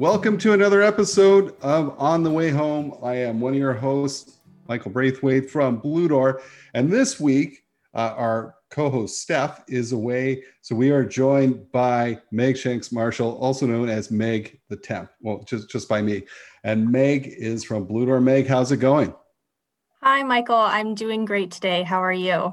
Welcome 0.00 0.38
to 0.38 0.54
another 0.54 0.82
episode 0.82 1.54
of 1.62 1.94
On 2.00 2.24
the 2.24 2.30
Way 2.30 2.50
Home. 2.50 2.98
I 3.00 3.14
am 3.14 3.40
one 3.40 3.52
of 3.52 3.60
your 3.60 3.74
hosts, 3.74 4.38
Michael 4.66 4.90
Braithwaite 4.90 5.48
from 5.48 5.76
Blue 5.76 6.08
Door. 6.08 6.42
And 6.74 6.90
this 6.90 7.20
week, 7.20 7.62
uh, 7.94 8.12
our 8.16 8.56
co 8.70 8.90
host 8.90 9.22
Steph 9.22 9.62
is 9.68 9.92
away. 9.92 10.42
So 10.62 10.74
we 10.74 10.90
are 10.90 11.04
joined 11.04 11.70
by 11.70 12.20
Meg 12.32 12.56
Shanks 12.56 12.90
Marshall, 12.90 13.38
also 13.38 13.66
known 13.66 13.88
as 13.88 14.10
Meg 14.10 14.58
the 14.68 14.76
Temp. 14.76 15.10
Well, 15.20 15.44
just, 15.44 15.70
just 15.70 15.88
by 15.88 16.02
me. 16.02 16.24
And 16.64 16.90
Meg 16.90 17.28
is 17.28 17.62
from 17.62 17.84
Blue 17.84 18.04
Door. 18.04 18.22
Meg, 18.22 18.48
how's 18.48 18.72
it 18.72 18.78
going? 18.78 19.14
Hi, 20.02 20.24
Michael. 20.24 20.56
I'm 20.56 20.96
doing 20.96 21.24
great 21.24 21.52
today. 21.52 21.84
How 21.84 22.02
are 22.02 22.12
you? 22.12 22.50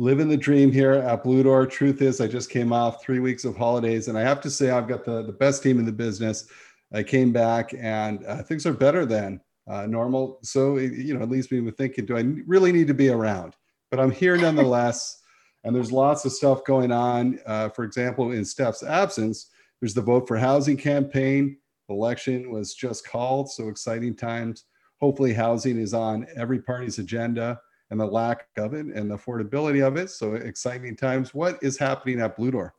Living 0.00 0.28
the 0.30 0.36
dream 0.36 0.72
here 0.72 0.92
at 0.92 1.22
Blue 1.22 1.42
Door. 1.42 1.66
Truth 1.66 2.00
is, 2.00 2.22
I 2.22 2.26
just 2.26 2.48
came 2.48 2.72
off 2.72 3.02
three 3.02 3.18
weeks 3.18 3.44
of 3.44 3.54
holidays, 3.54 4.08
and 4.08 4.16
I 4.16 4.22
have 4.22 4.40
to 4.40 4.48
say, 4.48 4.70
I've 4.70 4.88
got 4.88 5.04
the, 5.04 5.22
the 5.22 5.32
best 5.32 5.62
team 5.62 5.78
in 5.78 5.84
the 5.84 5.92
business. 5.92 6.48
I 6.90 7.02
came 7.02 7.32
back, 7.32 7.74
and 7.78 8.24
uh, 8.24 8.42
things 8.42 8.64
are 8.64 8.72
better 8.72 9.04
than 9.04 9.42
uh, 9.68 9.84
normal. 9.84 10.38
So, 10.42 10.78
you 10.78 11.12
know, 11.12 11.22
it 11.22 11.28
leaves 11.28 11.50
me 11.50 11.60
with 11.60 11.76
thinking, 11.76 12.06
do 12.06 12.16
I 12.16 12.22
really 12.46 12.72
need 12.72 12.86
to 12.86 12.94
be 12.94 13.10
around? 13.10 13.56
But 13.90 14.00
I'm 14.00 14.10
here 14.10 14.36
nonetheless, 14.38 15.20
and 15.64 15.76
there's 15.76 15.92
lots 15.92 16.24
of 16.24 16.32
stuff 16.32 16.64
going 16.64 16.92
on. 16.92 17.38
Uh, 17.44 17.68
for 17.68 17.84
example, 17.84 18.32
in 18.32 18.42
Steph's 18.42 18.82
absence, 18.82 19.50
there's 19.82 19.92
the 19.92 20.00
Vote 20.00 20.26
for 20.26 20.38
Housing 20.38 20.78
campaign. 20.78 21.58
Election 21.90 22.50
was 22.50 22.72
just 22.72 23.06
called, 23.06 23.50
so 23.50 23.68
exciting 23.68 24.16
times. 24.16 24.64
Hopefully, 24.98 25.34
housing 25.34 25.78
is 25.78 25.92
on 25.92 26.26
every 26.36 26.62
party's 26.62 26.98
agenda 26.98 27.60
and 27.90 28.00
the 28.00 28.06
lack 28.06 28.46
of 28.56 28.74
it 28.74 28.86
and 28.86 29.10
the 29.10 29.16
affordability 29.16 29.86
of 29.86 29.96
it. 29.96 30.10
So 30.10 30.34
exciting 30.34 30.96
times. 30.96 31.34
What 31.34 31.58
is 31.62 31.78
happening 31.78 32.20
at 32.20 32.36
Blue 32.36 32.50
Door? 32.50 32.74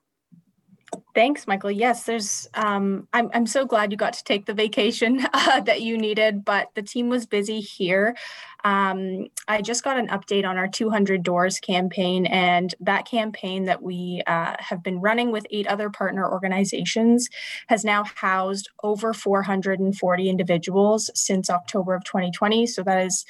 Thanks, 1.13 1.45
Michael. 1.45 1.71
Yes, 1.71 2.05
there's. 2.05 2.47
Um, 2.53 3.07
I'm 3.11 3.29
I'm 3.33 3.45
so 3.45 3.65
glad 3.65 3.91
you 3.91 3.97
got 3.97 4.13
to 4.13 4.23
take 4.23 4.45
the 4.45 4.53
vacation 4.53 5.25
uh, 5.33 5.59
that 5.61 5.81
you 5.81 5.97
needed, 5.97 6.45
but 6.45 6.69
the 6.73 6.81
team 6.81 7.09
was 7.09 7.25
busy 7.25 7.59
here. 7.59 8.15
Um, 8.63 9.27
I 9.47 9.61
just 9.61 9.83
got 9.83 9.97
an 9.97 10.07
update 10.07 10.45
on 10.45 10.57
our 10.57 10.67
200 10.67 11.23
Doors 11.23 11.59
campaign, 11.59 12.25
and 12.27 12.73
that 12.79 13.05
campaign 13.05 13.65
that 13.65 13.81
we 13.81 14.21
uh, 14.25 14.55
have 14.59 14.83
been 14.83 15.01
running 15.01 15.31
with 15.31 15.45
eight 15.49 15.67
other 15.67 15.89
partner 15.89 16.29
organizations 16.29 17.27
has 17.67 17.83
now 17.83 18.05
housed 18.15 18.69
over 18.83 19.13
440 19.13 20.29
individuals 20.29 21.09
since 21.13 21.49
October 21.49 21.93
of 21.93 22.05
2020. 22.05 22.65
So 22.67 22.83
that 22.83 23.05
is 23.05 23.25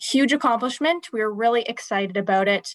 huge 0.00 0.32
accomplishment. 0.32 1.08
We're 1.12 1.30
really 1.30 1.62
excited 1.62 2.16
about 2.16 2.48
it. 2.48 2.74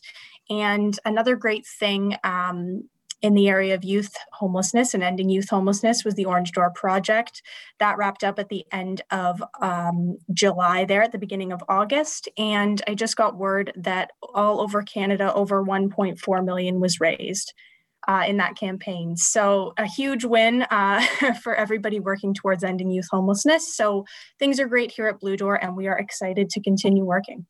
And 0.50 1.00
another 1.06 1.36
great 1.36 1.66
thing 1.66 2.18
um, 2.24 2.90
in 3.22 3.36
the 3.36 3.48
area 3.48 3.76
of 3.76 3.84
youth 3.84 4.16
homelessness 4.34 4.94
and 4.94 5.04
ending 5.04 5.30
youth 5.30 5.50
homelessness 5.50 6.04
was 6.04 6.16
the 6.16 6.26
Orange 6.26 6.52
Door 6.52 6.72
Project. 6.72 7.42
That 7.80 7.98
wrapped 7.98 8.24
up 8.24 8.40
at 8.40 8.50
the 8.50 8.66
end 8.72 9.02
of 9.12 9.44
um, 9.62 10.18
July, 10.34 10.86
there 10.86 11.04
at 11.04 11.12
the 11.12 11.18
beginning 11.18 11.52
of 11.52 11.64
August. 11.70 12.28
And 12.38 12.82
I 12.88 12.96
just 12.96 13.16
got 13.16 13.38
word 13.38 13.72
that 13.76 14.12
all 14.34 14.62
over 14.62 14.82
Canada, 14.82 15.34
over 15.34 15.64
1.4 15.64 16.46
million 16.46 16.80
was 16.80 17.00
raised. 17.00 17.54
Uh, 18.08 18.24
in 18.28 18.38
that 18.38 18.56
campaign. 18.56 19.16
So, 19.16 19.74
a 19.78 19.86
huge 19.86 20.26
win 20.26 20.64
uh, 20.72 21.06
for 21.44 21.54
everybody 21.54 22.00
working 22.00 22.34
towards 22.34 22.64
ending 22.64 22.90
youth 22.90 23.06
homelessness. 23.12 23.76
So, 23.78 24.06
things 24.40 24.60
are 24.60 24.66
great 24.66 24.92
here 24.92 25.06
at 25.06 25.20
Blue 25.20 25.38
Door, 25.38 25.64
and 25.64 25.78
we 25.78 25.88
are 25.88 26.00
excited 26.00 26.50
to 26.50 26.62
continue 26.62 27.06
working. 27.06 27.46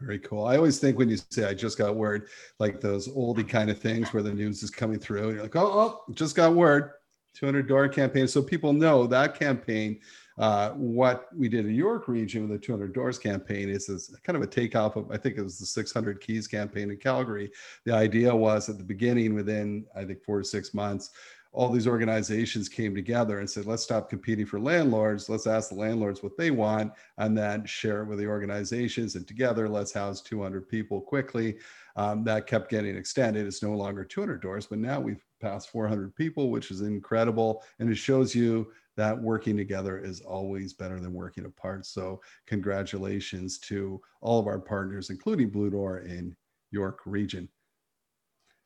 Very 0.00 0.18
cool. 0.18 0.44
I 0.44 0.56
always 0.56 0.78
think 0.78 0.98
when 0.98 1.08
you 1.08 1.16
say 1.30 1.44
I 1.44 1.54
just 1.54 1.78
got 1.78 1.96
word, 1.96 2.28
like 2.58 2.80
those 2.80 3.08
oldie 3.08 3.48
kind 3.48 3.70
of 3.70 3.78
things 3.78 4.12
where 4.12 4.22
the 4.22 4.32
news 4.32 4.62
is 4.62 4.70
coming 4.70 4.98
through, 4.98 5.32
you're 5.32 5.42
like, 5.42 5.56
oh, 5.56 6.04
oh 6.08 6.12
just 6.12 6.36
got 6.36 6.54
word. 6.54 6.90
200 7.34 7.68
door 7.68 7.86
campaign. 7.88 8.26
So 8.26 8.42
people 8.42 8.72
know 8.72 9.06
that 9.06 9.38
campaign. 9.38 10.00
Uh, 10.38 10.70
what 10.70 11.28
we 11.34 11.48
did 11.48 11.64
in 11.64 11.74
York 11.74 12.08
region 12.08 12.42
with 12.42 12.58
the 12.60 12.66
200 12.66 12.92
doors 12.92 13.18
campaign 13.18 13.70
is, 13.70 13.88
is 13.88 14.14
kind 14.22 14.36
of 14.36 14.42
a 14.42 14.46
takeoff 14.46 14.96
of, 14.96 15.10
I 15.10 15.16
think 15.16 15.36
it 15.36 15.42
was 15.42 15.58
the 15.58 15.66
600 15.66 16.20
keys 16.20 16.46
campaign 16.46 16.90
in 16.90 16.96
Calgary. 16.98 17.50
The 17.84 17.94
idea 17.94 18.34
was 18.34 18.68
at 18.68 18.76
the 18.76 18.84
beginning, 18.84 19.34
within 19.34 19.86
I 19.94 20.04
think 20.04 20.22
four 20.22 20.38
to 20.38 20.44
six 20.44 20.74
months, 20.74 21.10
all 21.56 21.70
these 21.70 21.86
organizations 21.86 22.68
came 22.68 22.94
together 22.94 23.38
and 23.38 23.48
said, 23.48 23.64
let's 23.64 23.82
stop 23.82 24.10
competing 24.10 24.44
for 24.44 24.60
landlords. 24.60 25.30
Let's 25.30 25.46
ask 25.46 25.70
the 25.70 25.74
landlords 25.74 26.22
what 26.22 26.36
they 26.36 26.50
want 26.50 26.92
and 27.16 27.36
then 27.36 27.64
share 27.64 28.02
it 28.02 28.08
with 28.08 28.18
the 28.18 28.26
organizations. 28.26 29.14
And 29.14 29.26
together, 29.26 29.66
let's 29.66 29.90
house 29.90 30.20
200 30.20 30.68
people 30.68 31.00
quickly. 31.00 31.56
Um, 31.96 32.24
that 32.24 32.46
kept 32.46 32.68
getting 32.68 32.94
extended. 32.94 33.46
It's 33.46 33.62
no 33.62 33.72
longer 33.72 34.04
200 34.04 34.42
doors, 34.42 34.66
but 34.66 34.78
now 34.78 35.00
we've 35.00 35.24
passed 35.40 35.70
400 35.70 36.14
people, 36.14 36.50
which 36.50 36.70
is 36.70 36.82
incredible. 36.82 37.64
And 37.78 37.88
it 37.90 37.94
shows 37.94 38.34
you 38.34 38.70
that 38.98 39.18
working 39.18 39.56
together 39.56 39.98
is 39.98 40.20
always 40.20 40.74
better 40.74 41.00
than 41.00 41.14
working 41.14 41.46
apart. 41.46 41.86
So, 41.86 42.20
congratulations 42.46 43.58
to 43.60 44.02
all 44.20 44.38
of 44.38 44.46
our 44.46 44.58
partners, 44.58 45.08
including 45.08 45.48
Blue 45.48 45.70
Door 45.70 46.00
in 46.00 46.36
York 46.70 47.00
Region. 47.06 47.48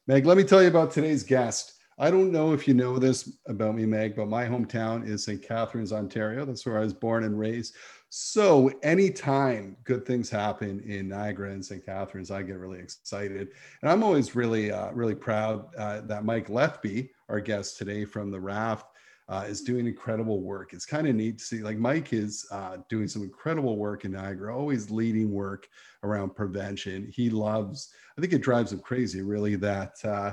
Meg, 0.09 0.27
let 0.27 0.37
me 0.37 0.43
tell 0.43 0.61
you 0.61 0.69
about 0.69 0.91
today's 0.91 1.23
guest. 1.23 1.80
I 2.01 2.11
don't 2.11 2.33
know 2.33 2.55
if 2.55 2.67
you 2.67 2.73
know 2.73 2.99
this 2.99 3.37
about 3.47 3.75
me, 3.75 3.85
Meg, 3.85 4.17
but 4.17 4.27
my 4.27 4.47
hometown 4.47 5.07
is 5.07 5.23
St. 5.23 5.43
Catharines, 5.43 5.93
Ontario. 5.93 6.47
That's 6.47 6.65
where 6.65 6.79
I 6.79 6.81
was 6.81 6.95
born 6.95 7.25
and 7.25 7.39
raised. 7.39 7.75
So 8.09 8.71
anytime 8.83 9.77
good 9.85 10.07
things 10.07 10.31
happen 10.31 10.81
in 10.81 11.11
Niagara 11.11 11.51
and 11.51 11.63
St. 11.63 11.85
Catharines, 11.85 12.31
I 12.31 12.41
get 12.41 12.57
really 12.57 12.79
excited. 12.79 13.49
And 13.83 13.91
I'm 13.91 14.03
always 14.03 14.35
really, 14.35 14.73
uh, 14.73 14.91
really 14.93 15.15
proud 15.15 15.67
uh, 15.77 16.01
that 16.07 16.25
Mike 16.25 16.49
Lethby, 16.49 17.11
our 17.29 17.39
guest 17.39 17.77
today 17.77 18.07
from 18.07 18.31
the 18.31 18.41
Raft, 18.41 18.87
uh, 19.29 19.45
is 19.47 19.61
doing 19.61 19.87
incredible 19.87 20.41
work. 20.41 20.73
It's 20.73 20.87
kind 20.87 21.07
of 21.07 21.15
neat 21.15 21.37
to 21.39 21.45
see, 21.45 21.59
like 21.59 21.77
Mike 21.77 22.15
is 22.15 22.47
uh, 22.51 22.79
doing 22.89 23.09
some 23.09 23.23
incredible 23.23 23.77
work 23.77 24.07
in 24.07 24.13
Niagara, 24.13 24.57
always 24.57 24.91
leading 24.91 25.31
work 25.31 25.69
around 26.03 26.35
prevention. 26.35 27.13
He 27.15 27.29
loves, 27.29 27.93
I 28.17 28.23
think 28.23 28.33
it 28.33 28.41
drives 28.41 28.73
him 28.73 28.81
crazy, 28.81 29.21
really, 29.21 29.57
that 29.57 30.03
uh, 30.03 30.33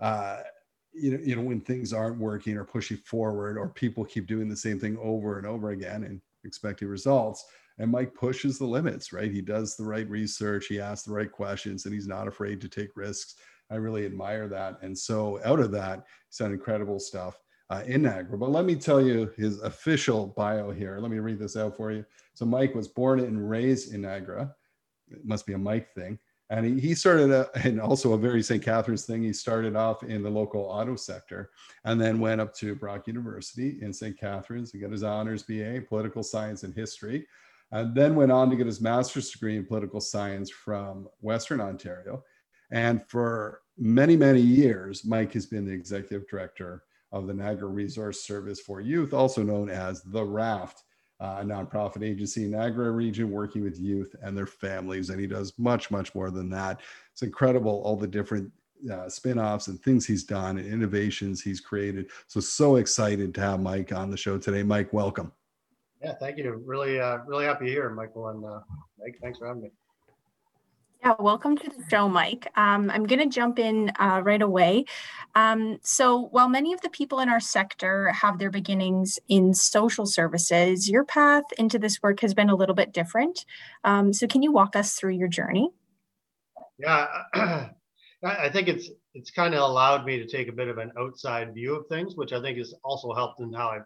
uh 0.00 0.42
you 0.92 1.12
know, 1.12 1.18
you 1.22 1.36
know, 1.36 1.42
when 1.42 1.60
things 1.60 1.92
aren't 1.92 2.18
working 2.18 2.56
or 2.56 2.64
pushing 2.64 2.96
forward, 2.98 3.58
or 3.58 3.68
people 3.68 4.04
keep 4.04 4.26
doing 4.26 4.48
the 4.48 4.56
same 4.56 4.78
thing 4.80 4.98
over 5.00 5.38
and 5.38 5.46
over 5.46 5.70
again 5.70 6.04
and 6.04 6.20
expecting 6.44 6.88
results. 6.88 7.44
And 7.78 7.90
Mike 7.90 8.14
pushes 8.14 8.58
the 8.58 8.66
limits, 8.66 9.12
right? 9.12 9.30
He 9.30 9.40
does 9.40 9.76
the 9.76 9.84
right 9.84 10.08
research, 10.08 10.66
he 10.66 10.80
asks 10.80 11.06
the 11.06 11.12
right 11.12 11.30
questions, 11.30 11.84
and 11.84 11.94
he's 11.94 12.08
not 12.08 12.26
afraid 12.26 12.60
to 12.60 12.68
take 12.68 12.96
risks. 12.96 13.36
I 13.70 13.76
really 13.76 14.06
admire 14.06 14.48
that. 14.48 14.78
And 14.82 14.96
so, 14.96 15.40
out 15.44 15.60
of 15.60 15.70
that, 15.72 16.04
he's 16.28 16.38
done 16.38 16.52
incredible 16.52 16.98
stuff 16.98 17.38
uh, 17.70 17.82
in 17.86 18.02
Niagara. 18.02 18.38
But 18.38 18.50
let 18.50 18.64
me 18.64 18.74
tell 18.74 19.00
you 19.00 19.30
his 19.36 19.60
official 19.60 20.28
bio 20.36 20.70
here. 20.70 20.98
Let 21.00 21.10
me 21.10 21.18
read 21.18 21.38
this 21.38 21.56
out 21.56 21.76
for 21.76 21.92
you. 21.92 22.04
So, 22.34 22.46
Mike 22.46 22.74
was 22.74 22.88
born 22.88 23.20
and 23.20 23.48
raised 23.48 23.92
in 23.92 24.00
Niagara. 24.00 24.54
It 25.10 25.24
must 25.24 25.46
be 25.46 25.52
a 25.52 25.58
Mike 25.58 25.92
thing. 25.94 26.18
And 26.50 26.64
he, 26.64 26.80
he 26.80 26.94
started, 26.94 27.30
a, 27.30 27.50
and 27.66 27.80
also 27.80 28.12
a 28.12 28.18
very 28.18 28.42
St. 28.42 28.62
Catharines 28.62 29.04
thing. 29.04 29.22
He 29.22 29.32
started 29.32 29.76
off 29.76 30.02
in 30.02 30.22
the 30.22 30.30
local 30.30 30.62
auto 30.62 30.96
sector 30.96 31.50
and 31.84 32.00
then 32.00 32.20
went 32.20 32.40
up 32.40 32.54
to 32.56 32.74
Brock 32.74 33.06
University 33.06 33.78
in 33.82 33.92
St. 33.92 34.18
Catharines 34.18 34.70
to 34.72 34.78
get 34.78 34.90
his 34.90 35.02
honors 35.02 35.42
BA, 35.42 35.82
political 35.88 36.22
science 36.22 36.62
and 36.62 36.74
history, 36.74 37.26
and 37.72 37.94
then 37.94 38.14
went 38.14 38.32
on 38.32 38.48
to 38.50 38.56
get 38.56 38.66
his 38.66 38.80
master's 38.80 39.30
degree 39.30 39.56
in 39.56 39.66
political 39.66 40.00
science 40.00 40.50
from 40.50 41.08
Western 41.20 41.60
Ontario. 41.60 42.24
And 42.70 43.02
for 43.08 43.62
many, 43.76 44.16
many 44.16 44.40
years, 44.40 45.04
Mike 45.04 45.32
has 45.34 45.46
been 45.46 45.66
the 45.66 45.72
executive 45.72 46.28
director 46.28 46.84
of 47.12 47.26
the 47.26 47.34
Niagara 47.34 47.68
Resource 47.68 48.22
Service 48.22 48.60
for 48.60 48.80
Youth, 48.80 49.14
also 49.14 49.42
known 49.42 49.70
as 49.70 50.02
the 50.02 50.22
RAFT, 50.22 50.82
uh, 51.20 51.38
a 51.40 51.44
nonprofit 51.44 52.02
agency 52.02 52.44
in 52.44 52.52
Niagara 52.52 52.90
region 52.90 53.30
working 53.30 53.62
with 53.62 53.78
youth 53.78 54.14
and 54.22 54.36
their 54.36 54.46
families. 54.46 55.10
And 55.10 55.20
he 55.20 55.26
does 55.26 55.52
much, 55.58 55.90
much 55.90 56.14
more 56.14 56.30
than 56.30 56.48
that. 56.50 56.80
It's 57.12 57.22
incredible 57.22 57.82
all 57.84 57.96
the 57.96 58.06
different 58.06 58.52
uh, 58.92 59.08
spin-offs 59.08 59.66
and 59.66 59.80
things 59.82 60.06
he's 60.06 60.22
done 60.22 60.58
and 60.58 60.72
innovations 60.72 61.42
he's 61.42 61.60
created. 61.60 62.10
So, 62.28 62.38
so 62.40 62.76
excited 62.76 63.34
to 63.34 63.40
have 63.40 63.60
Mike 63.60 63.92
on 63.92 64.10
the 64.10 64.16
show 64.16 64.38
today. 64.38 64.62
Mike, 64.62 64.92
welcome. 64.92 65.32
Yeah, 66.00 66.14
thank 66.20 66.38
you. 66.38 66.62
Really, 66.64 67.00
uh, 67.00 67.18
really 67.26 67.44
happy 67.44 67.66
to 67.66 67.70
here, 67.72 67.90
Michael 67.90 68.28
and 68.28 68.44
uh, 68.44 68.60
Mike. 69.00 69.18
Thanks 69.20 69.38
for 69.38 69.48
having 69.48 69.62
me. 69.62 69.70
Yeah, 71.04 71.14
welcome 71.20 71.56
to 71.56 71.70
the 71.70 71.84
show, 71.88 72.08
Mike. 72.08 72.50
Um, 72.56 72.90
I'm 72.90 73.04
going 73.06 73.20
to 73.20 73.32
jump 73.32 73.60
in 73.60 73.92
uh, 74.00 74.20
right 74.24 74.42
away. 74.42 74.84
Um, 75.36 75.78
so, 75.82 76.26
while 76.32 76.48
many 76.48 76.72
of 76.72 76.80
the 76.80 76.90
people 76.90 77.20
in 77.20 77.28
our 77.28 77.38
sector 77.38 78.10
have 78.10 78.38
their 78.38 78.50
beginnings 78.50 79.16
in 79.28 79.54
social 79.54 80.06
services, 80.06 80.90
your 80.90 81.04
path 81.04 81.44
into 81.56 81.78
this 81.78 82.02
work 82.02 82.18
has 82.20 82.34
been 82.34 82.50
a 82.50 82.56
little 82.56 82.74
bit 82.74 82.92
different. 82.92 83.46
Um, 83.84 84.12
so, 84.12 84.26
can 84.26 84.42
you 84.42 84.50
walk 84.50 84.74
us 84.74 84.94
through 84.94 85.12
your 85.12 85.28
journey? 85.28 85.70
Yeah, 86.78 87.06
I 88.24 88.48
think 88.48 88.66
it's 88.66 88.90
it's 89.14 89.30
kind 89.30 89.54
of 89.54 89.60
allowed 89.60 90.04
me 90.04 90.18
to 90.18 90.26
take 90.26 90.48
a 90.48 90.52
bit 90.52 90.66
of 90.66 90.78
an 90.78 90.90
outside 90.98 91.54
view 91.54 91.76
of 91.76 91.86
things, 91.86 92.16
which 92.16 92.32
I 92.32 92.42
think 92.42 92.58
has 92.58 92.74
also 92.82 93.12
helped 93.12 93.38
in 93.38 93.52
how 93.52 93.68
I've 93.68 93.82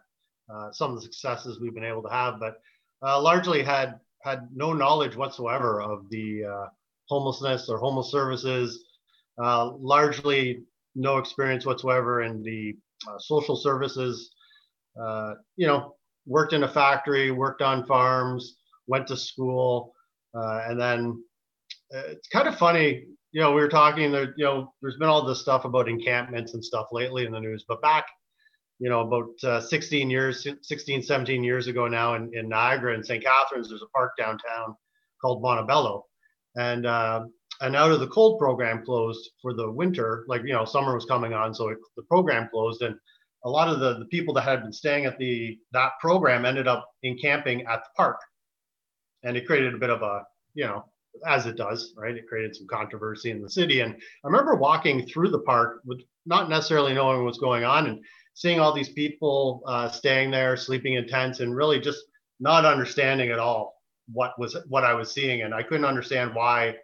uh, 0.51 0.71
some 0.71 0.91
of 0.91 0.95
the 0.97 1.03
successes 1.03 1.59
we've 1.59 1.75
been 1.75 1.83
able 1.83 2.03
to 2.03 2.09
have. 2.09 2.39
But 2.39 2.59
uh, 3.03 3.21
largely 3.21 3.61
had 3.61 3.99
had 4.23 4.47
no 4.51 4.73
knowledge 4.73 5.15
whatsoever 5.15 5.79
of 5.79 6.09
the 6.09 6.45
uh, 6.45 6.65
homelessness 7.07 7.69
or 7.69 7.77
homeless 7.77 8.11
services, 8.11 8.85
uh, 9.41 9.71
largely 9.79 10.63
no 10.95 11.17
experience 11.17 11.65
whatsoever 11.65 12.23
in 12.23 12.41
the 12.43 12.75
uh, 13.07 13.17
social 13.19 13.55
services. 13.55 14.31
Uh, 14.99 15.33
you 15.55 15.65
know, 15.65 15.95
worked 16.25 16.53
in 16.53 16.63
a 16.63 16.67
factory, 16.67 17.31
worked 17.31 17.61
on 17.61 17.85
farms, 17.85 18.57
went 18.87 19.07
to 19.07 19.17
school, 19.17 19.93
uh, 20.35 20.61
and 20.67 20.79
then 20.79 21.23
uh, 21.95 22.03
it's 22.07 22.27
kind 22.27 22.47
of 22.47 22.57
funny. 22.57 23.05
You 23.31 23.41
know, 23.41 23.51
we 23.53 23.61
were 23.61 23.69
talking 23.69 24.11
there. 24.11 24.33
You 24.37 24.45
know, 24.45 24.73
there's 24.81 24.97
been 24.97 25.09
all 25.09 25.25
this 25.25 25.41
stuff 25.41 25.65
about 25.65 25.89
encampments 25.89 26.53
and 26.53 26.63
stuff 26.63 26.87
lately 26.91 27.25
in 27.25 27.31
the 27.31 27.39
news, 27.39 27.65
but 27.67 27.81
back 27.81 28.05
you 28.79 28.89
know, 28.89 29.01
about 29.01 29.29
uh, 29.43 29.61
16 29.61 30.09
years, 30.09 30.45
16, 30.61 31.03
17 31.03 31.43
years 31.43 31.67
ago 31.67 31.87
now 31.87 32.15
in, 32.15 32.29
in 32.33 32.49
Niagara 32.49 32.93
and 32.93 33.05
St. 33.05 33.23
Catharines, 33.23 33.69
there's 33.69 33.81
a 33.81 33.87
park 33.95 34.11
downtown 34.17 34.75
called 35.21 35.41
Montebello 35.41 36.05
and 36.55 36.85
uh, 36.85 37.25
and 37.61 37.75
out 37.75 37.91
of 37.91 37.99
the 37.99 38.07
cold 38.07 38.39
program 38.39 38.83
closed 38.83 39.31
for 39.41 39.53
the 39.53 39.69
winter 39.69 40.25
like 40.27 40.41
you 40.43 40.53
know 40.53 40.65
summer 40.65 40.93
was 40.93 41.05
coming 41.05 41.33
on 41.33 41.53
so 41.53 41.69
it, 41.69 41.77
the 41.95 42.03
program 42.03 42.49
closed. 42.51 42.81
And 42.81 42.95
a 43.45 43.49
lot 43.49 43.67
of 43.67 43.79
the, 43.79 43.99
the 43.99 44.05
people 44.05 44.33
that 44.35 44.43
had 44.43 44.61
been 44.61 44.73
staying 44.73 45.05
at 45.05 45.17
the 45.17 45.57
that 45.71 45.91
program 45.99 46.45
ended 46.45 46.67
up 46.67 46.87
encamping 47.03 47.65
at 47.65 47.83
the 47.83 47.89
park. 47.95 48.17
And 49.23 49.37
it 49.37 49.45
created 49.45 49.73
a 49.73 49.77
bit 49.77 49.89
of 49.89 50.01
a 50.01 50.23
you 50.53 50.65
know 50.65 50.85
as 51.27 51.45
it 51.45 51.55
does 51.55 51.93
right? 51.97 52.15
It 52.15 52.27
created 52.27 52.55
some 52.55 52.67
controversy 52.67 53.31
in 53.31 53.41
the 53.41 53.49
city. 53.49 53.81
And 53.81 53.93
i 53.93 54.27
remember 54.27 54.55
walking 54.55 55.05
through 55.05 55.29
the 55.29 55.41
park 55.41 55.81
with 55.85 56.01
not 56.25 56.49
necessarily 56.49 56.93
knowing 56.93 57.23
what's 57.23 57.37
going 57.37 57.63
on 57.63 57.87
and 57.87 58.03
seeing 58.33 58.59
all 58.59 58.73
these 58.73 58.89
people 58.89 59.61
uh, 59.67 59.89
staying 59.89 60.31
there 60.31 60.57
sleeping 60.57 60.93
in 60.95 61.07
tents 61.07 61.39
and 61.39 61.55
really 61.55 61.79
just 61.79 62.03
not 62.39 62.65
understanding 62.65 63.29
at 63.29 63.39
all 63.39 63.72
what 64.11 64.37
was 64.37 64.57
what 64.67 64.83
I 64.83 64.93
was 64.93 65.13
seeing, 65.13 65.43
and 65.43 65.53
I 65.53 65.63
couldn't 65.63 65.85
understand 65.85 66.33
why. 66.33 66.75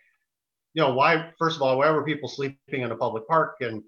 You 0.76 0.84
know, 0.84 0.94
why 0.94 1.32
first 1.40 1.56
of 1.56 1.62
all, 1.64 1.78
why 1.78 1.90
were 1.90 2.04
people 2.04 2.30
sleeping 2.30 2.82
in 2.82 2.92
a 2.92 2.96
public 2.96 3.28
park, 3.28 3.56
and 3.62 3.84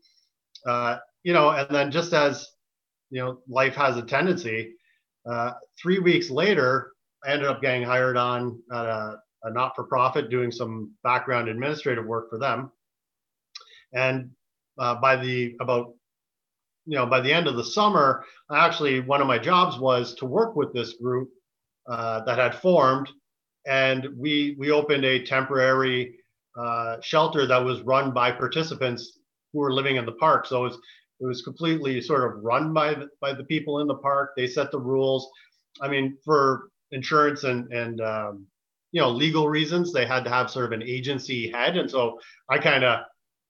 uh, 0.66 0.98
you 1.24 1.33
know, 1.33 1.50
and 1.51 1.69
then 1.69 1.92
just 1.92 2.13
as 2.13 2.48
you 3.12 3.22
know, 3.22 3.39
life 3.48 3.75
has 3.75 3.98
a 3.98 4.01
tendency. 4.01 4.74
Uh, 5.30 5.51
three 5.80 6.00
weeks 6.00 6.30
later, 6.31 6.92
I 7.24 7.31
ended 7.31 7.48
up 7.48 7.62
getting 7.62 7.83
hired 7.83 8.18
on 8.18 8.60
at 8.74 8.86
a, 8.86 9.19
a 9.44 9.51
not-for-profit, 9.51 10.30
doing 10.30 10.51
some 10.51 10.92
background 11.04 11.50
administrative 11.50 12.06
work 12.06 12.30
for 12.30 12.39
them. 12.39 12.72
And 13.94 14.31
uh, 14.80 14.95
by 14.95 15.18
the 15.18 15.56
about 15.60 15.94
you 16.86 16.98
know 16.98 17.06
by 17.06 17.22
the 17.22 17.31
end 17.31 17.48
of 17.48 17.56
the 17.56 17.63
summer, 17.63 18.25
actually 18.51 19.01
one 19.01 19.22
of 19.22 19.28
my 19.28 19.38
jobs 19.38 19.78
was 19.78 20.16
to 20.16 20.25
work 20.25 20.56
with 20.56 20.74
this 20.74 20.94
group 20.94 21.30
uh, 21.89 22.24
that 22.25 22.38
had 22.38 22.56
formed 22.56 23.10
and 23.66 24.08
we 24.18 24.56
we 24.58 24.72
opened 24.72 25.06
a 25.06 25.24
temporary 25.25 26.16
uh, 26.58 26.98
shelter 27.02 27.46
that 27.48 27.63
was 27.63 27.81
run 27.81 28.12
by 28.12 28.31
participants 28.31 29.19
who 29.54 29.60
were 29.60 29.74
living 29.74 29.96
in 29.96 30.06
the 30.06 30.13
park. 30.13 30.46
So 30.46 30.66
it 30.66 30.69
was 30.69 30.80
it 31.19 31.25
was 31.25 31.42
completely 31.44 32.02
sort 32.02 32.24
of 32.24 32.44
run 32.44 32.74
by 32.74 32.96
the, 32.96 33.08
by 33.19 33.34
the 33.34 33.44
people 33.44 33.80
in 33.80 33.88
the 33.88 33.96
park. 33.96 34.31
They 34.36 34.48
set 34.48 34.72
the 34.72 34.80
rules. 34.80 35.30
I 35.81 35.88
mean, 35.88 36.18
for 36.25 36.69
insurance 36.92 37.44
and 37.44 37.72
and 37.72 38.02
um, 38.02 38.48
you 38.92 39.02
know 39.02 39.10
legal 39.10 39.48
reasons, 39.48 39.94
they 39.94 40.06
had 40.06 40.24
to 40.24 40.30
have 40.30 40.50
sort 40.50 40.66
of 40.66 40.72
an 40.72 40.84
agency 40.84 41.50
head, 41.52 41.78
and 41.78 41.90
so 41.90 42.19
I 42.50 42.57
kind 42.57 42.84
of 42.84 43.02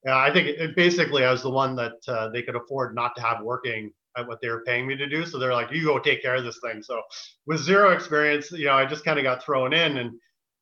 I 0.06 0.30
think 0.32 0.48
it, 0.48 0.76
basically 0.76 1.24
I 1.24 1.30
was 1.30 1.42
the 1.42 1.50
one 1.50 1.76
that 1.76 1.94
uh, 2.08 2.28
they 2.30 2.42
could 2.42 2.56
afford 2.56 2.94
not 2.94 3.14
to 3.16 3.22
have 3.22 3.42
working 3.42 3.92
at 4.16 4.26
what 4.26 4.40
they 4.40 4.48
were 4.48 4.64
paying 4.64 4.86
me 4.86 4.96
to 4.96 5.08
do. 5.08 5.24
So 5.24 5.38
they're 5.38 5.54
like, 5.54 5.72
you 5.72 5.84
go 5.84 5.98
take 5.98 6.22
care 6.22 6.36
of 6.36 6.44
this 6.44 6.60
thing. 6.62 6.82
So 6.82 7.00
with 7.46 7.60
zero 7.60 7.90
experience, 7.90 8.50
you 8.52 8.66
know, 8.66 8.74
I 8.74 8.84
just 8.84 9.04
kind 9.04 9.18
of 9.18 9.24
got 9.24 9.42
thrown 9.42 9.72
in. 9.72 9.98
And 9.98 10.12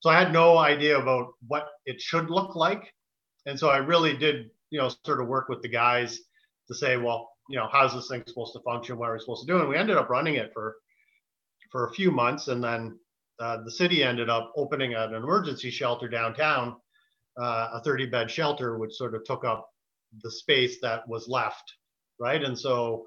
so 0.00 0.10
I 0.10 0.18
had 0.18 0.32
no 0.32 0.58
idea 0.58 0.98
about 0.98 1.32
what 1.48 1.68
it 1.86 2.00
should 2.00 2.30
look 2.30 2.54
like. 2.56 2.92
And 3.46 3.58
so 3.58 3.68
I 3.68 3.78
really 3.78 4.16
did, 4.16 4.50
you 4.70 4.78
know, 4.78 4.90
sort 5.04 5.20
of 5.20 5.28
work 5.28 5.48
with 5.48 5.62
the 5.62 5.68
guys 5.68 6.20
to 6.68 6.74
say, 6.74 6.96
well, 6.96 7.30
you 7.48 7.56
know, 7.56 7.68
how's 7.70 7.92
this 7.92 8.08
thing 8.08 8.22
supposed 8.26 8.52
to 8.54 8.60
function? 8.60 8.96
What 8.96 9.10
are 9.10 9.14
we 9.14 9.20
supposed 9.20 9.46
to 9.46 9.52
do? 9.52 9.58
And 9.58 9.68
we 9.68 9.76
ended 9.76 9.96
up 9.96 10.08
running 10.08 10.36
it 10.36 10.52
for 10.54 10.76
for 11.70 11.86
a 11.86 11.92
few 11.92 12.10
months. 12.10 12.48
And 12.48 12.62
then 12.62 12.98
uh, 13.40 13.58
the 13.64 13.70
city 13.70 14.02
ended 14.02 14.28
up 14.28 14.52
opening 14.56 14.94
an 14.94 15.14
emergency 15.14 15.70
shelter 15.70 16.08
downtown, 16.08 16.76
uh, 17.40 17.68
a 17.74 17.82
30 17.82 18.06
bed 18.06 18.30
shelter, 18.30 18.78
which 18.78 18.94
sort 18.94 19.14
of 19.14 19.24
took 19.24 19.44
up 19.44 19.68
the 20.22 20.30
space 20.30 20.78
that 20.82 21.08
was 21.08 21.28
left. 21.28 21.74
Right. 22.18 22.42
And 22.42 22.58
so 22.58 23.06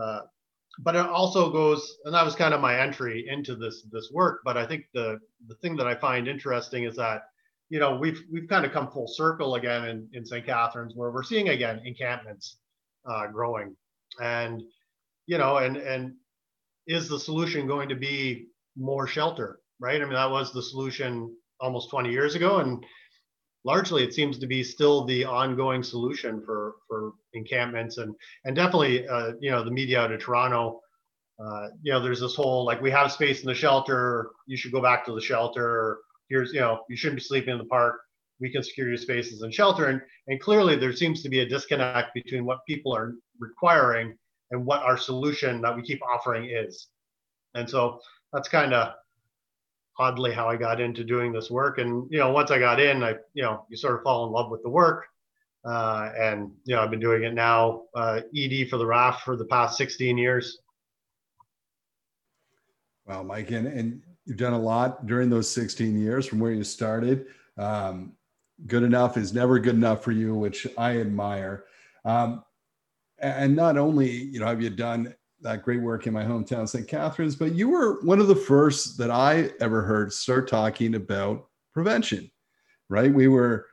uh, 0.00 0.20
but 0.78 0.94
it 0.94 1.06
also 1.06 1.50
goes, 1.50 1.96
and 2.04 2.14
that 2.14 2.24
was 2.24 2.34
kind 2.34 2.54
of 2.54 2.60
my 2.60 2.78
entry 2.80 3.26
into 3.28 3.56
this 3.56 3.82
this 3.90 4.10
work. 4.12 4.40
But 4.44 4.56
I 4.56 4.66
think 4.66 4.84
the 4.94 5.18
the 5.48 5.54
thing 5.56 5.76
that 5.76 5.86
I 5.86 5.94
find 5.94 6.28
interesting 6.28 6.84
is 6.84 6.96
that 6.96 7.22
you 7.68 7.78
know 7.80 7.96
we've 7.96 8.22
we've 8.32 8.48
kind 8.48 8.64
of 8.64 8.72
come 8.72 8.90
full 8.90 9.08
circle 9.08 9.56
again 9.56 9.86
in, 9.86 10.08
in 10.12 10.24
St. 10.24 10.46
Catharines 10.46 10.94
where 10.94 11.10
we're 11.10 11.22
seeing 11.22 11.48
again 11.48 11.82
encampments 11.84 12.58
uh, 13.04 13.26
growing, 13.26 13.76
and 14.20 14.62
you 15.26 15.38
know, 15.38 15.58
and 15.58 15.76
and 15.76 16.14
is 16.86 17.08
the 17.08 17.18
solution 17.18 17.66
going 17.66 17.88
to 17.88 17.96
be 17.96 18.46
more 18.76 19.06
shelter? 19.06 19.60
Right. 19.78 20.00
I 20.00 20.04
mean, 20.04 20.14
that 20.14 20.30
was 20.30 20.52
the 20.52 20.62
solution 20.62 21.34
almost 21.60 21.90
20 21.90 22.10
years 22.10 22.34
ago, 22.34 22.58
and 22.58 22.84
largely 23.64 24.02
it 24.02 24.14
seems 24.14 24.38
to 24.38 24.46
be 24.46 24.62
still 24.62 25.04
the 25.04 25.24
ongoing 25.24 25.82
solution 25.82 26.42
for 26.44 26.74
for 26.88 27.12
encampments 27.34 27.98
and 27.98 28.14
and 28.44 28.56
definitely 28.56 29.06
uh, 29.08 29.32
you 29.40 29.50
know 29.50 29.64
the 29.64 29.70
media 29.70 30.00
out 30.00 30.12
of 30.12 30.20
Toronto. 30.20 30.80
Uh, 31.42 31.68
you 31.82 31.90
know, 31.90 32.02
there's 32.02 32.20
this 32.20 32.34
whole 32.34 32.64
like 32.64 32.82
we 32.82 32.90
have 32.90 33.10
space 33.10 33.40
in 33.40 33.46
the 33.46 33.54
shelter. 33.54 34.30
You 34.46 34.56
should 34.56 34.72
go 34.72 34.82
back 34.82 35.06
to 35.06 35.14
the 35.14 35.20
shelter. 35.20 35.98
Here's 36.28 36.52
you 36.52 36.60
know 36.60 36.84
you 36.88 36.96
shouldn't 36.96 37.20
be 37.20 37.24
sleeping 37.24 37.52
in 37.52 37.58
the 37.58 37.64
park. 37.64 38.00
We 38.40 38.50
can 38.50 38.62
secure 38.62 38.88
your 38.88 38.96
spaces 38.96 39.42
in 39.42 39.50
shelter. 39.50 39.86
And 39.86 40.00
and 40.28 40.40
clearly 40.40 40.76
there 40.76 40.92
seems 40.92 41.22
to 41.22 41.28
be 41.28 41.40
a 41.40 41.48
disconnect 41.48 42.14
between 42.14 42.44
what 42.44 42.64
people 42.66 42.94
are 42.94 43.14
requiring 43.38 44.16
and 44.50 44.66
what 44.66 44.82
our 44.82 44.98
solution 44.98 45.60
that 45.62 45.74
we 45.74 45.82
keep 45.82 46.00
offering 46.02 46.50
is. 46.50 46.88
And 47.54 47.68
so 47.68 48.00
that's 48.32 48.48
kind 48.48 48.74
of 48.74 48.94
oddly 49.98 50.32
how 50.32 50.48
I 50.48 50.56
got 50.56 50.80
into 50.80 51.04
doing 51.04 51.32
this 51.32 51.50
work. 51.50 51.78
And 51.78 52.10
you 52.10 52.18
know, 52.18 52.30
once 52.32 52.50
I 52.50 52.58
got 52.58 52.80
in, 52.80 53.02
I 53.02 53.16
you 53.34 53.42
know 53.42 53.66
you 53.68 53.76
sort 53.76 53.96
of 53.96 54.02
fall 54.02 54.26
in 54.26 54.32
love 54.32 54.50
with 54.50 54.62
the 54.62 54.70
work. 54.70 55.06
Uh, 55.64 56.10
and 56.18 56.50
you 56.64 56.74
know, 56.74 56.82
I've 56.82 56.90
been 56.90 57.00
doing 57.00 57.24
it 57.24 57.34
now, 57.34 57.82
uh, 57.94 58.20
ED 58.34 58.68
for 58.70 58.78
the 58.78 58.86
RAFT 58.86 59.22
for 59.22 59.36
the 59.36 59.44
past 59.44 59.76
16 59.76 60.16
years. 60.16 60.58
Wow, 63.06 63.24
Mike, 63.24 63.50
and, 63.50 63.66
and 63.66 64.02
you've 64.24 64.38
done 64.38 64.54
a 64.54 64.58
lot 64.58 65.06
during 65.06 65.28
those 65.28 65.50
16 65.50 66.00
years 66.00 66.26
from 66.26 66.38
where 66.38 66.52
you 66.52 66.64
started. 66.64 67.26
Um, 67.58 68.12
good 68.66 68.82
enough 68.82 69.16
is 69.16 69.34
never 69.34 69.58
good 69.58 69.74
enough 69.74 70.02
for 70.02 70.12
you, 70.12 70.34
which 70.34 70.66
I 70.78 70.98
admire. 70.98 71.64
Um, 72.04 72.42
and 73.18 73.54
not 73.54 73.76
only 73.76 74.10
you 74.10 74.40
know 74.40 74.46
have 74.46 74.62
you 74.62 74.70
done 74.70 75.14
that 75.42 75.62
great 75.62 75.80
work 75.80 76.06
in 76.06 76.12
my 76.12 76.24
hometown, 76.24 76.68
St. 76.68 76.86
Catharines. 76.86 77.36
But 77.36 77.54
you 77.54 77.68
were 77.68 78.02
one 78.02 78.20
of 78.20 78.28
the 78.28 78.36
first 78.36 78.98
that 78.98 79.10
I 79.10 79.50
ever 79.60 79.82
heard 79.82 80.12
start 80.12 80.48
talking 80.48 80.94
about 80.94 81.46
prevention, 81.72 82.30
right? 82.88 83.12
We 83.12 83.28
were 83.28 83.66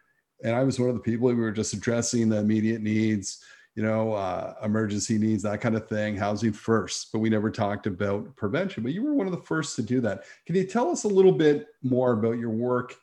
and 0.43 0.55
I 0.55 0.63
was 0.63 0.79
one 0.79 0.89
of 0.89 0.95
the 0.95 1.01
people 1.01 1.27
we 1.27 1.35
were 1.35 1.51
just 1.51 1.73
addressing 1.73 2.29
the 2.29 2.37
immediate 2.37 2.81
needs, 2.81 3.43
you 3.75 3.83
know, 3.83 4.13
uh, 4.13 4.53
emergency 4.63 5.17
needs, 5.17 5.43
that 5.43 5.61
kind 5.61 5.75
of 5.75 5.87
thing, 5.87 6.15
housing 6.15 6.53
first. 6.53 7.11
But 7.11 7.19
we 7.19 7.29
never 7.29 7.49
talked 7.49 7.87
about 7.87 8.35
prevention. 8.35 8.83
But 8.83 8.93
you 8.93 9.03
were 9.03 9.13
one 9.13 9.27
of 9.27 9.31
the 9.31 9.41
first 9.41 9.75
to 9.75 9.81
do 9.81 10.01
that. 10.01 10.23
Can 10.45 10.55
you 10.55 10.65
tell 10.65 10.89
us 10.89 11.03
a 11.03 11.09
little 11.09 11.31
bit 11.31 11.67
more 11.81 12.13
about 12.13 12.37
your 12.37 12.51
work 12.51 12.95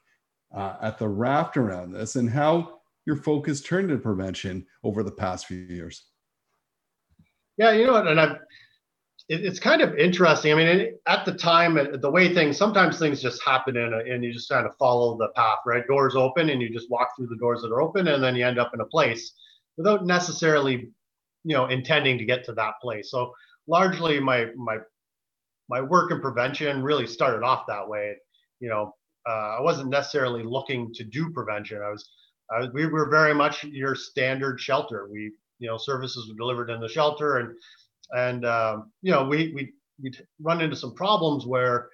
uh, 0.54 0.76
at 0.80 0.98
the 0.98 1.08
raft 1.08 1.56
around 1.56 1.92
this 1.92 2.16
and 2.16 2.30
how 2.30 2.80
your 3.06 3.16
focus 3.16 3.60
turned 3.60 3.88
to 3.88 3.98
prevention 3.98 4.66
over 4.84 5.02
the 5.02 5.10
past 5.10 5.46
few 5.46 5.58
years? 5.58 6.04
Yeah, 7.56 7.72
you 7.72 7.86
know 7.86 7.96
and 7.96 8.20
I've 8.20 8.36
it, 9.28 9.44
it's 9.44 9.58
kind 9.58 9.80
of 9.80 9.96
interesting. 9.96 10.52
I 10.52 10.54
mean, 10.56 10.66
it, 10.66 11.02
at 11.06 11.24
the 11.24 11.32
time, 11.32 11.78
the 12.00 12.10
way 12.10 12.34
things 12.34 12.56
sometimes 12.56 12.98
things 12.98 13.22
just 13.22 13.42
happen 13.44 13.76
in 13.76 13.92
a, 13.94 13.98
and 13.98 14.22
you 14.24 14.32
just 14.32 14.48
kind 14.48 14.66
of 14.66 14.76
follow 14.76 15.16
the 15.16 15.28
path, 15.34 15.58
right? 15.66 15.86
Doors 15.86 16.14
open, 16.16 16.50
and 16.50 16.60
you 16.60 16.70
just 16.70 16.90
walk 16.90 17.10
through 17.16 17.28
the 17.28 17.36
doors 17.36 17.62
that 17.62 17.72
are 17.72 17.80
open, 17.80 18.08
and 18.08 18.22
then 18.22 18.36
you 18.36 18.46
end 18.46 18.58
up 18.58 18.72
in 18.74 18.80
a 18.80 18.86
place 18.86 19.32
without 19.76 20.04
necessarily, 20.04 20.90
you 21.44 21.54
know, 21.56 21.66
intending 21.66 22.18
to 22.18 22.24
get 22.24 22.44
to 22.44 22.52
that 22.54 22.74
place. 22.82 23.10
So 23.10 23.32
largely, 23.66 24.20
my 24.20 24.48
my 24.56 24.78
my 25.68 25.80
work 25.80 26.10
in 26.10 26.20
prevention 26.20 26.82
really 26.82 27.06
started 27.06 27.42
off 27.42 27.66
that 27.68 27.88
way. 27.88 28.16
You 28.60 28.68
know, 28.68 28.94
uh, 29.28 29.56
I 29.58 29.60
wasn't 29.60 29.90
necessarily 29.90 30.42
looking 30.42 30.92
to 30.94 31.04
do 31.04 31.30
prevention. 31.30 31.80
I 31.82 31.90
was, 31.90 32.10
I 32.54 32.60
was, 32.60 32.70
we 32.72 32.86
were 32.86 33.08
very 33.08 33.34
much 33.34 33.64
your 33.64 33.94
standard 33.94 34.60
shelter. 34.60 35.08
We, 35.10 35.32
you 35.58 35.68
know, 35.68 35.78
services 35.78 36.28
were 36.28 36.36
delivered 36.36 36.70
in 36.70 36.80
the 36.80 36.88
shelter, 36.88 37.38
and 37.38 37.54
and 38.10 38.44
um, 38.44 38.92
you 39.02 39.12
know 39.12 39.24
we 39.24 39.52
we 39.54 39.72
we'd 40.02 40.16
run 40.40 40.60
into 40.60 40.76
some 40.76 40.94
problems 40.94 41.46
where 41.46 41.88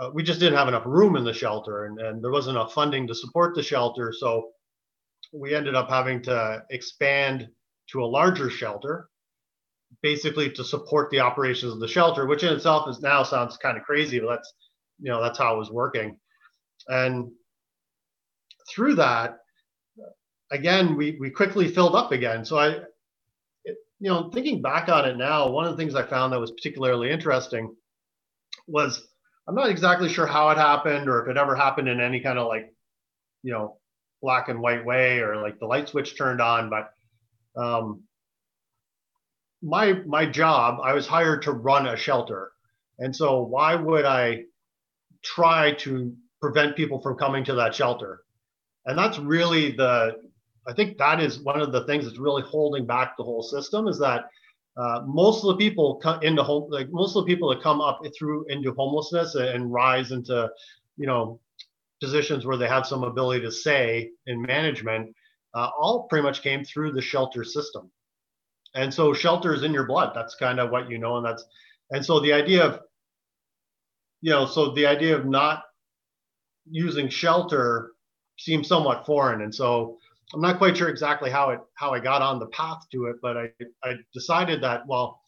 uh, 0.00 0.10
we 0.12 0.22
just 0.22 0.40
didn't 0.40 0.58
have 0.58 0.68
enough 0.68 0.84
room 0.86 1.16
in 1.16 1.24
the 1.24 1.32
shelter 1.32 1.86
and, 1.86 2.00
and 2.00 2.22
there 2.22 2.32
wasn't 2.32 2.56
enough 2.56 2.74
funding 2.74 3.06
to 3.06 3.14
support 3.14 3.54
the 3.54 3.62
shelter. 3.62 4.12
So 4.12 4.50
we 5.32 5.54
ended 5.54 5.74
up 5.74 5.88
having 5.88 6.20
to 6.22 6.62
expand 6.70 7.48
to 7.92 8.02
a 8.02 8.04
larger 8.04 8.50
shelter 8.50 9.08
basically 10.02 10.50
to 10.50 10.64
support 10.64 11.10
the 11.10 11.20
operations 11.20 11.72
of 11.72 11.78
the 11.78 11.88
shelter 11.88 12.26
which 12.26 12.42
in 12.42 12.52
itself 12.52 12.88
is 12.88 13.00
now 13.00 13.22
sounds 13.22 13.56
kind 13.56 13.78
of 13.78 13.84
crazy 13.84 14.18
but 14.18 14.26
that's 14.26 14.52
you 14.98 15.10
know 15.10 15.22
that's 15.22 15.38
how 15.38 15.54
it 15.54 15.58
was 15.58 15.70
working. 15.70 16.18
And 16.88 17.30
through 18.68 18.96
that 18.96 19.38
again 20.50 20.96
we 20.96 21.16
we 21.20 21.30
quickly 21.30 21.68
filled 21.68 21.94
up 21.94 22.12
again 22.12 22.44
so 22.44 22.58
i 22.58 22.80
you 23.98 24.10
know, 24.10 24.30
thinking 24.30 24.60
back 24.60 24.88
on 24.88 25.06
it 25.06 25.16
now, 25.16 25.50
one 25.50 25.64
of 25.64 25.70
the 25.70 25.76
things 25.76 25.94
I 25.94 26.02
found 26.02 26.32
that 26.32 26.40
was 26.40 26.50
particularly 26.50 27.10
interesting 27.10 27.74
was 28.66 29.06
I'm 29.48 29.54
not 29.54 29.70
exactly 29.70 30.08
sure 30.08 30.26
how 30.26 30.50
it 30.50 30.58
happened 30.58 31.08
or 31.08 31.22
if 31.22 31.28
it 31.28 31.38
ever 31.38 31.54
happened 31.54 31.88
in 31.88 32.00
any 32.00 32.20
kind 32.20 32.38
of 32.38 32.48
like, 32.48 32.74
you 33.42 33.52
know, 33.52 33.78
black 34.20 34.48
and 34.48 34.60
white 34.60 34.84
way 34.84 35.20
or 35.20 35.40
like 35.40 35.58
the 35.58 35.66
light 35.66 35.88
switch 35.88 36.16
turned 36.18 36.40
on, 36.40 36.70
but 36.70 36.90
um, 37.60 38.02
my 39.62 39.94
my 40.06 40.26
job, 40.26 40.80
I 40.82 40.92
was 40.92 41.06
hired 41.06 41.42
to 41.42 41.52
run 41.52 41.86
a 41.86 41.96
shelter. 41.96 42.52
And 42.98 43.14
so 43.14 43.42
why 43.42 43.74
would 43.74 44.04
I 44.04 44.44
try 45.22 45.72
to 45.72 46.14
prevent 46.40 46.76
people 46.76 47.00
from 47.00 47.16
coming 47.16 47.44
to 47.44 47.54
that 47.54 47.74
shelter? 47.74 48.20
And 48.84 48.98
that's 48.98 49.18
really 49.18 49.72
the 49.72 50.16
I 50.68 50.72
think 50.72 50.98
that 50.98 51.20
is 51.20 51.40
one 51.40 51.60
of 51.60 51.72
the 51.72 51.84
things 51.84 52.04
that's 52.04 52.18
really 52.18 52.42
holding 52.42 52.86
back 52.86 53.16
the 53.16 53.24
whole 53.24 53.42
system 53.42 53.86
is 53.88 53.98
that 53.98 54.26
uh, 54.76 55.02
most 55.06 55.44
of 55.44 55.48
the 55.48 55.56
people 55.56 55.96
come 55.96 56.22
into 56.22 56.42
home, 56.42 56.70
like 56.70 56.90
most 56.90 57.16
of 57.16 57.24
the 57.24 57.32
people 57.32 57.48
that 57.48 57.62
come 57.62 57.80
up 57.80 58.00
through 58.16 58.44
into 58.48 58.72
homelessness 58.72 59.34
and 59.34 59.72
rise 59.72 60.12
into, 60.12 60.50
you 60.96 61.06
know, 61.06 61.40
positions 62.00 62.44
where 62.44 62.58
they 62.58 62.68
have 62.68 62.86
some 62.86 63.04
ability 63.04 63.40
to 63.42 63.50
say 63.50 64.10
in 64.26 64.42
management, 64.42 65.14
uh, 65.54 65.70
all 65.78 66.06
pretty 66.08 66.22
much 66.22 66.42
came 66.42 66.62
through 66.62 66.92
the 66.92 67.00
shelter 67.00 67.42
system. 67.42 67.90
And 68.74 68.92
so 68.92 69.14
shelter 69.14 69.54
is 69.54 69.62
in 69.62 69.72
your 69.72 69.86
blood. 69.86 70.12
That's 70.14 70.34
kind 70.34 70.60
of 70.60 70.70
what 70.70 70.90
you 70.90 70.98
know, 70.98 71.16
and 71.16 71.24
that's 71.24 71.44
and 71.90 72.04
so 72.04 72.20
the 72.20 72.32
idea 72.32 72.64
of, 72.64 72.80
you 74.20 74.30
know, 74.30 74.44
so 74.44 74.72
the 74.72 74.86
idea 74.86 75.16
of 75.16 75.24
not 75.24 75.62
using 76.68 77.08
shelter 77.08 77.92
seems 78.38 78.68
somewhat 78.68 79.06
foreign, 79.06 79.40
and 79.40 79.54
so 79.54 79.98
I'm 80.34 80.40
not 80.40 80.58
quite 80.58 80.76
sure 80.76 80.88
exactly 80.88 81.30
how 81.30 81.50
it 81.50 81.60
how 81.74 81.92
I 81.92 82.00
got 82.00 82.22
on 82.22 82.38
the 82.38 82.46
path 82.46 82.86
to 82.92 83.06
it, 83.06 83.16
but 83.22 83.36
I 83.36 83.50
I 83.84 83.94
decided 84.12 84.62
that 84.62 84.86
well, 84.86 85.20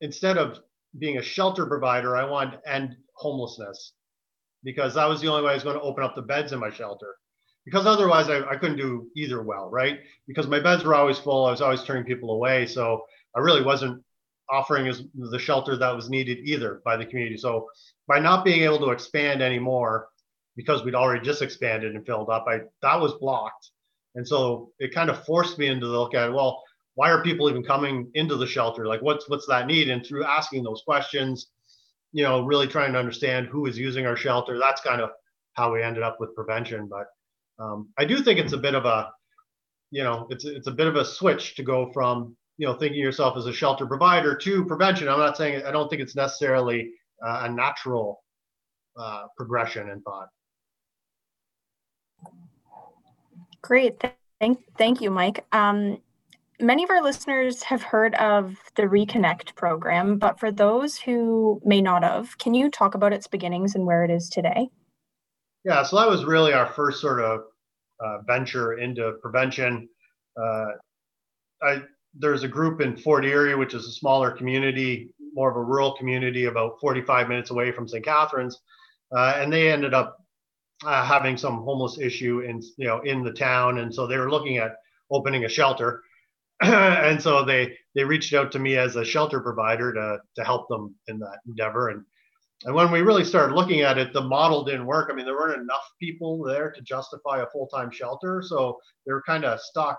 instead 0.00 0.36
of 0.36 0.58
being 0.98 1.18
a 1.18 1.22
shelter 1.22 1.66
provider, 1.66 2.16
I 2.16 2.24
wanted 2.24 2.58
to 2.58 2.70
end 2.70 2.96
homelessness 3.14 3.92
because 4.64 4.94
that 4.94 5.08
was 5.08 5.20
the 5.20 5.28
only 5.28 5.44
way 5.44 5.52
I 5.52 5.54
was 5.54 5.62
going 5.62 5.76
to 5.76 5.82
open 5.82 6.02
up 6.02 6.14
the 6.14 6.22
beds 6.22 6.52
in 6.52 6.58
my 6.58 6.70
shelter. 6.70 7.14
Because 7.64 7.86
otherwise, 7.86 8.28
I, 8.28 8.42
I 8.48 8.56
couldn't 8.56 8.76
do 8.76 9.08
either 9.16 9.42
well, 9.42 9.68
right? 9.70 10.00
Because 10.26 10.46
my 10.46 10.60
beds 10.60 10.84
were 10.84 10.94
always 10.94 11.18
full. 11.18 11.46
I 11.46 11.50
was 11.50 11.60
always 11.60 11.82
turning 11.82 12.04
people 12.04 12.30
away. 12.30 12.66
So 12.66 13.04
I 13.34 13.40
really 13.40 13.62
wasn't 13.62 14.02
offering 14.48 14.86
as 14.86 15.02
the 15.14 15.38
shelter 15.38 15.76
that 15.76 15.94
was 15.94 16.08
needed 16.08 16.38
either 16.44 16.80
by 16.84 16.96
the 16.96 17.04
community. 17.04 17.36
So 17.36 17.68
by 18.06 18.20
not 18.20 18.44
being 18.44 18.62
able 18.62 18.78
to 18.78 18.90
expand 18.90 19.42
anymore, 19.42 20.08
because 20.56 20.84
we'd 20.84 20.94
already 20.94 21.24
just 21.24 21.42
expanded 21.42 21.94
and 21.94 22.06
filled 22.06 22.30
up, 22.30 22.46
I 22.48 22.60
that 22.82 23.00
was 23.00 23.14
blocked. 23.14 23.70
And 24.14 24.26
so 24.26 24.72
it 24.78 24.94
kind 24.94 25.10
of 25.10 25.24
forced 25.26 25.58
me 25.58 25.66
into 25.66 25.86
the 25.86 25.98
look 25.98 26.14
at, 26.14 26.32
well, 26.32 26.62
why 26.94 27.10
are 27.10 27.22
people 27.22 27.50
even 27.50 27.62
coming 27.62 28.10
into 28.14 28.36
the 28.36 28.46
shelter? 28.46 28.86
Like 28.86 29.02
what's 29.02 29.28
what's 29.28 29.46
that 29.46 29.66
need? 29.66 29.90
And 29.90 30.04
through 30.04 30.24
asking 30.24 30.64
those 30.64 30.82
questions, 30.84 31.48
you 32.12 32.22
know, 32.22 32.44
really 32.44 32.66
trying 32.66 32.92
to 32.94 32.98
understand 32.98 33.48
who 33.48 33.66
is 33.66 33.78
using 33.78 34.06
our 34.06 34.16
shelter, 34.16 34.58
that's 34.58 34.80
kind 34.80 35.02
of 35.02 35.10
how 35.52 35.72
we 35.72 35.82
ended 35.82 36.02
up 36.02 36.16
with 36.18 36.34
prevention. 36.34 36.88
But 36.88 37.06
um, 37.62 37.90
I 37.98 38.06
do 38.06 38.22
think 38.22 38.38
it's 38.38 38.54
a 38.54 38.58
bit 38.58 38.74
of 38.74 38.86
a, 38.86 39.10
you 39.90 40.02
know, 40.02 40.26
it's 40.30 40.46
it's 40.46 40.66
a 40.66 40.72
bit 40.72 40.86
of 40.86 40.96
a 40.96 41.04
switch 41.04 41.54
to 41.56 41.62
go 41.62 41.92
from 41.92 42.34
you 42.56 42.66
know 42.66 42.74
thinking 42.74 43.00
yourself 43.00 43.36
as 43.36 43.46
a 43.46 43.52
shelter 43.52 43.86
provider 43.86 44.34
to 44.34 44.64
prevention. 44.64 45.08
I'm 45.08 45.18
not 45.18 45.36
saying 45.36 45.64
I 45.64 45.70
don't 45.70 45.88
think 45.88 46.00
it's 46.00 46.16
necessarily 46.16 46.92
uh, 47.24 47.42
a 47.44 47.52
natural 47.52 48.22
uh, 48.98 49.24
progression 49.36 49.90
in 49.90 50.00
thought. 50.00 50.28
Great. 53.66 54.00
Thank, 54.38 54.60
thank 54.78 55.00
you, 55.00 55.10
Mike. 55.10 55.44
Um, 55.50 56.00
many 56.60 56.84
of 56.84 56.90
our 56.90 57.02
listeners 57.02 57.64
have 57.64 57.82
heard 57.82 58.14
of 58.14 58.54
the 58.76 58.84
Reconnect 58.84 59.56
program, 59.56 60.18
but 60.18 60.38
for 60.38 60.52
those 60.52 60.96
who 60.96 61.60
may 61.64 61.82
not 61.82 62.04
have, 62.04 62.38
can 62.38 62.54
you 62.54 62.70
talk 62.70 62.94
about 62.94 63.12
its 63.12 63.26
beginnings 63.26 63.74
and 63.74 63.84
where 63.84 64.04
it 64.04 64.10
is 64.12 64.28
today? 64.28 64.68
Yeah, 65.64 65.82
so 65.82 65.96
that 65.96 66.08
was 66.08 66.24
really 66.24 66.52
our 66.52 66.68
first 66.74 67.00
sort 67.00 67.20
of 67.20 67.40
uh, 67.98 68.18
venture 68.24 68.78
into 68.78 69.14
prevention. 69.20 69.88
Uh, 70.40 70.66
I, 71.60 71.82
there's 72.14 72.44
a 72.44 72.48
group 72.48 72.80
in 72.80 72.96
Fort 72.96 73.24
Erie, 73.24 73.56
which 73.56 73.74
is 73.74 73.84
a 73.84 73.90
smaller 73.90 74.30
community, 74.30 75.12
more 75.34 75.50
of 75.50 75.56
a 75.56 75.60
rural 75.60 75.96
community, 75.96 76.44
about 76.44 76.78
45 76.80 77.28
minutes 77.28 77.50
away 77.50 77.72
from 77.72 77.88
St. 77.88 78.04
Catharines, 78.04 78.60
uh, 79.10 79.34
and 79.38 79.52
they 79.52 79.72
ended 79.72 79.92
up 79.92 80.18
uh, 80.84 81.04
having 81.04 81.36
some 81.36 81.62
homeless 81.62 81.98
issue 81.98 82.40
in 82.40 82.60
you 82.76 82.86
know 82.86 83.00
in 83.00 83.22
the 83.22 83.32
town, 83.32 83.78
and 83.78 83.94
so 83.94 84.06
they 84.06 84.18
were 84.18 84.30
looking 84.30 84.58
at 84.58 84.76
opening 85.10 85.44
a 85.44 85.48
shelter, 85.48 86.02
and 86.60 87.20
so 87.20 87.44
they 87.44 87.76
they 87.94 88.04
reached 88.04 88.34
out 88.34 88.52
to 88.52 88.58
me 88.58 88.76
as 88.76 88.96
a 88.96 89.04
shelter 89.04 89.40
provider 89.40 89.92
to 89.92 90.18
to 90.36 90.44
help 90.44 90.68
them 90.68 90.94
in 91.08 91.18
that 91.18 91.38
endeavor, 91.46 91.88
and 91.90 92.04
and 92.64 92.74
when 92.74 92.90
we 92.90 93.00
really 93.00 93.24
started 93.24 93.54
looking 93.54 93.82
at 93.82 93.98
it, 93.98 94.12
the 94.12 94.20
model 94.20 94.64
didn't 94.64 94.86
work. 94.86 95.08
I 95.10 95.14
mean, 95.14 95.26
there 95.26 95.34
weren't 95.34 95.60
enough 95.60 95.90
people 96.00 96.42
there 96.42 96.70
to 96.72 96.82
justify 96.82 97.40
a 97.40 97.46
full 97.52 97.68
time 97.68 97.90
shelter, 97.90 98.42
so 98.44 98.78
they 99.06 99.12
were 99.12 99.22
kind 99.26 99.44
of 99.44 99.60
stuck, 99.60 99.98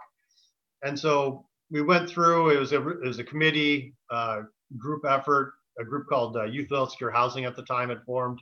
and 0.84 0.98
so 0.98 1.46
we 1.72 1.82
went 1.82 2.10
through. 2.10 2.52
It 2.52 2.60
was 2.60 2.72
a 2.72 2.88
it 2.88 3.08
was 3.08 3.20
a 3.20 3.24
committee 3.24 3.96
uh, 4.12 4.42
group 4.78 5.06
effort. 5.08 5.54
A 5.80 5.86
group 5.86 6.08
called 6.10 6.36
uh, 6.36 6.46
Youth 6.46 6.70
Without 6.72 6.92
Secure 6.92 7.12
Housing 7.12 7.46
at 7.46 7.56
the 7.56 7.62
time 7.62 7.90
had 7.90 8.02
formed 8.04 8.40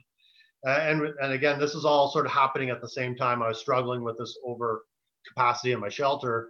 uh, 0.66 0.70
and, 0.70 1.02
and 1.20 1.32
again, 1.32 1.58
this 1.58 1.74
is 1.74 1.84
all 1.84 2.10
sort 2.10 2.26
of 2.26 2.32
happening 2.32 2.70
at 2.70 2.80
the 2.80 2.88
same 2.88 3.16
time. 3.16 3.42
I 3.42 3.48
was 3.48 3.58
struggling 3.58 4.02
with 4.02 4.18
this 4.18 4.38
over 4.44 4.84
capacity 5.28 5.72
in 5.72 5.80
my 5.80 5.88
shelter. 5.88 6.48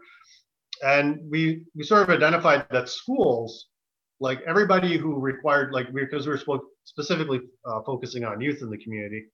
And 0.84 1.18
we, 1.30 1.62
we 1.74 1.84
sort 1.84 2.02
of 2.02 2.10
identified 2.10 2.66
that 2.70 2.88
schools, 2.88 3.68
like 4.20 4.40
everybody 4.46 4.96
who 4.98 5.18
required, 5.18 5.72
like 5.72 5.92
because 5.92 6.26
we 6.26 6.32
were 6.32 6.60
specifically 6.84 7.40
uh, 7.66 7.80
focusing 7.84 8.24
on 8.24 8.40
youth 8.40 8.60
in 8.60 8.70
the 8.70 8.78
community, 8.78 9.24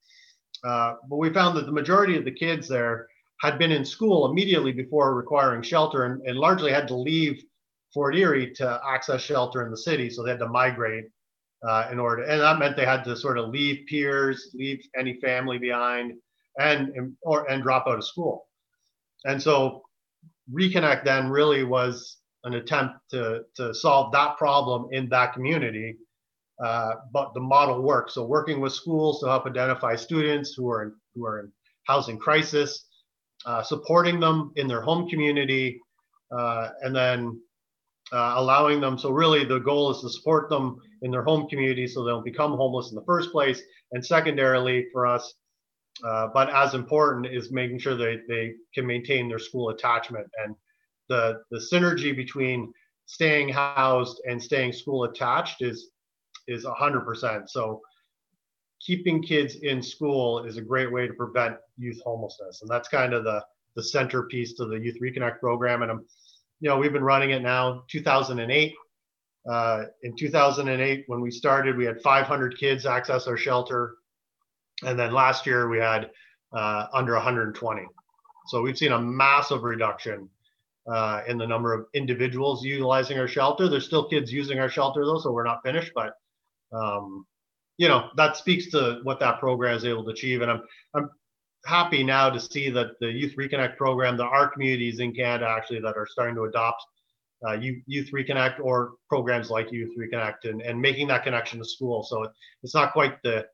uh, 0.64 0.94
but 1.08 1.16
we 1.16 1.32
found 1.32 1.56
that 1.56 1.66
the 1.66 1.72
majority 1.72 2.16
of 2.16 2.24
the 2.24 2.30
kids 2.30 2.68
there 2.68 3.08
had 3.40 3.58
been 3.58 3.72
in 3.72 3.84
school 3.84 4.30
immediately 4.30 4.72
before 4.72 5.14
requiring 5.14 5.62
shelter 5.62 6.04
and, 6.04 6.22
and 6.22 6.38
largely 6.38 6.70
had 6.70 6.86
to 6.86 6.94
leave 6.94 7.42
Fort 7.92 8.16
Erie 8.16 8.52
to 8.54 8.80
access 8.88 9.20
shelter 9.20 9.64
in 9.64 9.70
the 9.70 9.76
city. 9.76 10.08
So 10.08 10.22
they 10.22 10.30
had 10.30 10.38
to 10.38 10.48
migrate 10.48 11.06
uh, 11.66 11.88
in 11.92 11.99
order, 11.99 12.23
and 12.23 12.40
that 12.40 12.59
meant 12.59 12.76
they 12.76 12.85
had 12.85 13.04
to 13.04 13.16
sort 13.16 13.38
of 13.38 13.49
leave 13.50 13.87
peers, 13.87 14.50
leave 14.54 14.81
any 14.99 15.19
family 15.21 15.59
behind, 15.59 16.14
and, 16.59 17.14
or 17.23 17.50
and 17.50 17.62
drop 17.62 17.87
out 17.87 17.99
of 17.99 18.04
school. 18.04 18.47
And 19.25 19.40
so, 19.40 19.83
reconnect 20.52 21.04
then 21.04 21.31
really 21.31 21.64
was 21.64 22.19
an 22.45 22.54
attempt 22.54 22.97
to 23.11 23.42
to 23.57 23.75
solve 23.75 24.12
that 24.12 24.37
problem 24.37 24.88
in 24.92 25.09
that 25.11 25.33
community. 25.33 25.97
Uh, 26.62 26.95
but 27.12 27.35
the 27.35 27.40
model 27.40 27.83
works. 27.83 28.14
So 28.14 28.25
working 28.25 28.61
with 28.61 28.73
schools 28.73 29.21
to 29.21 29.26
help 29.26 29.47
identify 29.47 29.97
students 29.97 30.54
who 30.54 30.71
are 30.71 30.85
in, 30.85 30.95
who 31.14 31.26
are 31.26 31.40
in 31.40 31.52
housing 31.88 32.19
crisis, 32.19 32.87
uh, 33.47 33.62
supporting 33.62 34.21
them 34.21 34.52
in 34.54 34.69
their 34.69 34.81
home 34.81 35.09
community, 35.09 35.81
uh, 36.31 36.69
and 36.83 36.95
then 36.95 37.40
uh, 38.12 38.35
allowing 38.37 38.81
them. 38.81 38.99
So 38.99 39.11
really, 39.11 39.45
the 39.45 39.59
goal 39.59 39.90
is 39.90 40.00
to 40.02 40.11
support 40.11 40.49
them 40.49 40.78
in 41.02 41.11
their 41.11 41.23
home 41.23 41.49
community 41.49 41.87
so 41.87 42.04
they 42.04 42.11
don't 42.11 42.25
become 42.25 42.52
homeless 42.52 42.90
in 42.90 42.97
the 42.97 43.04
first 43.04 43.33
place. 43.33 43.62
And 43.92 44.04
secondarily, 44.04 44.87
for 44.92 45.07
us, 45.07 45.35
uh, 46.04 46.28
but 46.33 46.50
as 46.50 46.75
important 46.75 47.26
is 47.26 47.52
making 47.52 47.78
sure 47.78 47.97
they, 47.97 48.21
they 48.28 48.54
can 48.75 48.87
maintain 48.87 49.28
their 49.28 49.38
school 49.38 49.71
attachment 49.71 50.26
and 50.42 50.54
the 51.09 51.42
the 51.50 51.59
synergy 51.73 52.16
between 52.16 52.73
staying 53.07 53.49
housed 53.49 54.23
and 54.28 54.42
staying 54.42 54.73
school 54.73 55.04
attached 55.04 55.61
is 55.61 55.90
is 56.49 56.64
100%. 56.64 57.49
So 57.49 57.83
keeping 58.81 59.23
kids 59.23 59.57
in 59.62 59.83
school 59.83 60.45
is 60.45 60.57
a 60.57 60.62
great 60.62 60.90
way 60.90 61.07
to 61.07 61.14
prevent 61.14 61.57
youth 61.78 62.00
homelessness. 62.04 62.62
And 62.62 62.71
that's 62.71 62.88
kind 62.88 63.14
of 63.14 63.25
the, 63.25 63.45
the 63.76 63.83
centerpiece 63.83 64.54
to 64.54 64.66
the 64.66 64.78
Youth 64.78 64.97
Reconnect 65.00 65.38
program. 65.38 65.83
And 65.83 65.90
I'm, 65.90 66.04
you 66.62 66.69
know, 66.69 66.78
we've 66.78 66.92
been 66.92 67.02
running 67.02 67.31
it 67.31 67.42
now 67.42 67.83
2008. 67.88 68.75
Uh, 69.50 69.83
in 70.04 70.14
2008, 70.14 71.04
when 71.09 71.21
we 71.21 71.28
started, 71.28 71.76
we 71.76 71.85
had 71.85 72.00
500 72.00 72.57
kids 72.57 72.87
access 72.87 73.26
our 73.26 73.37
shelter. 73.37 73.97
And 74.85 74.97
then 74.97 75.12
last 75.12 75.45
year 75.45 75.69
we 75.69 75.78
had 75.78 76.11
uh, 76.52 76.87
under 76.95 77.14
120. 77.14 77.83
So 78.47 78.62
we've 78.62 78.78
seen 78.78 78.92
a 78.92 79.00
massive 79.00 79.64
reduction 79.64 80.28
uh, 80.87 81.23
in 81.26 81.37
the 81.37 81.47
number 81.47 81.75
of 81.75 81.87
individuals 81.95 82.64
utilizing 82.64 83.19
our 83.19 83.28
shelter. 83.28 83.69
There's 83.69 83.87
still 83.87 84.09
kids 84.09 84.33
using 84.33 84.61
our 84.61 84.69
shelter 84.69 85.04
though, 85.04 85.19
so 85.19 85.33
we're 85.33 85.45
not 85.45 85.64
finished, 85.64 85.90
but 85.97 86.14
um, 86.73 87.26
you 87.76 87.88
know 87.88 88.11
that 88.16 88.37
speaks 88.37 88.71
to 88.71 89.00
what 89.02 89.19
that 89.21 89.40
program 89.40 89.76
is 89.76 89.85
able 89.85 90.04
to 90.04 90.11
achieve. 90.11 90.42
And 90.42 90.50
I'm 90.50 90.62
I'm 90.95 91.11
happy 91.64 92.02
now 92.02 92.31
to 92.31 92.40
see 92.40 92.71
that 92.71 92.99
the 93.00 93.11
Youth 93.11 93.35
Reconnect 93.37 93.76
program, 93.76 94.16
there 94.16 94.26
are 94.26 94.49
communities 94.49 95.00
in 95.00 95.14
Canada 95.14 95.49
actually 95.49 95.81
that 95.81 95.97
are 95.97 96.07
starting 96.07 96.35
to 96.37 96.45
adopt 96.45 96.83
uh, 97.47 97.52
Youth 97.52 98.11
Reconnect 98.12 98.61
or 98.61 98.92
programs 99.09 99.50
like 99.50 99.73
Youth 99.73 99.97
Reconnect 99.99 100.45
and, 100.45 100.62
and 100.62 100.81
making 100.81 101.09
that 101.09 101.25
connection 101.25 101.59
to 101.59 101.64
school. 101.64 102.02
So 102.04 102.26
it's 102.62 102.75
not 102.75 102.92
quite 102.92 103.23
the 103.23 103.47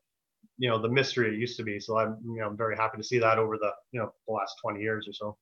you 0.57 0.69
know 0.69 0.79
the 0.81 0.89
mystery 0.89 1.33
it 1.33 1.39
used 1.39 1.57
to 1.57 1.63
be. 1.63 1.79
So 1.79 1.97
I'm 1.97 2.17
you 2.23 2.41
know 2.41 2.47
I'm 2.47 2.57
very 2.57 2.75
happy 2.75 2.97
to 2.97 3.03
see 3.03 3.19
that 3.19 3.39
over 3.39 3.57
the 3.57 3.71
you 3.91 3.99
know 3.99 4.13
the 4.27 4.33
last 4.33 4.55
20 4.61 4.79
years 4.79 5.07
or 5.07 5.13
so. 5.13 5.37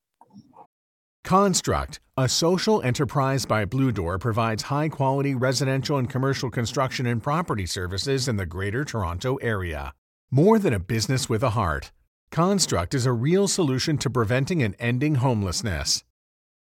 Construct, 1.24 2.00
a 2.16 2.30
social 2.30 2.82
enterprise 2.84 3.46
by 3.46 3.66
Blue 3.66 3.92
Door, 3.92 4.20
provides 4.20 4.64
high 4.64 4.88
quality 4.88 5.36
residential 5.36 5.98
and 5.98 6.10
commercial 6.10 6.50
construction 6.50 7.06
and 7.06 7.22
property 7.22 7.66
services 7.66 8.30
in 8.30 8.38
the 8.38 8.46
Greater 8.46 8.86
Toronto 8.86 9.36
Area. 9.38 9.94
More 10.32 10.58
than 10.58 10.74
a 10.74 10.80
business 10.80 11.28
with 11.28 11.44
a 11.44 11.50
heart, 11.50 11.92
Construct 12.31 12.93
is 12.93 13.05
a 13.05 13.13
real 13.13 13.48
solution 13.48 13.98
to 14.00 14.10
preventing 14.10 14.62
and 14.62 14.75
ending 14.79 15.15
homelessness. 15.15 16.03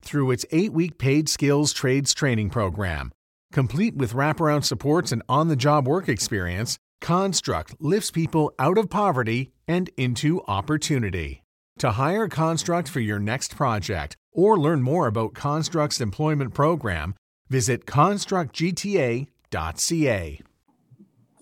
Through 0.02 0.30
its 0.30 0.46
eight 0.50 0.72
week 0.72 0.98
paid 0.98 1.28
skills 1.28 1.72
trades 1.72 2.14
training 2.14 2.50
program, 2.50 3.12
complete 3.52 3.94
with 3.94 4.14
wraparound 4.14 4.64
supports 4.64 5.12
and 5.12 5.22
on 5.28 5.48
the 5.48 5.56
job 5.56 5.86
work 5.86 6.08
experience, 6.08 6.78
Construct 7.00 7.76
lifts 7.80 8.10
people 8.10 8.52
out 8.58 8.78
of 8.78 8.90
poverty 8.90 9.52
and 9.68 9.90
into 9.96 10.42
opportunity. 10.46 11.42
To 11.78 11.92
hire 11.92 12.28
Construct 12.28 12.88
for 12.88 13.00
your 13.00 13.18
next 13.18 13.56
project 13.56 14.16
or 14.32 14.58
learn 14.58 14.82
more 14.82 15.06
about 15.06 15.34
Construct's 15.34 16.00
employment 16.00 16.52
program, 16.52 17.14
visit 17.48 17.86
constructgta.ca. 17.86 20.40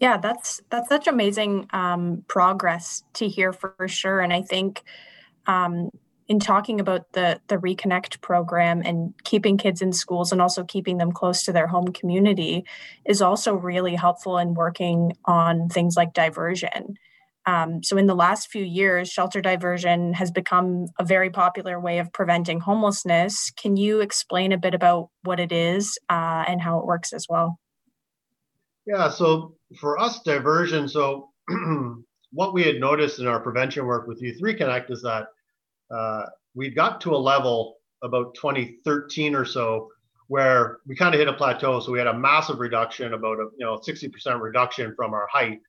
Yeah, 0.01 0.17
that's 0.19 0.61
that's 0.71 0.89
such 0.89 1.07
amazing 1.09 1.67
um, 1.73 2.25
progress 2.29 3.03
to 3.15 3.29
hear 3.29 3.53
for 3.53 3.75
sure, 3.89 4.21
and 4.21 4.33
I 4.33 4.43
think 4.43 4.85
um, 5.47 5.91
in 6.29 6.41
talking 6.41 6.81
about 6.81 7.13
the 7.15 7.41
the 7.49 7.57
reconnect 7.57 8.21
program 8.23 8.83
and 8.85 9.15
keeping 9.25 9.59
kids 9.59 9.83
in 9.83 9.93
schools 9.93 10.33
and 10.33 10.43
also 10.43 10.65
keeping 10.65 10.99
them 10.99 11.13
close 11.13 11.45
to 11.45 11.53
their 11.53 11.67
home 11.69 11.89
community 11.89 12.65
is 13.07 13.23
also 13.23 13.55
really 13.55 13.97
helpful 13.97 14.39
in 14.39 14.55
working 14.55 15.13
on 15.27 15.69
things 15.69 15.97
like 15.97 16.15
diversion 16.15 16.95
um, 17.47 17.83
so, 17.83 17.97
in 17.99 18.07
the 18.07 18.15
last 18.17 18.51
few 18.51 18.65
years, 18.65 19.09
shelter 19.11 19.41
diversion 19.41 20.15
has 20.15 20.31
become 20.31 20.87
a 20.99 21.05
very 21.05 21.31
popular 21.31 21.81
way 21.81 21.99
of 21.99 22.13
preventing 22.13 22.61
homelessness. 22.61 23.51
Can 23.57 23.77
you 23.77 24.01
explain 24.01 24.53
a 24.53 24.59
bit 24.59 24.75
about 24.75 25.11
what 25.25 25.41
it 25.41 25.53
is 25.53 25.99
uh, 26.11 26.45
and 26.49 26.61
how 26.61 26.79
it 26.81 26.87
works 26.87 27.13
as 27.15 27.27
well? 27.29 27.59
Yeah, 28.89 29.11
so 29.11 29.55
for 29.81 29.99
us, 29.99 30.21
diversion, 30.23 30.89
so 30.89 31.31
what 32.33 32.55
we 32.55 32.65
had 32.65 32.81
noticed 32.81 33.19
in 33.19 33.27
our 33.27 33.41
prevention 33.41 33.87
work 33.87 34.07
with 34.09 34.23
Youth 34.23 34.41
Reconnect 34.43 34.91
is 34.91 35.03
that 35.03 35.27
uh, 35.95 36.23
we 36.55 36.71
got 36.71 37.01
to 37.03 37.15
a 37.15 37.19
level 37.19 37.77
about 38.03 38.35
2013 38.37 39.35
or 39.35 39.45
so 39.45 39.91
where 40.29 40.79
we 40.87 40.97
kind 40.97 41.15
of 41.15 41.19
hit 41.19 41.29
a 41.29 41.35
plateau. 41.35 41.81
So 41.81 41.93
we 41.93 41.99
had 41.99 42.07
a 42.07 42.19
massive 42.19 42.61
reduction, 42.61 43.13
about 43.13 43.39
a 43.39 43.49
you 43.59 43.67
know 43.67 43.79
60% 43.79 44.41
reduction 44.41 44.95
from 44.97 45.13
our 45.15 45.29
height 45.31 45.61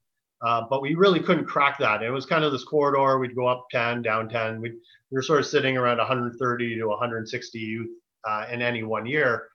uh, 0.41 0.63
but 0.69 0.81
we 0.81 0.95
really 0.95 1.19
couldn't 1.19 1.45
crack 1.45 1.77
that. 1.79 2.01
It 2.01 2.11
was 2.11 2.25
kind 2.25 2.43
of 2.43 2.51
this 2.51 2.63
corridor. 2.63 3.19
We'd 3.19 3.35
go 3.35 3.47
up 3.47 3.67
10, 3.71 4.01
down 4.01 4.29
10. 4.29 4.61
We'd, 4.61 4.73
we 4.73 5.15
were 5.15 5.21
sort 5.21 5.39
of 5.39 5.47
sitting 5.47 5.77
around 5.77 5.97
130 5.97 6.77
to 6.77 6.85
160 6.87 7.59
youth 7.59 7.89
uh, 8.27 8.45
in 8.51 8.61
any 8.61 8.83
one 8.83 9.05
year, 9.05 9.47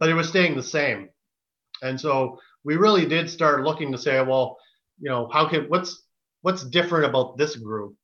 but 0.00 0.08
it 0.08 0.14
was 0.14 0.28
staying 0.28 0.56
the 0.56 0.62
same. 0.62 1.08
And 1.82 2.00
so 2.00 2.40
we 2.66 2.76
really 2.76 3.06
did 3.06 3.30
start 3.30 3.62
looking 3.62 3.92
to 3.92 3.98
say, 3.98 4.20
well, 4.20 4.58
you 4.98 5.08
know, 5.08 5.30
how 5.32 5.48
can 5.48 5.64
what's 5.68 6.02
what's 6.42 6.64
different 6.64 7.06
about 7.06 7.38
this 7.38 7.54
group 7.56 7.94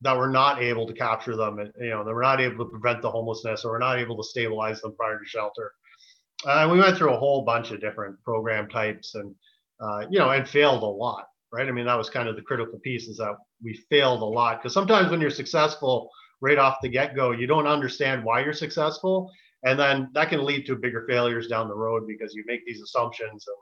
that 0.00 0.16
we're 0.16 0.30
not 0.30 0.62
able 0.62 0.86
to 0.86 0.94
capture 0.94 1.36
them, 1.36 1.58
and 1.58 1.72
you 1.80 1.90
know, 1.90 2.04
that 2.04 2.14
we're 2.14 2.22
not 2.22 2.40
able 2.40 2.64
to 2.64 2.70
prevent 2.70 3.02
the 3.02 3.10
homelessness, 3.10 3.64
or 3.64 3.72
we're 3.72 3.78
not 3.78 3.98
able 3.98 4.16
to 4.16 4.22
stabilize 4.22 4.80
them 4.80 4.94
prior 4.96 5.18
to 5.18 5.24
shelter. 5.26 5.72
And 6.44 6.70
uh, 6.70 6.72
we 6.72 6.78
went 6.78 6.96
through 6.96 7.12
a 7.12 7.18
whole 7.18 7.42
bunch 7.42 7.72
of 7.72 7.80
different 7.80 8.22
program 8.22 8.68
types 8.68 9.16
and 9.16 9.34
uh, 9.80 10.06
you 10.08 10.18
know, 10.18 10.30
and 10.30 10.48
failed 10.48 10.82
a 10.84 10.86
lot, 10.86 11.26
right? 11.52 11.68
I 11.68 11.72
mean, 11.72 11.86
that 11.86 11.98
was 11.98 12.10
kind 12.10 12.28
of 12.28 12.36
the 12.36 12.42
critical 12.42 12.78
piece 12.78 13.08
is 13.08 13.16
that 13.18 13.36
we 13.62 13.74
failed 13.90 14.22
a 14.22 14.24
lot 14.24 14.60
because 14.60 14.74
sometimes 14.74 15.10
when 15.10 15.20
you're 15.20 15.30
successful 15.30 16.10
right 16.40 16.58
off 16.58 16.78
the 16.82 16.88
get 16.88 17.16
go, 17.16 17.32
you 17.32 17.48
don't 17.48 17.66
understand 17.66 18.24
why 18.24 18.44
you're 18.44 18.52
successful. 18.52 19.30
And 19.64 19.78
then 19.78 20.10
that 20.14 20.28
can 20.28 20.44
lead 20.44 20.66
to 20.66 20.76
bigger 20.76 21.04
failures 21.08 21.48
down 21.48 21.68
the 21.68 21.74
road 21.74 22.06
because 22.06 22.32
you 22.34 22.44
make 22.46 22.64
these 22.64 22.80
assumptions 22.80 23.44
and 23.48 23.56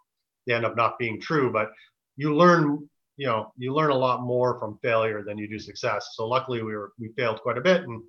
they 0.47 0.55
end 0.55 0.65
up 0.65 0.77
not 0.77 0.99
being 0.99 1.21
true. 1.21 1.53
But 1.53 1.71
you 2.17 2.35
learn, 2.35 2.89
you 3.17 3.27
know, 3.27 3.53
you 3.57 3.75
learn 3.75 3.91
a 3.91 3.97
lot 3.97 4.23
more 4.23 4.59
from 4.59 4.79
failure 4.83 5.23
than 5.23 5.39
you 5.39 5.49
do 5.49 5.59
success. 5.59 6.11
So 6.15 6.27
luckily 6.27 6.63
we 6.63 6.75
were, 6.75 6.93
we 6.99 7.13
failed 7.17 7.41
quite 7.43 7.59
a 7.59 7.63
bit 7.63 7.83
and 7.83 8.03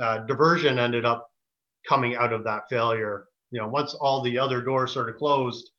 uh, 0.00 0.18
diversion 0.26 0.78
ended 0.78 1.04
up 1.04 1.30
coming 1.88 2.16
out 2.16 2.32
of 2.32 2.44
that 2.44 2.68
failure. 2.68 3.26
You 3.50 3.60
know, 3.60 3.68
once 3.68 3.94
all 3.94 4.22
the 4.22 4.38
other 4.38 4.60
doors 4.60 4.92
sort 4.92 5.08
of 5.08 5.16
closed, 5.16 5.70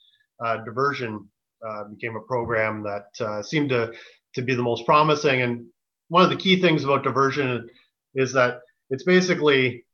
uh, 0.44 0.58
diversion 0.58 1.28
uh, 1.66 1.86
became 1.86 2.16
a 2.16 2.22
program 2.22 2.84
that 2.84 3.08
uh, 3.20 3.42
seemed 3.42 3.70
to 3.70 3.94
to 4.36 4.42
be 4.42 4.56
the 4.56 4.64
most 4.64 4.86
promising. 4.86 5.42
And 5.42 5.66
one 6.10 6.24
of 6.24 6.30
the 6.30 6.36
key 6.36 6.62
things 6.62 6.84
about 6.84 7.04
diversion 7.04 7.68
is 8.14 8.34
that 8.34 8.60
it's 8.90 9.04
basically 9.04 9.86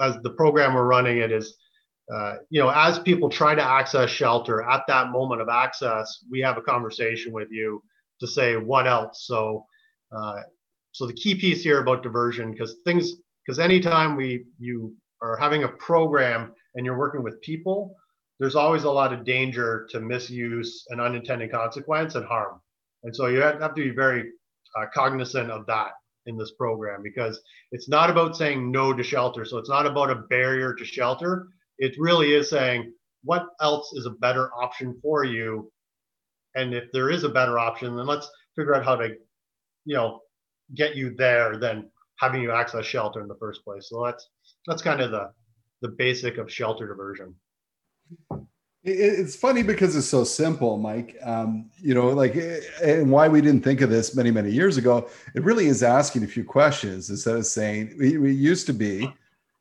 as 0.00 0.16
the 0.22 0.30
program 0.30 0.74
we're 0.74 0.84
running 0.84 1.18
it 1.18 1.32
is 1.32 1.56
uh, 2.12 2.36
you 2.50 2.60
know 2.60 2.70
as 2.70 2.98
people 2.98 3.28
try 3.28 3.54
to 3.54 3.62
access 3.62 4.10
shelter 4.10 4.62
at 4.62 4.82
that 4.88 5.10
moment 5.10 5.40
of 5.40 5.48
access 5.48 6.24
we 6.30 6.40
have 6.40 6.58
a 6.58 6.62
conversation 6.62 7.32
with 7.32 7.48
you 7.50 7.82
to 8.18 8.26
say 8.26 8.56
what 8.56 8.86
else 8.86 9.26
so 9.26 9.64
uh, 10.16 10.40
so 10.92 11.06
the 11.06 11.12
key 11.12 11.34
piece 11.34 11.62
here 11.62 11.80
about 11.80 12.02
diversion 12.02 12.50
because 12.50 12.76
things 12.84 13.12
because 13.44 13.58
anytime 13.58 14.16
we 14.16 14.44
you 14.58 14.94
are 15.22 15.36
having 15.36 15.64
a 15.64 15.68
program 15.68 16.52
and 16.74 16.84
you're 16.84 16.98
working 16.98 17.22
with 17.22 17.40
people 17.42 17.94
there's 18.40 18.56
always 18.56 18.84
a 18.84 18.90
lot 18.90 19.12
of 19.12 19.22
danger 19.22 19.86
to 19.90 20.00
misuse 20.00 20.86
and 20.88 21.00
unintended 21.00 21.52
consequence 21.52 22.14
and 22.14 22.24
harm. 22.24 22.58
And 23.04 23.14
so 23.14 23.26
you 23.26 23.38
have 23.40 23.60
to 23.60 23.72
be 23.74 23.90
very 23.90 24.30
uh, 24.76 24.86
cognizant 24.94 25.50
of 25.50 25.66
that 25.66 25.90
in 26.24 26.38
this 26.38 26.52
program 26.52 27.02
because 27.02 27.40
it's 27.70 27.88
not 27.88 28.08
about 28.08 28.36
saying 28.36 28.70
no 28.70 28.94
to 28.94 29.02
shelter. 29.02 29.44
So 29.44 29.58
it's 29.58 29.68
not 29.68 29.86
about 29.86 30.10
a 30.10 30.22
barrier 30.30 30.74
to 30.74 30.84
shelter. 30.86 31.48
It 31.80 31.96
really 31.98 32.32
is 32.34 32.48
saying 32.48 32.92
what 33.24 33.46
else 33.60 33.92
is 33.94 34.06
a 34.06 34.10
better 34.10 34.50
option 34.54 34.96
for 35.02 35.24
you. 35.24 35.72
And 36.54 36.72
if 36.72 36.92
there 36.92 37.10
is 37.10 37.24
a 37.24 37.28
better 37.28 37.58
option, 37.58 37.96
then 37.96 38.06
let's 38.06 38.30
figure 38.54 38.74
out 38.74 38.84
how 38.84 38.96
to, 38.96 39.08
you 39.84 39.96
know, 39.96 40.20
get 40.76 40.94
you 40.94 41.14
there 41.16 41.56
than 41.56 41.90
having 42.20 42.42
you 42.42 42.52
access 42.52 42.86
shelter 42.86 43.20
in 43.20 43.28
the 43.28 43.36
first 43.40 43.64
place. 43.64 43.88
So 43.88 44.04
that's 44.04 44.28
that's 44.66 44.82
kind 44.82 45.00
of 45.00 45.10
the 45.10 45.32
the 45.82 45.88
basic 45.88 46.38
of 46.38 46.52
shelter 46.52 46.86
diversion 46.86 47.34
it's 48.82 49.36
funny 49.36 49.62
because 49.62 49.94
it's 49.94 50.06
so 50.06 50.24
simple, 50.24 50.78
Mike. 50.78 51.16
Um, 51.22 51.70
you 51.76 51.94
know, 51.94 52.08
like, 52.08 52.34
and 52.82 53.10
why 53.10 53.28
we 53.28 53.42
didn't 53.42 53.62
think 53.62 53.82
of 53.82 53.90
this 53.90 54.16
many, 54.16 54.30
many 54.30 54.50
years 54.50 54.78
ago. 54.78 55.08
It 55.34 55.44
really 55.44 55.66
is 55.66 55.82
asking 55.82 56.24
a 56.24 56.26
few 56.26 56.44
questions 56.44 57.10
instead 57.10 57.36
of 57.36 57.46
saying 57.46 57.94
we, 57.98 58.16
we 58.16 58.32
used 58.32 58.66
to 58.66 58.72
be, 58.72 59.12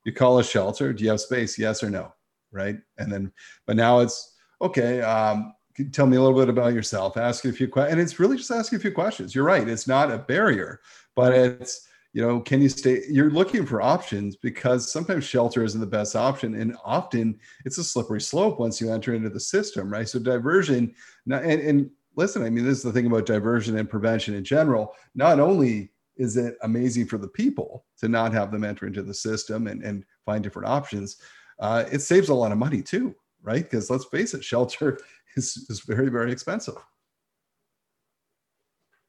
you 0.06 0.14
call 0.14 0.40
a 0.40 0.44
shelter, 0.44 0.94
do 0.94 1.04
you 1.04 1.10
have 1.10 1.22
space? 1.22 1.58
Yes 1.58 1.84
or 1.84 1.90
no, 1.90 2.14
right? 2.52 2.78
And 2.98 3.12
then, 3.12 3.32
but 3.66 3.76
now 3.76 4.00
it's 4.00 4.38
okay. 4.62 5.02
Um, 5.02 5.54
tell 5.92 6.08
me 6.08 6.18
a 6.18 6.22
little 6.22 6.38
bit 6.38 6.50
about 6.50 6.74
yourself. 6.74 7.18
Ask 7.18 7.46
a 7.46 7.52
few 7.54 7.68
questions, 7.68 7.94
and 7.94 8.02
it's 8.02 8.20
really 8.20 8.38
just 8.38 8.52
asking 8.52 8.78
a 8.78 8.82
few 8.82 8.92
questions. 8.92 9.36
You're 9.36 9.46
right; 9.46 9.68
it's 9.68 9.88
not 9.88 10.12
a 10.12 10.18
barrier, 10.18 10.82
but 11.16 11.34
it's 11.34 11.88
you 12.14 12.24
know, 12.24 12.40
can 12.40 12.62
you 12.62 12.70
stay? 12.70 13.04
You're 13.08 13.30
looking 13.30 13.66
for 13.66 13.82
options 13.82 14.36
because 14.36 14.92
sometimes 14.92 15.26
shelter 15.26 15.64
isn't 15.64 15.80
the 15.80 15.86
best 15.86 16.16
option, 16.16 16.56
and 16.56 16.76
often 16.84 17.40
it's 17.66 17.78
a 17.78 17.84
slippery 17.84 18.22
slope 18.22 18.60
once 18.60 18.82
you 18.82 18.92
enter 18.92 19.14
into 19.14 19.30
the 19.30 19.40
system, 19.40 19.92
right? 19.92 20.10
So 20.10 20.18
diversion, 20.18 20.94
and, 21.32 21.62
and 21.62 21.92
listen, 22.16 22.44
I 22.44 22.50
mean, 22.50 22.66
this 22.66 22.78
is 22.78 22.84
the 22.84 22.92
thing 22.92 23.06
about 23.06 23.28
diversion 23.28 23.78
and 23.78 23.90
prevention 23.90 24.34
in 24.34 24.44
general. 24.44 24.96
Not 25.14 25.40
only 25.40 25.92
is 26.20 26.36
it 26.36 26.56
amazing 26.64 27.08
for 27.08 27.18
the 27.18 27.30
people 27.30 27.86
to 27.98 28.10
not 28.10 28.34
have 28.34 28.52
them 28.52 28.66
enter 28.66 28.86
into 28.86 29.02
the 29.02 29.14
system 29.14 29.68
and, 29.68 29.82
and 29.82 30.04
find 30.26 30.44
different 30.44 30.68
options, 30.68 31.18
uh, 31.60 31.86
it 31.92 32.00
saves 32.00 32.30
a 32.30 32.34
lot 32.34 32.52
of 32.52 32.58
money 32.58 32.82
too, 32.82 33.16
right? 33.42 33.64
Because 33.64 33.90
let's 33.90 34.06
face 34.06 34.34
it, 34.34 34.44
shelter 34.44 35.00
is, 35.38 35.66
is 35.70 35.80
very, 35.80 36.10
very 36.10 36.32
expensive. 36.32 36.76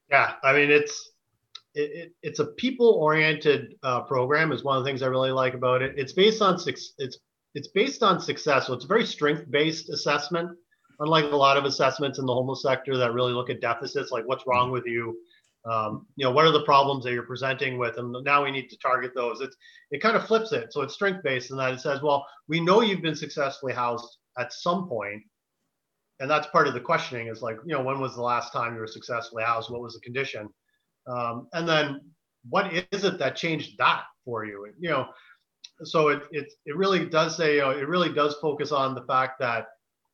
Yeah, 0.09 0.33
I 0.43 0.53
mean, 0.53 0.71
it's 0.71 1.11
it, 1.73 1.91
it, 1.91 2.11
it's 2.21 2.39
a 2.39 2.45
people-oriented 2.45 3.75
uh, 3.83 4.01
program 4.01 4.51
is 4.51 4.63
one 4.63 4.77
of 4.77 4.83
the 4.83 4.89
things 4.89 5.01
I 5.01 5.07
really 5.07 5.31
like 5.31 5.53
about 5.53 5.81
it. 5.81 5.93
It's 5.97 6.11
based 6.11 6.41
on 6.41 6.57
six. 6.57 6.93
It's 6.97 7.19
it's 7.53 7.69
based 7.69 8.03
on 8.03 8.19
success. 8.19 8.67
So 8.67 8.73
it's 8.73 8.85
a 8.85 8.87
very 8.87 9.05
strength-based 9.05 9.89
assessment, 9.89 10.51
unlike 10.99 11.25
a 11.25 11.35
lot 11.35 11.57
of 11.57 11.65
assessments 11.65 12.19
in 12.19 12.25
the 12.25 12.33
homeless 12.33 12.61
sector 12.61 12.97
that 12.97 13.13
really 13.13 13.33
look 13.33 13.49
at 13.49 13.59
deficits, 13.59 14.11
like 14.11 14.25
what's 14.25 14.47
wrong 14.47 14.71
with 14.71 14.85
you, 14.85 15.17
um, 15.65 16.07
you 16.15 16.25
know, 16.25 16.31
what 16.31 16.45
are 16.45 16.51
the 16.51 16.63
problems 16.63 17.03
that 17.03 17.13
you're 17.13 17.23
presenting 17.23 17.77
with, 17.77 17.97
and 17.97 18.15
now 18.23 18.43
we 18.43 18.51
need 18.51 18.69
to 18.69 18.77
target 18.77 19.11
those. 19.13 19.41
It's 19.41 19.55
it 19.91 20.01
kind 20.01 20.15
of 20.15 20.25
flips 20.25 20.51
it. 20.51 20.73
So 20.73 20.81
it's 20.81 20.93
strength-based 20.93 21.51
in 21.51 21.57
that 21.57 21.73
it 21.73 21.81
says, 21.81 22.01
well, 22.01 22.25
we 22.47 22.59
know 22.59 22.81
you've 22.81 23.01
been 23.01 23.15
successfully 23.15 23.73
housed 23.73 24.17
at 24.37 24.53
some 24.53 24.87
point, 24.87 25.21
and 26.19 26.29
that's 26.29 26.47
part 26.47 26.67
of 26.67 26.73
the 26.73 26.79
questioning 26.79 27.27
is 27.27 27.41
like, 27.41 27.57
you 27.65 27.73
know, 27.73 27.81
when 27.83 27.99
was 27.99 28.15
the 28.15 28.21
last 28.21 28.53
time 28.53 28.73
you 28.73 28.79
were 28.79 28.87
successfully 28.87 29.43
housed? 29.43 29.69
What 29.69 29.81
was 29.81 29.93
the 29.93 30.01
condition? 30.01 30.49
Um, 31.07 31.47
and 31.53 31.67
then 31.67 32.01
what 32.49 32.71
is 32.91 33.03
it 33.03 33.17
that 33.19 33.35
changed 33.35 33.77
that 33.77 34.03
for 34.25 34.45
you? 34.45 34.67
You 34.79 34.89
know, 34.89 35.09
so 35.83 36.09
it, 36.09 36.23
it, 36.31 36.51
it 36.65 36.75
really 36.75 37.05
does 37.05 37.35
say, 37.35 37.55
you 37.55 37.61
know, 37.61 37.71
it 37.71 37.87
really 37.87 38.13
does 38.13 38.35
focus 38.41 38.71
on 38.71 38.95
the 38.95 39.03
fact 39.03 39.39
that 39.39 39.67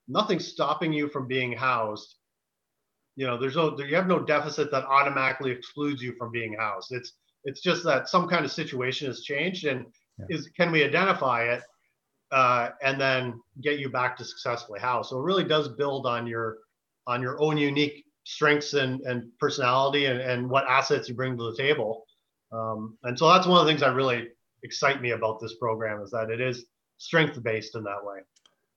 nothing's 0.08 0.48
stopping 0.48 0.94
you 0.94 1.10
from 1.10 1.28
being 1.28 1.52
housed. 1.52 2.16
You 3.18 3.28
know, 3.28 3.38
there's 3.38 3.58
no, 3.58 3.78
you 3.78 3.96
have 3.96 4.08
no 4.08 4.20
deficit 4.20 4.72
that 4.72 4.86
automatically 4.86 5.52
excludes 5.52 6.02
you 6.02 6.14
from 6.18 6.32
being 6.32 6.56
housed. 6.58 6.92
It's, 6.92 7.14
it's 7.44 7.62
just 7.62 7.84
that 7.84 8.08
some 8.08 8.30
kind 8.30 8.46
of 8.46 8.52
situation 8.52 9.08
has 9.08 9.22
changed 9.22 9.66
and 9.66 9.86
yeah. 10.18 10.26
is, 10.30 10.50
can 10.56 10.72
we 10.72 10.84
identify 10.84 11.44
it 11.52 11.64
uh, 12.32 12.70
and 12.82 13.02
then 13.02 13.42
get 13.62 13.80
you 13.80 13.90
back 13.90 14.16
to 14.18 14.24
successfully 14.24 14.80
housed? 14.80 15.10
So 15.10 15.20
it 15.20 15.24
really 15.24 15.44
does 15.44 15.68
build 15.68 16.06
on 16.06 16.26
your, 16.26 16.60
on 17.06 17.22
your 17.22 17.42
own 17.42 17.58
unique 17.58 18.06
strengths 18.24 18.74
and, 18.74 19.02
and 19.02 19.32
personality 19.40 20.06
and, 20.06 20.22
and 20.22 20.50
what 20.50 20.66
assets 20.68 21.10
you 21.10 21.16
bring 21.16 21.38
to 21.38 21.52
the 21.52 21.58
table. 21.58 22.06
Um, 22.52 22.98
and 23.04 23.18
so 23.18 23.28
that's 23.30 23.48
one 23.48 23.60
of 23.60 23.66
the 23.66 23.72
things 23.72 23.82
that 23.82 23.96
really 23.96 24.28
excite 24.64 25.02
me 25.02 25.12
about 25.12 25.40
this 25.40 25.56
program 25.56 26.02
is 26.02 26.12
that 26.12 26.30
it 26.30 26.40
is 26.40 26.66
strength 26.98 27.42
based 27.42 27.76
in 27.76 27.84
that 27.84 28.04
way. 28.04 28.20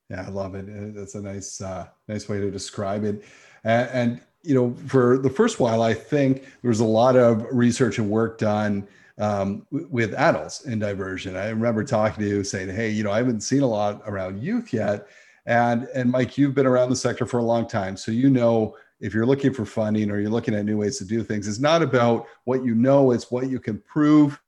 Yeah, 0.08 0.24
I 0.26 0.30
love 0.30 0.54
it. 0.54 0.94
That's 0.94 1.14
a 1.14 1.22
nice, 1.22 1.60
uh, 1.60 1.86
nice 2.08 2.28
way 2.28 2.40
to 2.40 2.50
describe 2.50 3.04
it. 3.04 3.24
And, 3.64 3.90
and, 3.90 4.20
you 4.42 4.54
know, 4.54 4.74
for 4.86 5.18
the 5.18 5.30
first 5.30 5.60
while, 5.60 5.82
I 5.82 5.94
think 5.94 6.42
there 6.62 6.68
was 6.68 6.80
a 6.80 6.84
lot 6.84 7.16
of 7.16 7.46
research 7.50 7.98
and 7.98 8.08
work 8.08 8.38
done 8.38 8.86
um, 9.18 9.66
with 9.70 10.14
adults 10.14 10.64
in 10.64 10.78
diversion. 10.78 11.36
I 11.36 11.48
remember 11.50 11.84
talking 11.84 12.24
to 12.24 12.28
you 12.28 12.44
saying, 12.44 12.74
"Hey, 12.74 12.90
you 12.90 13.02
know, 13.02 13.12
I 13.12 13.18
haven't 13.18 13.42
seen 13.42 13.62
a 13.62 13.66
lot 13.66 14.02
around 14.06 14.42
youth 14.42 14.72
yet." 14.72 15.08
And 15.46 15.88
and 15.94 16.10
Mike, 16.10 16.38
you've 16.38 16.54
been 16.54 16.66
around 16.66 16.90
the 16.90 16.96
sector 16.96 17.26
for 17.26 17.38
a 17.38 17.42
long 17.42 17.68
time, 17.68 17.96
so 17.96 18.12
you 18.12 18.30
know 18.30 18.76
if 19.00 19.14
you're 19.14 19.26
looking 19.26 19.52
for 19.52 19.64
funding 19.64 20.10
or 20.10 20.20
you're 20.20 20.30
looking 20.30 20.54
at 20.54 20.64
new 20.64 20.76
ways 20.76 20.98
to 20.98 21.04
do 21.04 21.24
things, 21.24 21.48
it's 21.48 21.58
not 21.58 21.82
about 21.82 22.26
what 22.44 22.62
you 22.64 22.74
know, 22.74 23.12
it's 23.12 23.30
what 23.30 23.48
you 23.48 23.58
can 23.58 23.78
prove. 23.78 24.40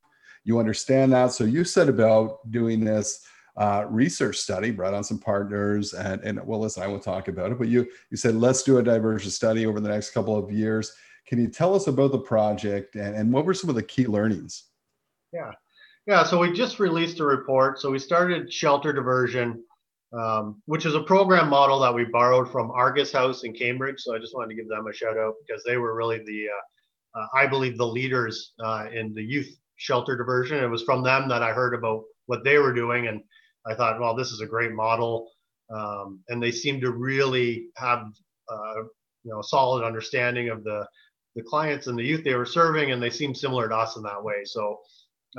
You 0.44 0.58
understand 0.58 1.12
that. 1.12 1.32
So 1.32 1.44
you 1.44 1.64
said 1.64 1.88
about 1.88 2.50
doing 2.50 2.84
this 2.84 3.26
uh, 3.56 3.84
research 3.88 4.38
study, 4.38 4.70
brought 4.70 4.94
on 4.94 5.04
some 5.04 5.18
partners, 5.18 5.92
and, 5.92 6.22
and 6.22 6.44
well, 6.46 6.60
listen, 6.60 6.82
I 6.82 6.86
won't 6.86 7.02
talk 7.02 7.28
about 7.28 7.52
it, 7.52 7.58
but 7.58 7.68
you 7.68 7.86
you 8.10 8.16
said 8.16 8.34
let's 8.34 8.62
do 8.62 8.78
a 8.78 8.82
diversion 8.82 9.30
study 9.30 9.66
over 9.66 9.80
the 9.80 9.88
next 9.88 10.10
couple 10.10 10.36
of 10.36 10.50
years. 10.50 10.94
Can 11.26 11.40
you 11.40 11.48
tell 11.48 11.74
us 11.74 11.86
about 11.86 12.12
the 12.12 12.18
project 12.18 12.96
and, 12.96 13.14
and 13.14 13.32
what 13.32 13.44
were 13.44 13.54
some 13.54 13.70
of 13.70 13.76
the 13.76 13.82
key 13.82 14.06
learnings? 14.06 14.64
Yeah. 15.32 15.52
Yeah, 16.06 16.24
so 16.24 16.38
we 16.38 16.52
just 16.52 16.80
released 16.80 17.20
a 17.20 17.24
report. 17.24 17.80
So 17.80 17.90
we 17.90 18.00
started 18.00 18.52
shelter 18.52 18.92
diversion 18.92 19.62
um, 20.12 20.60
which 20.66 20.84
is 20.84 20.94
a 20.94 21.02
program 21.02 21.48
model 21.48 21.80
that 21.80 21.94
we 21.94 22.04
borrowed 22.04 22.50
from 22.50 22.70
Argus 22.70 23.12
House 23.12 23.44
in 23.44 23.54
Cambridge. 23.54 24.00
So 24.00 24.14
I 24.14 24.18
just 24.18 24.34
wanted 24.34 24.50
to 24.50 24.54
give 24.56 24.68
them 24.68 24.86
a 24.86 24.92
shout 24.92 25.16
out 25.16 25.34
because 25.46 25.62
they 25.64 25.78
were 25.78 25.94
really 25.94 26.18
the, 26.18 26.48
uh, 26.48 27.20
uh, 27.20 27.26
I 27.34 27.46
believe, 27.46 27.78
the 27.78 27.86
leaders 27.86 28.52
uh, 28.62 28.86
in 28.92 29.14
the 29.14 29.22
youth 29.22 29.56
shelter 29.76 30.16
diversion. 30.16 30.62
It 30.62 30.68
was 30.68 30.82
from 30.82 31.02
them 31.02 31.28
that 31.28 31.42
I 31.42 31.52
heard 31.52 31.74
about 31.74 32.02
what 32.26 32.44
they 32.44 32.58
were 32.58 32.74
doing, 32.74 33.08
and 33.08 33.22
I 33.66 33.74
thought, 33.74 34.00
well, 34.00 34.14
this 34.14 34.32
is 34.32 34.40
a 34.40 34.46
great 34.46 34.72
model. 34.72 35.30
Um, 35.70 36.20
and 36.28 36.42
they 36.42 36.50
seem 36.50 36.80
to 36.80 36.90
really 36.90 37.66
have, 37.76 38.06
uh, 38.48 38.82
you 39.24 39.32
know, 39.32 39.40
a 39.40 39.44
solid 39.44 39.84
understanding 39.84 40.48
of 40.48 40.64
the 40.64 40.86
the 41.34 41.42
clients 41.42 41.86
and 41.86 41.98
the 41.98 42.04
youth 42.04 42.24
they 42.24 42.34
were 42.34 42.44
serving, 42.44 42.92
and 42.92 43.02
they 43.02 43.08
seem 43.08 43.34
similar 43.34 43.66
to 43.68 43.74
us 43.74 43.96
in 43.96 44.02
that 44.02 44.22
way. 44.22 44.44
So 44.44 44.80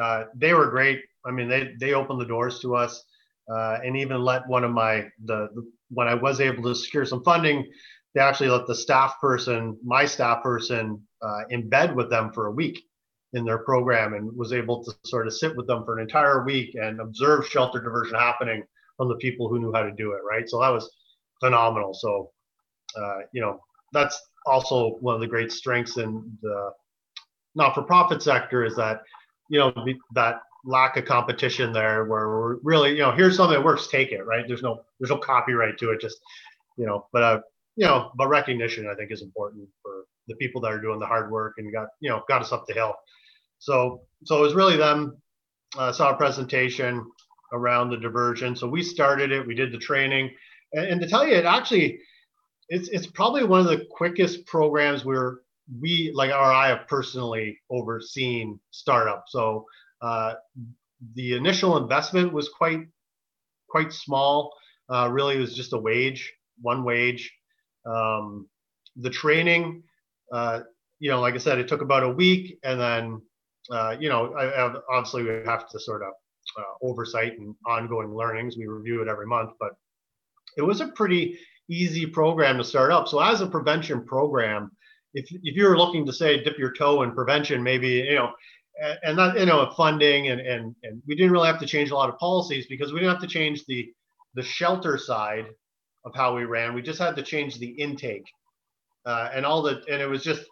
uh, 0.02 0.24
they 0.36 0.56
were 0.56 0.72
great. 0.72 1.02
I 1.26 1.32
mean, 1.32 1.48
they 1.48 1.74
they 1.80 1.94
opened 1.94 2.20
the 2.20 2.26
doors 2.26 2.60
to 2.62 2.76
us 2.76 3.04
uh, 3.52 3.80
and 3.84 3.98
even 3.98 4.22
let 4.22 4.48
one 4.48 4.64
of 4.64 4.72
my 4.72 5.08
the, 5.26 5.50
the, 5.54 5.72
when 5.90 6.08
I 6.08 6.16
was 6.16 6.42
able 6.42 6.64
to 6.64 6.76
secure 6.76 7.06
some 7.06 7.24
funding, 7.24 7.70
they 8.16 8.22
actually 8.22 8.50
let 8.50 8.68
the 8.68 8.76
staff 8.76 9.20
person, 9.20 9.78
my 9.84 10.06
staff 10.06 10.42
person, 10.42 11.02
uh, 11.22 11.42
embed 11.52 11.94
with 11.94 12.10
them 12.10 12.32
for 12.32 12.48
a 12.48 12.52
week 12.52 12.84
in 13.34 13.46
their 13.46 13.60
program, 13.60 14.14
and 14.14 14.36
was 14.36 14.54
able 14.54 14.84
to 14.84 14.94
sort 15.06 15.28
of 15.28 15.34
sit 15.34 15.56
with 15.56 15.68
them 15.68 15.84
for 15.86 15.98
an 15.98 16.04
entire 16.04 16.44
week 16.44 16.76
and 16.76 17.00
observe 17.00 17.48
shelter 17.48 17.80
diversion 17.80 18.16
happening 18.16 18.64
from 18.98 19.10
the 19.10 19.16
people 19.16 19.50
who 19.50 19.60
knew 19.60 19.74
how 19.74 19.84
to 19.84 19.92
do 19.92 20.14
it. 20.14 20.22
Right, 20.28 20.50
so 20.50 20.60
that 20.60 20.70
was 20.70 20.90
phenomenal. 21.40 21.94
So, 21.94 22.32
uh, 22.98 23.20
you 23.34 23.42
know, 23.42 23.60
that's 23.92 24.20
also 24.46 24.98
one 25.00 25.16
of 25.16 25.22
the 25.22 25.28
great 25.28 25.52
strengths 25.52 25.98
in 25.98 26.38
the 26.42 26.72
not-for-profit 27.56 28.22
sector 28.22 28.66
is 28.66 28.76
that 28.76 29.02
you 29.50 29.60
know 29.60 29.74
that 30.14 30.42
lack 30.66 30.98
of 30.98 31.06
competition 31.06 31.74
there 31.74 32.06
where 32.06 32.30
we're 32.30 32.56
really 32.64 32.92
you 32.92 33.00
know 33.00 33.12
here's 33.12 33.36
something 33.36 33.58
that 33.58 33.64
works 33.64 33.88
take 33.88 34.12
it 34.12 34.26
right 34.26 34.48
there's 34.48 34.64
no 34.64 34.82
there's 35.00 35.10
no 35.10 35.18
copyright 35.18 35.78
to 35.78 35.92
it 35.92 36.00
just 36.00 36.18
you 36.78 36.86
know 36.86 37.06
but 37.12 37.22
uh 37.22 37.40
you 37.76 37.86
know 37.86 38.12
but 38.16 38.28
recognition 38.28 38.88
i 38.90 38.96
think 38.96 39.12
is 39.12 39.22
important 39.22 39.68
for 39.82 40.06
the 40.28 40.36
people 40.36 40.62
that 40.62 40.72
are 40.72 40.80
doing 40.80 41.00
the 41.00 41.06
hard 41.06 41.30
work 41.32 41.56
and 41.58 41.72
got 41.72 41.88
you 42.00 42.10
know 42.10 42.24
got 42.28 42.42
us 42.42 42.52
up 42.52 42.66
the 42.66 42.74
hill 42.74 42.96
so 43.64 44.02
so 44.26 44.38
it 44.38 44.42
was 44.42 44.54
really 44.54 44.78
them 44.78 45.18
uh, 45.78 45.92
saw 45.92 46.12
a 46.12 46.18
presentation 46.18 47.06
around 47.54 47.90
the 47.90 47.98
diversion 47.98 48.56
so 48.56 48.68
we 48.68 48.84
started 48.84 49.32
it 49.32 49.46
we 49.46 49.56
did 49.56 49.72
the 49.72 49.78
training 49.78 50.30
and, 50.74 50.86
and 50.86 51.02
to 51.02 51.08
tell 51.08 51.26
you 51.26 51.34
it 51.34 51.46
actually 51.46 52.00
it's 52.70 52.90
it's 52.90 53.08
probably 53.08 53.44
one 53.44 53.60
of 53.60 53.68
the 53.68 53.86
quickest 53.92 54.46
programs 54.46 55.04
we're 55.06 55.38
we 55.80 56.12
like 56.14 56.32
or 56.32 56.36
I 56.36 56.70
have 56.70 56.88
personally 56.88 57.60
overseen 57.70 58.60
startup. 58.72 59.26
So 59.28 59.66
uh, 60.02 60.34
the 61.16 61.34
initial 61.36 61.78
investment 61.78 62.34
was 62.34 62.50
quite 62.50 62.88
quite 63.70 63.94
small. 63.94 64.54
Uh, 64.90 65.10
really, 65.12 65.38
it 65.38 65.40
was 65.40 65.56
just 65.56 65.74
a 65.74 65.78
wage, 65.78 66.34
one 66.62 66.84
wage. 66.84 67.32
Um, 67.86 68.48
the 68.98 69.10
training, 69.10 69.84
uh, 70.32 70.62
you 71.00 71.10
know, 71.10 71.22
like 71.22 71.34
I 71.34 71.40
said, 71.40 71.58
it 71.58 71.68
took 71.68 71.82
about 71.82 72.04
a 72.04 72.10
week, 72.10 72.60
and 72.64 72.80
then 72.80 73.22
uh, 73.72 73.96
you 74.00 74.10
know, 74.10 74.34
I, 74.34 74.46
I, 74.46 74.74
obviously 74.92 75.24
we 75.24 75.30
have 75.46 75.70
to 75.70 75.80
sort 75.80 76.04
of 76.04 76.14
uh, 76.58 76.86
oversight 76.86 77.38
and 77.40 77.56
ongoing 77.66 78.14
learnings. 78.14 78.58
We 78.58 78.68
review 78.68 79.02
it 79.02 79.08
every 79.08 79.28
month, 79.28 79.52
but 79.60 79.72
it 80.58 80.62
was 80.62 80.82
a 80.82 80.88
pretty 80.90 81.40
easy 81.70 82.06
program 82.06 82.58
to 82.58 82.64
start 82.64 82.92
up. 82.92 83.08
So 83.08 83.20
as 83.20 83.42
a 83.42 83.48
prevention 83.48 84.06
program, 84.06 84.72
if 85.14 85.26
if 85.32 85.56
you're 85.56 85.78
looking 85.78 86.06
to 86.06 86.14
say 86.14 86.44
dip 86.44 86.58
your 86.58 86.74
toe 86.74 87.04
in 87.04 87.14
prevention, 87.14 87.64
maybe 87.64 87.90
you 87.90 88.16
know 88.16 88.32
and 89.04 89.18
that 89.18 89.40
you 89.40 89.46
know 89.46 89.72
funding 89.78 90.30
and 90.30 90.42
and 90.42 90.76
and 90.84 91.02
we 91.08 91.16
didn't 91.16 91.32
really 91.32 91.48
have 91.48 91.60
to 91.60 91.66
change 91.66 91.92
a 91.92 91.96
lot 91.96 92.10
of 92.10 92.18
policies 92.18 92.66
because 92.68 92.92
we 92.92 93.00
didn't 93.00 93.14
have 93.14 93.22
to 93.22 93.28
change 93.28 93.66
the 93.66 93.92
the 94.36 94.44
shelter 94.44 94.98
side 94.98 95.46
of 96.06 96.14
how 96.16 96.36
we 96.36 96.46
ran. 96.46 96.74
We 96.74 96.82
just 96.82 97.00
had 97.00 97.16
to 97.16 97.24
change 97.24 97.60
the 97.60 97.68
intake 97.68 98.26
uh, 99.06 99.30
and 99.34 99.46
all 99.46 99.62
the 99.62 99.82
and 99.90 100.02
it 100.02 100.08
was 100.08 100.24
just 100.24 100.44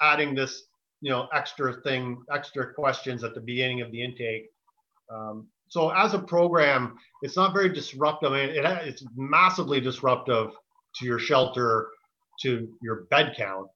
adding 0.00 0.34
this 0.34 0.64
you 1.02 1.10
know 1.10 1.28
extra 1.34 1.74
thing, 1.82 2.22
extra 2.32 2.72
questions 2.72 3.22
at 3.24 3.34
the 3.34 3.40
beginning 3.40 3.82
of 3.82 3.92
the 3.92 4.02
intake. 4.02 4.46
Um, 5.12 5.48
so 5.68 5.90
as 5.90 6.14
a 6.14 6.18
program, 6.18 6.96
it's 7.22 7.36
not 7.36 7.52
very 7.52 7.68
disruptive. 7.68 8.32
I 8.32 8.46
mean, 8.46 8.56
it, 8.56 8.64
it's 8.86 9.04
massively 9.16 9.80
disruptive 9.80 10.52
to 10.96 11.04
your 11.04 11.18
shelter, 11.18 11.88
to 12.42 12.68
your 12.82 13.04
bed 13.10 13.34
count 13.36 13.68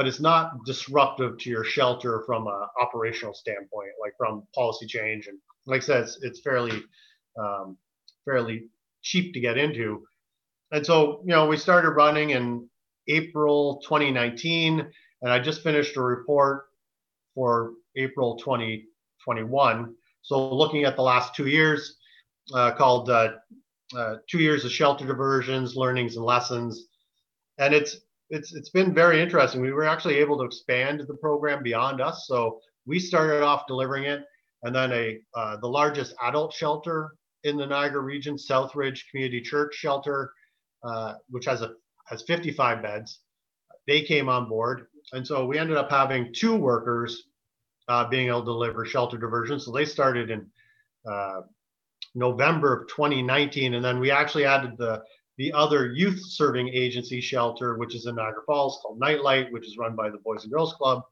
but 0.00 0.06
it's 0.06 0.18
not 0.18 0.64
disruptive 0.64 1.36
to 1.36 1.50
your 1.50 1.62
shelter 1.62 2.22
from 2.24 2.46
an 2.46 2.62
operational 2.80 3.34
standpoint, 3.34 3.90
like 4.00 4.14
from 4.16 4.42
policy 4.54 4.86
change. 4.86 5.26
And 5.26 5.38
like 5.66 5.82
I 5.82 5.84
said, 5.84 6.02
it's, 6.04 6.18
it's 6.22 6.40
fairly, 6.40 6.82
um, 7.38 7.76
fairly 8.24 8.70
cheap 9.02 9.34
to 9.34 9.40
get 9.40 9.58
into. 9.58 10.06
And 10.72 10.86
so, 10.86 11.20
you 11.26 11.32
know, 11.32 11.46
we 11.46 11.58
started 11.58 11.90
running 11.90 12.30
in 12.30 12.66
April 13.08 13.82
2019, 13.84 14.80
and 15.20 15.30
I 15.30 15.38
just 15.38 15.62
finished 15.62 15.98
a 15.98 16.00
report 16.00 16.69
for 17.34 17.72
April 17.96 18.36
2021. 18.36 19.94
So 20.22 20.54
looking 20.54 20.84
at 20.84 20.96
the 20.96 21.02
last 21.02 21.34
two 21.34 21.46
years, 21.46 21.96
uh, 22.54 22.72
called 22.72 23.10
uh, 23.10 23.32
uh, 23.96 24.16
two 24.28 24.38
years 24.38 24.64
of 24.64 24.72
shelter 24.72 25.06
diversions, 25.06 25.76
learnings 25.76 26.16
and 26.16 26.24
lessons, 26.24 26.86
and 27.58 27.74
it's 27.74 27.98
it's 28.30 28.54
it's 28.54 28.70
been 28.70 28.94
very 28.94 29.20
interesting. 29.20 29.60
We 29.60 29.72
were 29.72 29.84
actually 29.84 30.16
able 30.16 30.38
to 30.38 30.44
expand 30.44 31.00
the 31.06 31.14
program 31.14 31.62
beyond 31.62 32.00
us. 32.00 32.26
So 32.26 32.60
we 32.86 32.98
started 32.98 33.42
off 33.42 33.66
delivering 33.66 34.04
it, 34.04 34.24
and 34.62 34.74
then 34.74 34.92
a 34.92 35.18
uh, 35.34 35.56
the 35.58 35.68
largest 35.68 36.14
adult 36.22 36.52
shelter 36.52 37.12
in 37.44 37.56
the 37.56 37.66
Niagara 37.66 38.02
region, 38.02 38.36
Southridge 38.36 39.02
Community 39.10 39.40
Church 39.40 39.74
Shelter, 39.74 40.32
uh, 40.84 41.14
which 41.28 41.46
has 41.46 41.62
a 41.62 41.72
has 42.06 42.22
55 42.22 42.82
beds. 42.82 43.20
They 43.86 44.02
came 44.02 44.28
on 44.28 44.48
board, 44.48 44.86
and 45.12 45.26
so 45.26 45.46
we 45.46 45.58
ended 45.58 45.76
up 45.76 45.90
having 45.90 46.32
two 46.32 46.56
workers 46.56 47.24
uh, 47.88 48.08
being 48.08 48.28
able 48.28 48.40
to 48.40 48.46
deliver 48.46 48.84
shelter 48.84 49.18
diversion. 49.18 49.58
So 49.58 49.72
they 49.72 49.84
started 49.84 50.30
in 50.30 50.46
uh, 51.10 51.42
November 52.14 52.82
of 52.82 52.88
2019, 52.88 53.74
and 53.74 53.84
then 53.84 53.98
we 53.98 54.10
actually 54.10 54.44
added 54.44 54.76
the 54.78 55.02
the 55.38 55.52
other 55.54 55.90
youth 55.92 56.20
serving 56.22 56.68
agency 56.68 57.18
shelter, 57.18 57.78
which 57.78 57.94
is 57.94 58.04
in 58.04 58.16
Niagara 58.16 58.42
Falls, 58.46 58.78
called 58.82 59.00
Nightlight, 59.00 59.50
which 59.52 59.66
is 59.66 59.78
run 59.78 59.96
by 59.96 60.10
the 60.10 60.18
Boys 60.18 60.42
and 60.42 60.52
Girls 60.52 60.74
Club. 60.74 61.02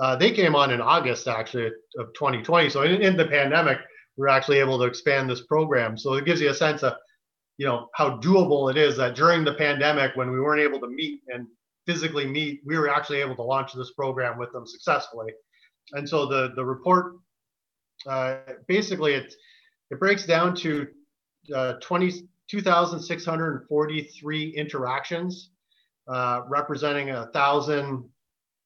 Uh, 0.00 0.16
they 0.16 0.30
came 0.30 0.54
on 0.56 0.70
in 0.70 0.80
August 0.80 1.28
actually 1.28 1.66
of 1.98 2.14
2020. 2.14 2.70
So 2.70 2.82
in, 2.82 3.02
in 3.02 3.16
the 3.16 3.26
pandemic, 3.26 3.80
we're 4.16 4.28
actually 4.28 4.60
able 4.60 4.78
to 4.78 4.86
expand 4.86 5.28
this 5.28 5.42
program. 5.42 5.98
So 5.98 6.14
it 6.14 6.24
gives 6.24 6.40
you 6.40 6.48
a 6.48 6.54
sense 6.54 6.82
of, 6.82 6.94
you 7.58 7.66
know, 7.66 7.90
how 7.92 8.18
doable 8.18 8.70
it 8.70 8.78
is 8.78 8.96
that 8.96 9.14
during 9.14 9.44
the 9.44 9.54
pandemic, 9.54 10.16
when 10.16 10.30
we 10.30 10.40
weren't 10.40 10.62
able 10.62 10.80
to 10.80 10.88
meet 10.88 11.20
and 11.28 11.46
physically 11.86 12.26
meet, 12.26 12.60
we 12.64 12.78
were 12.78 12.88
actually 12.88 13.20
able 13.20 13.36
to 13.36 13.42
launch 13.42 13.72
this 13.72 13.92
program 13.92 14.38
with 14.38 14.52
them 14.52 14.66
successfully. 14.66 15.32
And 15.92 16.08
so 16.08 16.26
the 16.26 16.52
the 16.56 16.64
report, 16.64 17.16
uh, 18.06 18.38
basically, 18.66 19.14
it 19.14 19.32
it 19.90 20.00
breaks 20.00 20.26
down 20.26 20.56
to 20.56 20.88
uh, 21.54 21.74
20 21.74 22.28
2,643 22.48 24.48
interactions, 24.50 25.50
uh, 26.08 26.42
representing 26.48 27.10
a 27.10 27.26
thousand 27.32 28.04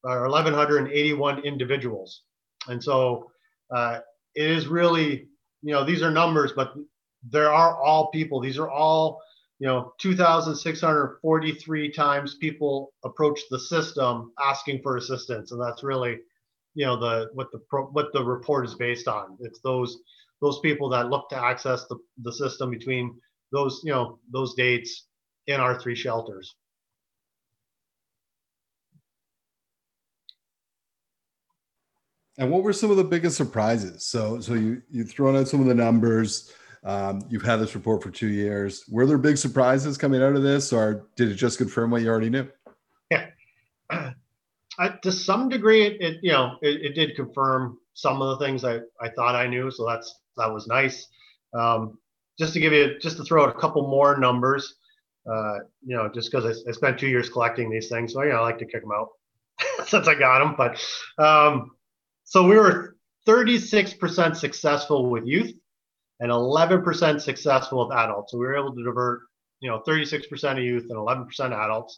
or 0.05 0.29
1,181 0.29 1.45
individuals. 1.45 2.23
And 2.69 2.83
so 2.83 3.31
uh, 3.75 4.01
it 4.35 4.51
is 4.51 4.67
really, 4.67 5.29
you 5.63 5.73
know, 5.73 5.85
these 5.85 6.03
are 6.03 6.11
numbers, 6.11 6.53
but 6.53 6.75
there 7.29 7.53
are 7.53 7.77
all 7.77 8.11
people. 8.11 8.41
These 8.41 8.59
are 8.59 8.71
all, 8.71 9.21
you 9.61 9.67
know, 9.67 9.93
2,643 9.99 11.93
times 11.93 12.37
people 12.37 12.95
approach 13.05 13.41
the 13.51 13.61
system 13.61 14.33
asking 14.41 14.81
for 14.83 14.97
assistance, 14.97 15.53
and 15.53 15.61
that's 15.61 15.83
really, 15.83 16.17
you 16.75 16.87
know, 16.87 16.99
the 16.99 17.29
what 17.35 17.53
the 17.53 17.61
what 17.93 18.11
the 18.15 18.25
report 18.25 18.65
is 18.65 18.75
based 18.75 19.07
on. 19.07 19.37
It's 19.41 19.61
those 19.61 19.99
those 20.41 20.61
people 20.61 20.89
that 20.89 21.11
look 21.11 21.29
to 21.29 21.37
access 21.37 21.87
the, 21.89 21.99
the 22.23 22.33
system 22.33 22.71
between 22.71 23.21
those 23.53 23.83
you 23.85 23.93
know 23.93 24.19
those 24.33 24.55
dates 24.55 25.07
in 25.47 25.61
our 25.61 25.79
three 25.79 25.95
shelters. 25.95 26.55
And 32.39 32.51
what 32.51 32.63
were 32.63 32.73
some 32.73 32.91
of 32.91 32.97
the 32.97 33.05
biggest 33.05 33.37
surprises? 33.37 34.07
So, 34.07 34.41
so 34.41 34.55
you 34.55 34.81
you've 34.91 35.11
thrown 35.11 35.37
out 35.37 35.49
some 35.49 35.61
of 35.61 35.67
the 35.67 35.75
numbers. 35.75 36.51
Um, 36.85 37.23
you've 37.29 37.43
had 37.43 37.57
this 37.57 37.75
report 37.75 38.03
for 38.03 38.11
two 38.11 38.29
years. 38.29 38.85
Were 38.89 39.07
there 39.07 39.19
big 39.19 39.37
surprises 39.37 39.99
coming 39.99 40.23
out 40.23 40.35
of 40.35 40.43
this, 40.43 40.73
or 40.73 41.07
did 41.17 41.29
it 41.31 41.35
just 41.35 41.59
confirm 41.59 41.91
what 41.91 42.03
you 42.03 42.09
already 42.09 42.31
knew? 42.31 42.49
Yeah, 43.11 43.27
uh, 43.91 44.11
to 45.03 45.13
some 45.13 45.49
degree, 45.49 45.83
it, 45.83 46.01
it 46.01 46.19
you 46.23 46.33
know 46.33 46.57
it, 46.63 46.81
it, 46.83 46.95
did 46.95 47.17
confirm 47.17 47.79
some 47.93 48.23
of 48.23 48.39
the 48.39 48.45
things 48.45 48.65
I, 48.65 48.81
I 49.01 49.11
thought 49.11 49.35
I 49.35 49.47
knew. 49.47 49.71
So 49.71 49.87
that's 49.87 50.21
that 50.39 50.51
was 50.51 50.67
nice. 50.67 51.07
Um, 51.53 51.99
just 52.39 52.55
to 52.55 52.61
give 52.61 52.73
you, 52.73 52.99
just 52.99 53.19
to 53.19 53.25
throw 53.25 53.43
out 53.45 53.55
a 53.55 53.61
couple 53.61 53.87
more 53.87 54.17
numbers, 54.17 54.77
uh, 55.31 55.59
you 55.85 55.95
know, 55.95 56.09
just 56.09 56.31
because 56.31 56.47
I, 56.47 56.71
I, 56.71 56.73
spent 56.73 56.99
two 56.99 57.09
years 57.09 57.29
collecting 57.29 57.71
these 57.71 57.91
things, 57.91 58.15
so 58.15 58.23
you 58.23 58.31
know, 58.31 58.37
I 58.37 58.41
like 58.41 58.59
to 58.59 58.65
kick 58.65 58.81
them 58.81 58.93
out 58.93 59.09
since 59.87 60.09
I 60.09 60.15
got 60.15 60.39
them. 60.39 60.55
But 60.57 61.23
um, 61.23 61.73
so 62.25 62.49
we 62.49 62.57
were 62.57 62.97
36% 63.29 64.37
successful 64.37 65.11
with 65.11 65.27
youth 65.27 65.53
and 66.21 66.31
11% 66.31 67.21
successful 67.21 67.87
with 67.89 67.97
adults. 67.97 68.33
So 68.33 68.39
we 68.39 68.47
were 68.47 68.57
able 68.57 68.75
to 68.75 68.85
divert, 68.85 69.23
you 69.61 69.71
know, 69.71 69.83
36% 69.87 70.53
of 70.53 70.59
youth 70.59 70.87
and 70.91 70.99
11% 70.99 71.29
adults. 71.47 71.97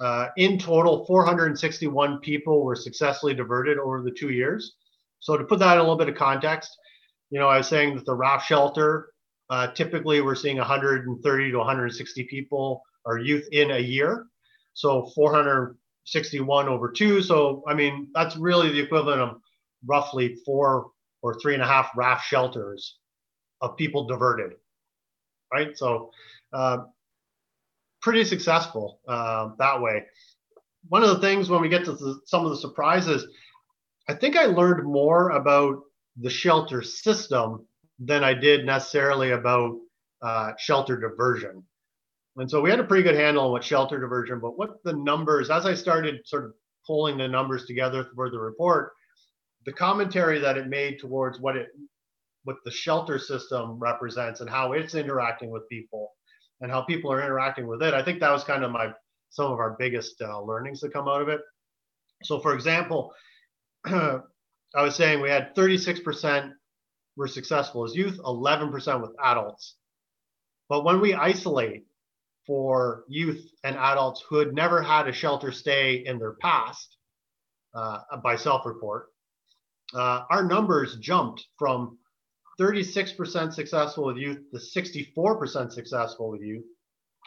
Uh, 0.00 0.28
in 0.36 0.58
total, 0.58 1.04
461 1.06 2.20
people 2.20 2.64
were 2.64 2.76
successfully 2.76 3.34
diverted 3.34 3.78
over 3.78 4.02
the 4.02 4.12
two 4.12 4.30
years. 4.30 4.74
So 5.20 5.36
to 5.36 5.44
put 5.44 5.58
that 5.60 5.72
in 5.72 5.78
a 5.78 5.82
little 5.82 5.96
bit 5.96 6.08
of 6.08 6.14
context, 6.14 6.76
you 7.30 7.38
know, 7.38 7.48
I 7.48 7.58
was 7.58 7.68
saying 7.68 7.96
that 7.96 8.04
the 8.04 8.14
RAFT 8.14 8.46
shelter 8.46 9.10
uh, 9.50 9.72
typically, 9.72 10.20
we're 10.20 10.34
seeing 10.34 10.58
130 10.58 11.50
to 11.50 11.58
160 11.58 12.24
people 12.24 12.82
or 13.04 13.18
youth 13.18 13.48
in 13.52 13.70
a 13.70 13.78
year. 13.78 14.26
So 14.74 15.06
461 15.14 16.68
over 16.68 16.90
two. 16.90 17.22
So, 17.22 17.62
I 17.66 17.74
mean, 17.74 18.08
that's 18.14 18.36
really 18.36 18.70
the 18.70 18.80
equivalent 18.80 19.22
of 19.22 19.40
roughly 19.86 20.36
four 20.44 20.90
or 21.22 21.40
three 21.40 21.54
and 21.54 21.62
a 21.62 21.66
half 21.66 21.90
RAFT 21.96 22.24
shelters 22.24 22.97
of 23.60 23.76
people 23.76 24.06
diverted, 24.06 24.52
right? 25.52 25.76
So, 25.76 26.10
uh, 26.52 26.78
pretty 28.00 28.24
successful 28.24 29.00
uh, 29.08 29.50
that 29.58 29.80
way. 29.80 30.04
One 30.88 31.02
of 31.02 31.10
the 31.10 31.20
things 31.20 31.48
when 31.48 31.60
we 31.60 31.68
get 31.68 31.84
to 31.84 31.92
the, 31.92 32.20
some 32.26 32.44
of 32.44 32.50
the 32.50 32.56
surprises, 32.56 33.26
I 34.08 34.14
think 34.14 34.36
I 34.36 34.46
learned 34.46 34.86
more 34.86 35.30
about 35.30 35.82
the 36.16 36.30
shelter 36.30 36.82
system 36.82 37.66
than 37.98 38.24
I 38.24 38.34
did 38.34 38.64
necessarily 38.64 39.32
about 39.32 39.76
uh, 40.22 40.52
shelter 40.58 40.98
diversion. 40.98 41.62
And 42.36 42.48
so 42.48 42.60
we 42.60 42.70
had 42.70 42.80
a 42.80 42.84
pretty 42.84 43.02
good 43.02 43.16
handle 43.16 43.46
on 43.46 43.50
what 43.50 43.64
shelter 43.64 43.98
diversion, 43.98 44.38
but 44.40 44.56
what 44.56 44.82
the 44.84 44.92
numbers, 44.92 45.50
as 45.50 45.66
I 45.66 45.74
started 45.74 46.20
sort 46.24 46.44
of 46.44 46.52
pulling 46.86 47.18
the 47.18 47.26
numbers 47.26 47.66
together 47.66 48.06
for 48.14 48.30
the 48.30 48.38
report, 48.38 48.92
the 49.66 49.72
commentary 49.72 50.38
that 50.38 50.56
it 50.56 50.68
made 50.68 51.00
towards 51.00 51.40
what 51.40 51.56
it 51.56 51.68
what 52.48 52.56
the 52.64 52.70
shelter 52.70 53.18
system 53.18 53.78
represents 53.78 54.40
and 54.40 54.48
how 54.48 54.72
it's 54.72 54.94
interacting 54.94 55.50
with 55.50 55.68
people 55.68 56.12
and 56.62 56.70
how 56.70 56.80
people 56.80 57.12
are 57.12 57.20
interacting 57.20 57.66
with 57.66 57.82
it. 57.82 57.92
I 57.92 58.02
think 58.02 58.20
that 58.20 58.32
was 58.32 58.42
kind 58.42 58.64
of 58.64 58.70
my 58.70 58.90
some 59.28 59.52
of 59.52 59.58
our 59.58 59.76
biggest 59.78 60.14
uh, 60.22 60.40
learnings 60.40 60.80
that 60.80 60.94
come 60.94 61.08
out 61.08 61.20
of 61.20 61.28
it. 61.28 61.42
So, 62.22 62.40
for 62.40 62.54
example, 62.54 63.12
I 63.84 64.22
was 64.74 64.96
saying 64.96 65.20
we 65.20 65.28
had 65.28 65.54
36% 65.54 66.50
were 67.18 67.28
successful 67.28 67.84
as 67.84 67.94
youth, 67.94 68.18
11% 68.24 69.02
with 69.02 69.10
adults. 69.22 69.74
But 70.70 70.84
when 70.86 71.02
we 71.02 71.12
isolate 71.12 71.84
for 72.46 73.04
youth 73.08 73.44
and 73.62 73.76
adults 73.76 74.24
who 74.26 74.36
had 74.36 74.54
never 74.54 74.80
had 74.80 75.06
a 75.06 75.12
shelter 75.12 75.52
stay 75.52 75.96
in 75.96 76.18
their 76.18 76.36
past 76.40 76.96
uh, 77.74 77.98
by 78.24 78.36
self 78.36 78.64
report, 78.64 79.08
uh, 79.92 80.22
our 80.30 80.44
numbers 80.44 80.96
jumped 80.96 81.44
from 81.58 81.97
36% 82.60 83.52
successful 83.52 84.06
with 84.06 84.16
youth 84.16 84.40
to 84.52 84.58
64% 84.58 85.72
successful 85.72 86.30
with 86.30 86.42
youth. 86.42 86.64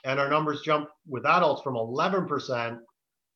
And 0.04 0.20
our 0.20 0.30
numbers 0.30 0.62
jumped 0.62 0.92
with 1.08 1.26
adults 1.26 1.62
from 1.62 1.76
11% 1.76 2.80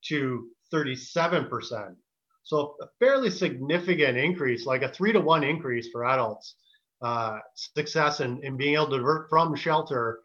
to 0.08 0.48
37%. 0.74 1.96
So 2.44 2.76
a 2.82 2.86
fairly 3.00 3.30
significant 3.30 4.18
increase, 4.18 4.66
like 4.66 4.84
a 4.84 4.90
three 4.90 5.12
to 5.14 5.20
one 5.20 5.44
increase 5.44 5.90
for 5.92 6.06
adults, 6.06 6.56
uh, 7.02 7.40
success 7.56 8.20
in, 8.20 8.44
in 8.44 8.58
being 8.58 8.76
able 8.76 8.90
to 8.90 8.98
divert 8.98 9.30
from 9.30 9.56
shelter 9.56 10.20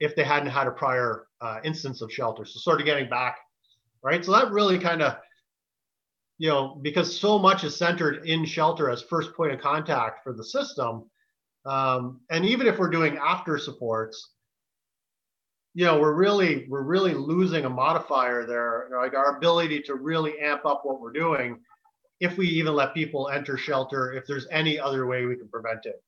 if 0.00 0.14
they 0.16 0.24
hadn't 0.24 0.50
had 0.50 0.66
a 0.66 0.72
prior 0.72 1.26
uh, 1.40 1.58
instance 1.64 2.00
of 2.00 2.12
shelter. 2.12 2.44
So 2.44 2.58
sort 2.58 2.80
of 2.80 2.86
getting 2.86 3.08
back, 3.08 3.38
right? 4.02 4.24
So 4.24 4.32
that 4.32 4.50
really 4.50 4.78
kind 4.78 5.02
of, 5.02 5.16
you 6.38 6.48
know, 6.48 6.78
because 6.82 7.18
so 7.18 7.38
much 7.38 7.64
is 7.64 7.76
centered 7.76 8.26
in 8.26 8.44
shelter 8.44 8.90
as 8.90 9.02
first 9.02 9.34
point 9.34 9.52
of 9.52 9.60
contact 9.60 10.22
for 10.24 10.32
the 10.32 10.44
system. 10.44 11.10
Um, 11.66 12.20
and 12.30 12.44
even 12.44 12.66
if 12.66 12.78
we're 12.78 12.90
doing 12.90 13.16
after 13.16 13.58
supports, 13.58 14.30
you 15.74 15.84
know, 15.84 15.98
we're 15.98 16.14
really 16.14 16.66
we're 16.68 16.82
really 16.82 17.14
losing 17.14 17.64
a 17.64 17.70
modifier 17.70 18.46
there, 18.46 18.88
like 18.96 19.14
our 19.14 19.36
ability 19.36 19.80
to 19.82 19.94
really 19.94 20.38
amp 20.38 20.64
up 20.64 20.82
what 20.84 21.00
we're 21.00 21.12
doing 21.12 21.58
if 22.20 22.36
we 22.38 22.46
even 22.46 22.74
let 22.74 22.94
people 22.94 23.28
enter 23.28 23.56
shelter, 23.56 24.12
if 24.12 24.24
there's 24.26 24.46
any 24.50 24.78
other 24.78 25.06
way 25.06 25.24
we 25.24 25.36
can 25.36 25.48
prevent 25.48 25.84
it. 25.84 26.02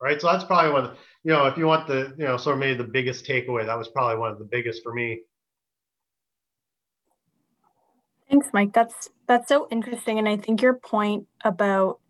Right. 0.00 0.20
So 0.20 0.26
that's 0.26 0.44
probably 0.44 0.72
one, 0.72 0.84
Of 0.84 0.90
the, 0.90 0.96
you 1.22 1.32
know, 1.32 1.46
if 1.46 1.56
you 1.56 1.66
want 1.66 1.86
the, 1.86 2.12
you 2.18 2.24
know, 2.24 2.36
sort 2.36 2.54
of 2.54 2.60
maybe 2.60 2.76
the 2.76 2.84
biggest 2.84 3.24
takeaway, 3.24 3.64
that 3.64 3.78
was 3.78 3.88
probably 3.88 4.16
one 4.16 4.32
of 4.32 4.38
the 4.38 4.44
biggest 4.44 4.82
for 4.82 4.92
me. 4.92 5.20
Thanks, 8.28 8.48
Mike. 8.52 8.72
That's 8.72 9.10
that's 9.28 9.48
so 9.48 9.68
interesting. 9.70 10.18
And 10.18 10.28
I 10.28 10.38
think 10.38 10.62
your 10.62 10.74
point 10.74 11.26
about 11.44 12.00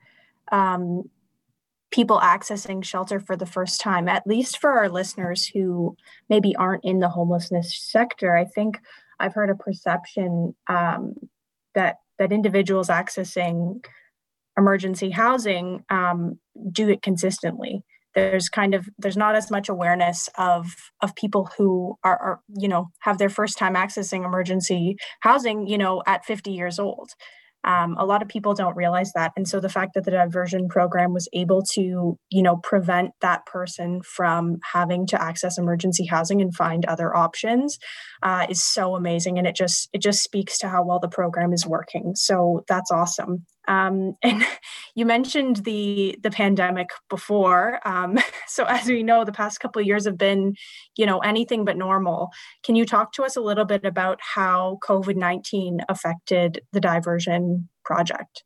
um, 0.50 1.10
people 1.92 2.18
accessing 2.20 2.82
shelter 2.84 3.20
for 3.20 3.36
the 3.36 3.46
first 3.46 3.80
time, 3.80 4.08
at 4.08 4.26
least 4.26 4.58
for 4.58 4.70
our 4.70 4.88
listeners 4.88 5.46
who 5.46 5.96
maybe 6.28 6.56
aren't 6.56 6.84
in 6.84 6.98
the 6.98 7.08
homelessness 7.08 7.78
sector. 7.78 8.36
I 8.36 8.44
think 8.44 8.78
I've 9.20 9.34
heard 9.34 9.50
a 9.50 9.54
perception 9.54 10.54
um, 10.68 11.14
that 11.74 11.96
that 12.18 12.32
individuals 12.32 12.88
accessing 12.88 13.84
emergency 14.56 15.10
housing 15.10 15.84
um, 15.88 16.38
do 16.70 16.88
it 16.88 17.02
consistently 17.02 17.82
there's 18.14 18.48
kind 18.48 18.74
of 18.74 18.88
there's 18.98 19.16
not 19.16 19.34
as 19.34 19.50
much 19.50 19.68
awareness 19.68 20.28
of 20.36 20.66
of 21.00 21.14
people 21.14 21.50
who 21.56 21.96
are, 22.04 22.18
are 22.18 22.40
you 22.58 22.68
know 22.68 22.90
have 23.00 23.18
their 23.18 23.30
first 23.30 23.58
time 23.58 23.74
accessing 23.74 24.24
emergency 24.24 24.96
housing 25.20 25.66
you 25.66 25.78
know 25.78 26.02
at 26.06 26.24
50 26.24 26.50
years 26.50 26.78
old 26.78 27.10
um, 27.64 27.96
a 27.98 28.04
lot 28.04 28.22
of 28.22 28.28
people 28.28 28.54
don't 28.54 28.76
realize 28.76 29.12
that. 29.14 29.32
And 29.36 29.46
so 29.46 29.60
the 29.60 29.68
fact 29.68 29.94
that 29.94 30.04
the 30.04 30.10
diversion 30.10 30.68
program 30.68 31.12
was 31.12 31.28
able 31.32 31.62
to 31.74 32.18
you 32.30 32.42
know 32.42 32.56
prevent 32.56 33.12
that 33.20 33.46
person 33.46 34.02
from 34.02 34.58
having 34.72 35.06
to 35.08 35.22
access 35.22 35.58
emergency 35.58 36.06
housing 36.06 36.40
and 36.40 36.54
find 36.54 36.84
other 36.84 37.14
options 37.16 37.78
uh, 38.22 38.46
is 38.48 38.62
so 38.62 38.94
amazing. 38.94 39.38
And 39.38 39.46
it 39.46 39.56
just 39.56 39.88
it 39.92 40.02
just 40.02 40.22
speaks 40.22 40.58
to 40.58 40.68
how 40.68 40.84
well 40.84 41.00
the 41.00 41.08
program 41.08 41.52
is 41.52 41.66
working. 41.66 42.12
So 42.14 42.64
that's 42.68 42.90
awesome 42.90 43.46
um, 43.68 44.16
and 44.22 44.44
you 44.94 45.06
mentioned 45.06 45.56
the 45.64 46.18
the 46.22 46.30
pandemic 46.30 46.90
before. 47.08 47.80
Um, 47.86 48.18
so 48.46 48.64
as 48.64 48.86
we 48.86 49.02
know, 49.02 49.24
the 49.24 49.32
past 49.32 49.60
couple 49.60 49.80
of 49.80 49.86
years 49.86 50.04
have 50.04 50.18
been, 50.18 50.54
you 50.96 51.06
know, 51.06 51.18
anything 51.18 51.64
but 51.64 51.76
normal. 51.76 52.30
Can 52.64 52.76
you 52.76 52.84
talk 52.84 53.12
to 53.14 53.24
us 53.24 53.36
a 53.36 53.40
little 53.40 53.64
bit 53.64 53.84
about 53.84 54.18
how 54.20 54.78
COVID 54.86 55.16
nineteen 55.16 55.80
affected 55.88 56.62
the 56.72 56.80
diversion 56.80 57.68
project? 57.84 58.44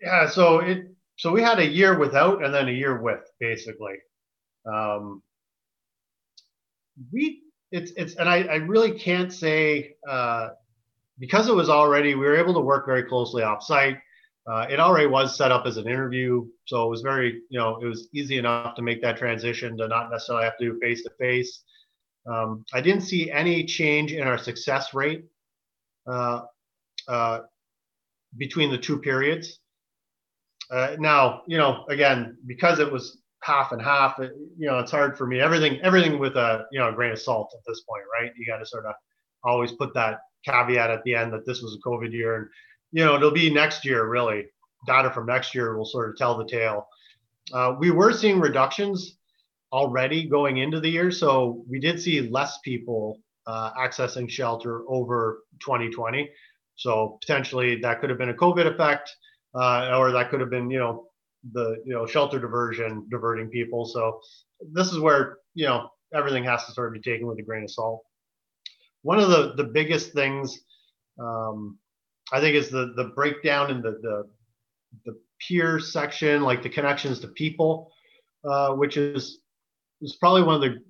Yeah, 0.00 0.28
so 0.28 0.58
it 0.58 0.86
so 1.16 1.32
we 1.32 1.42
had 1.42 1.58
a 1.58 1.66
year 1.66 1.98
without 1.98 2.44
and 2.44 2.52
then 2.52 2.68
a 2.68 2.72
year 2.72 3.00
with 3.00 3.30
basically. 3.40 3.96
Um, 4.66 5.22
we 7.12 7.42
it's 7.70 7.92
it's 7.96 8.14
and 8.16 8.28
I, 8.28 8.42
I 8.42 8.56
really 8.56 8.92
can't 8.92 9.32
say 9.32 9.96
uh, 10.08 10.50
because 11.18 11.48
it 11.48 11.54
was 11.54 11.68
already, 11.68 12.14
we 12.14 12.24
were 12.26 12.36
able 12.36 12.54
to 12.54 12.60
work 12.60 12.86
very 12.86 13.04
closely 13.04 13.42
offsite. 13.42 13.98
Uh, 14.46 14.66
it 14.68 14.78
already 14.78 15.06
was 15.06 15.36
set 15.36 15.50
up 15.50 15.64
as 15.66 15.76
an 15.78 15.86
interview, 15.86 16.46
so 16.66 16.84
it 16.84 16.90
was 16.90 17.00
very, 17.00 17.40
you 17.48 17.58
know, 17.58 17.78
it 17.80 17.86
was 17.86 18.08
easy 18.14 18.36
enough 18.36 18.74
to 18.74 18.82
make 18.82 19.00
that 19.00 19.16
transition 19.16 19.76
to 19.78 19.88
not 19.88 20.10
necessarily 20.10 20.44
have 20.44 20.58
to 20.58 20.72
do 20.72 20.78
face 20.80 21.02
to 21.02 21.10
face. 21.18 21.62
I 22.26 22.80
didn't 22.80 23.02
see 23.02 23.30
any 23.30 23.64
change 23.64 24.12
in 24.12 24.26
our 24.26 24.38
success 24.38 24.94
rate 24.94 25.24
uh, 26.06 26.42
uh, 27.08 27.40
between 28.36 28.70
the 28.70 28.78
two 28.78 28.98
periods. 28.98 29.60
Uh, 30.70 30.96
now, 30.98 31.42
you 31.46 31.58
know, 31.58 31.84
again, 31.88 32.36
because 32.46 32.78
it 32.78 32.90
was 32.90 33.18
half 33.42 33.72
and 33.72 33.80
half, 33.80 34.18
it, 34.20 34.32
you 34.56 34.66
know, 34.66 34.78
it's 34.78 34.90
hard 34.90 35.16
for 35.18 35.26
me. 35.26 35.40
Everything, 35.40 35.78
everything 35.82 36.18
with 36.18 36.36
a, 36.36 36.66
you 36.72 36.78
know, 36.78 36.88
a 36.88 36.92
grain 36.92 37.12
of 37.12 37.20
salt 37.20 37.52
at 37.54 37.60
this 37.66 37.82
point, 37.82 38.04
right? 38.18 38.32
You 38.36 38.46
got 38.46 38.58
to 38.58 38.66
sort 38.66 38.86
of 38.86 38.94
always 39.42 39.72
put 39.72 39.92
that 39.94 40.20
caveat 40.44 40.90
at 40.90 41.02
the 41.04 41.14
end 41.14 41.32
that 41.32 41.46
this 41.46 41.62
was 41.62 41.76
a 41.76 41.88
COVID 41.88 42.12
year, 42.12 42.36
and 42.36 42.46
you 42.92 43.04
know 43.04 43.16
it'll 43.16 43.30
be 43.30 43.50
next 43.50 43.84
year 43.84 44.08
really. 44.08 44.46
Data 44.86 45.10
from 45.10 45.26
next 45.26 45.54
year 45.54 45.76
will 45.76 45.86
sort 45.86 46.10
of 46.10 46.16
tell 46.16 46.36
the 46.36 46.44
tale. 46.44 46.86
Uh, 47.52 47.74
we 47.78 47.90
were 47.90 48.12
seeing 48.12 48.38
reductions 48.38 49.16
already 49.72 50.28
going 50.28 50.58
into 50.58 50.78
the 50.78 50.88
year, 50.88 51.10
so 51.10 51.64
we 51.68 51.80
did 51.80 52.00
see 52.00 52.20
less 52.20 52.58
people 52.64 53.18
uh, 53.46 53.72
accessing 53.74 54.28
shelter 54.28 54.82
over 54.88 55.42
2020. 55.60 56.30
So 56.76 57.18
potentially 57.20 57.80
that 57.80 58.00
could 58.00 58.10
have 58.10 58.18
been 58.18 58.30
a 58.30 58.34
COVID 58.34 58.66
effect, 58.66 59.10
uh, 59.54 59.96
or 59.96 60.12
that 60.12 60.30
could 60.30 60.40
have 60.40 60.50
been 60.50 60.70
you 60.70 60.78
know 60.78 61.06
the 61.52 61.76
you 61.84 61.92
know 61.94 62.06
shelter 62.06 62.38
diversion 62.38 63.06
diverting 63.10 63.48
people. 63.48 63.86
So 63.86 64.20
this 64.72 64.92
is 64.92 64.98
where 64.98 65.38
you 65.54 65.66
know 65.66 65.88
everything 66.14 66.44
has 66.44 66.64
to 66.66 66.72
sort 66.72 66.88
of 66.88 67.02
be 67.02 67.10
taken 67.10 67.26
with 67.26 67.38
a 67.38 67.42
grain 67.42 67.64
of 67.64 67.70
salt 67.70 68.04
one 69.04 69.20
of 69.20 69.28
the 69.28 69.52
the 69.56 69.64
biggest 69.64 70.12
things 70.12 70.58
um, 71.20 71.78
I 72.32 72.40
think 72.40 72.56
is 72.56 72.70
the 72.70 72.94
the 72.96 73.12
breakdown 73.14 73.70
in 73.70 73.80
the 73.80 73.92
the 74.02 74.24
the 75.04 75.20
peer 75.46 75.78
section, 75.78 76.42
like 76.42 76.62
the 76.62 76.70
connections 76.70 77.20
to 77.20 77.28
people, 77.28 77.92
uh, 78.48 78.70
which 78.72 78.96
is 78.96 79.40
is 80.00 80.16
probably 80.16 80.42
one 80.42 80.56
of 80.56 80.62
the 80.62 80.82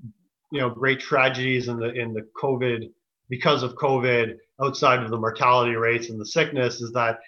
you 0.52 0.60
know 0.60 0.70
great 0.70 1.00
tragedies 1.00 1.68
in 1.68 1.78
the 1.78 1.92
in 1.92 2.14
the 2.14 2.26
COVID 2.40 2.88
because 3.28 3.62
of 3.62 3.74
COVID 3.74 4.36
outside 4.62 5.02
of 5.02 5.10
the 5.10 5.18
mortality 5.18 5.74
rates 5.74 6.08
and 6.08 6.20
the 6.20 6.26
sickness 6.26 6.80
is 6.80 6.92
that 6.92 7.18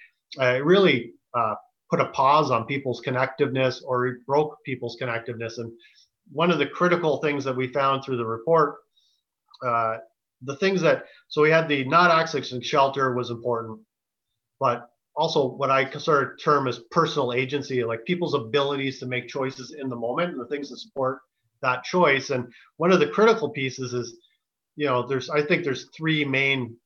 uh, 0.41 0.55
it 0.55 0.65
really 0.65 1.13
uh, 1.35 1.55
put 1.91 2.01
a 2.01 2.11
pause 2.11 2.53
on 2.53 2.65
people's 2.67 3.03
connectiveness 3.05 3.81
or 3.85 4.07
it 4.07 4.27
broke 4.27 4.57
people's 4.65 4.97
connectiveness. 5.01 5.59
And 5.59 5.73
one 6.31 6.51
of 6.51 6.59
the 6.59 6.67
critical 6.67 7.19
things 7.19 7.45
that 7.45 7.57
we 7.57 7.69
found 7.69 8.05
through 8.05 8.19
the 8.19 8.27
report 8.27 8.77
uh, 9.67 9.97
the 10.43 10.57
things 10.57 10.81
that 10.83 11.05
so 11.29 11.43
we 11.43 11.51
had 11.51 11.69
the 11.69 11.85
not 11.85 12.11
accessing 12.11 12.63
shelter 12.63 13.15
was 13.15 13.31
important, 13.31 13.81
but 14.61 14.89
also 15.17 15.49
what 15.49 15.71
I 15.71 15.91
sort 15.91 16.33
of 16.33 16.43
term 16.43 16.69
as 16.69 16.81
personal 16.91 17.33
agency, 17.33 17.83
like 17.85 18.05
people's 18.05 18.35
abilities 18.35 19.01
to 19.01 19.07
make 19.07 19.29
choices 19.29 19.75
in 19.79 19.89
the 19.89 19.97
moment 19.97 20.33
and 20.33 20.41
the 20.41 20.47
things 20.47 20.71
that 20.71 20.79
support 20.79 21.21
that 21.63 21.85
choice. 21.85 22.31
And 22.31 22.53
one 22.77 22.93
of 22.93 23.01
the 23.01 23.09
critical 23.09 23.49
pieces 23.49 23.95
is, 23.95 24.17
you 24.77 24.87
know, 24.87 25.07
there's 25.07 25.31
I 25.31 25.43
think 25.43 25.65
there's 25.65 25.89
three 25.97 26.25
main 26.25 26.77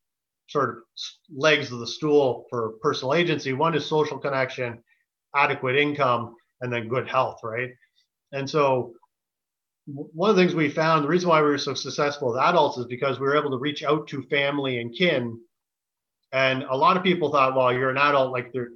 sort 0.49 0.71
of 0.71 0.77
legs 1.35 1.73
of 1.73 1.81
the 1.81 1.87
stool 1.87 2.47
for 2.51 2.75
personal 2.83 3.15
agency. 3.15 3.53
One 3.53 3.75
is 3.75 3.87
social 3.87 4.19
connection, 4.19 4.83
adequate 5.35 5.77
income, 5.77 6.37
and 6.61 6.73
then 6.73 6.89
good 6.89 7.09
health, 7.09 7.41
right? 7.43 7.71
And 8.33 8.49
so 8.49 8.93
one 9.87 10.31
of 10.31 10.37
the 10.37 10.43
things 10.43 10.55
we 10.55 10.69
found, 10.69 11.05
the 11.05 11.09
reason 11.09 11.29
why 11.29 11.43
we 11.43 11.49
were 11.49 11.59
so 11.59 11.75
successful 11.75 12.33
with 12.33 12.41
adults 12.41 12.79
is 12.79 12.87
because 12.87 13.19
we 13.19 13.27
were 13.27 13.37
able 13.37 13.51
to 13.51 13.59
reach 13.59 13.83
out 13.83 14.07
to 14.09 14.23
family 14.25 14.81
and 14.81 14.95
kin. 14.95 15.39
And 16.33 16.63
a 16.65 16.77
lot 16.77 16.97
of 16.97 17.03
people 17.03 17.31
thought, 17.31 17.57
well, 17.57 17.73
you're 17.73 17.91
an 17.91 17.99
adult, 17.99 18.33
like 18.33 18.53
they're, 18.53 18.71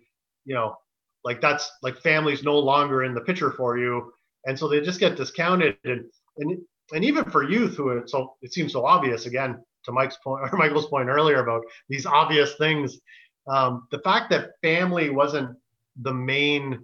you 0.44 0.54
know, 0.54 0.76
like 1.22 1.40
that's 1.40 1.70
like 1.82 1.98
family's 1.98 2.42
no 2.42 2.58
longer 2.58 3.04
in 3.04 3.14
the 3.14 3.20
picture 3.20 3.52
for 3.52 3.78
you. 3.78 4.12
And 4.44 4.58
so 4.58 4.68
they 4.68 4.80
just 4.80 5.00
get 5.00 5.16
discounted. 5.16 5.76
And 5.84 6.04
and 6.38 6.58
and 6.92 7.04
even 7.04 7.24
for 7.24 7.42
youth 7.42 7.76
who 7.76 7.90
it 7.90 8.10
so 8.10 8.34
it 8.42 8.52
seems 8.52 8.72
so 8.72 8.84
obvious 8.84 9.26
again 9.26 9.62
to 9.84 9.92
Mike's 9.92 10.18
point 10.22 10.42
or 10.52 10.58
Michael's 10.58 10.86
point 10.86 11.08
earlier 11.08 11.42
about 11.42 11.62
these 11.88 12.06
obvious 12.06 12.54
things. 12.56 12.98
Um, 13.46 13.86
the 13.90 14.00
fact 14.00 14.30
that 14.30 14.52
family 14.62 15.10
wasn't 15.10 15.56
the 16.00 16.12
main 16.12 16.80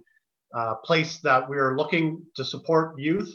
uh, 0.55 0.75
place 0.75 1.17
that 1.19 1.49
we 1.49 1.55
were 1.55 1.75
looking 1.77 2.23
to 2.35 2.45
support 2.45 2.99
youth 2.99 3.33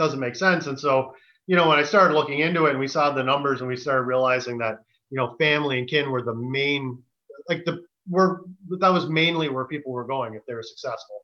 doesn't 0.00 0.18
make 0.18 0.34
sense. 0.34 0.66
And 0.66 0.80
so, 0.80 1.14
you 1.46 1.54
know, 1.54 1.68
when 1.68 1.78
I 1.78 1.84
started 1.84 2.14
looking 2.14 2.40
into 2.40 2.64
it 2.64 2.70
and 2.70 2.80
we 2.80 2.88
saw 2.88 3.12
the 3.12 3.22
numbers 3.22 3.60
and 3.60 3.68
we 3.68 3.76
started 3.76 4.04
realizing 4.04 4.58
that, 4.58 4.78
you 5.10 5.18
know, 5.18 5.36
family 5.38 5.78
and 5.78 5.88
kin 5.88 6.10
were 6.10 6.22
the 6.22 6.34
main, 6.34 7.02
like 7.48 7.64
the, 7.64 7.84
were, 8.08 8.42
that 8.78 8.88
was 8.88 9.08
mainly 9.08 9.48
where 9.48 9.66
people 9.66 9.92
were 9.92 10.06
going 10.06 10.34
if 10.34 10.46
they 10.46 10.54
were 10.54 10.62
successful. 10.62 11.20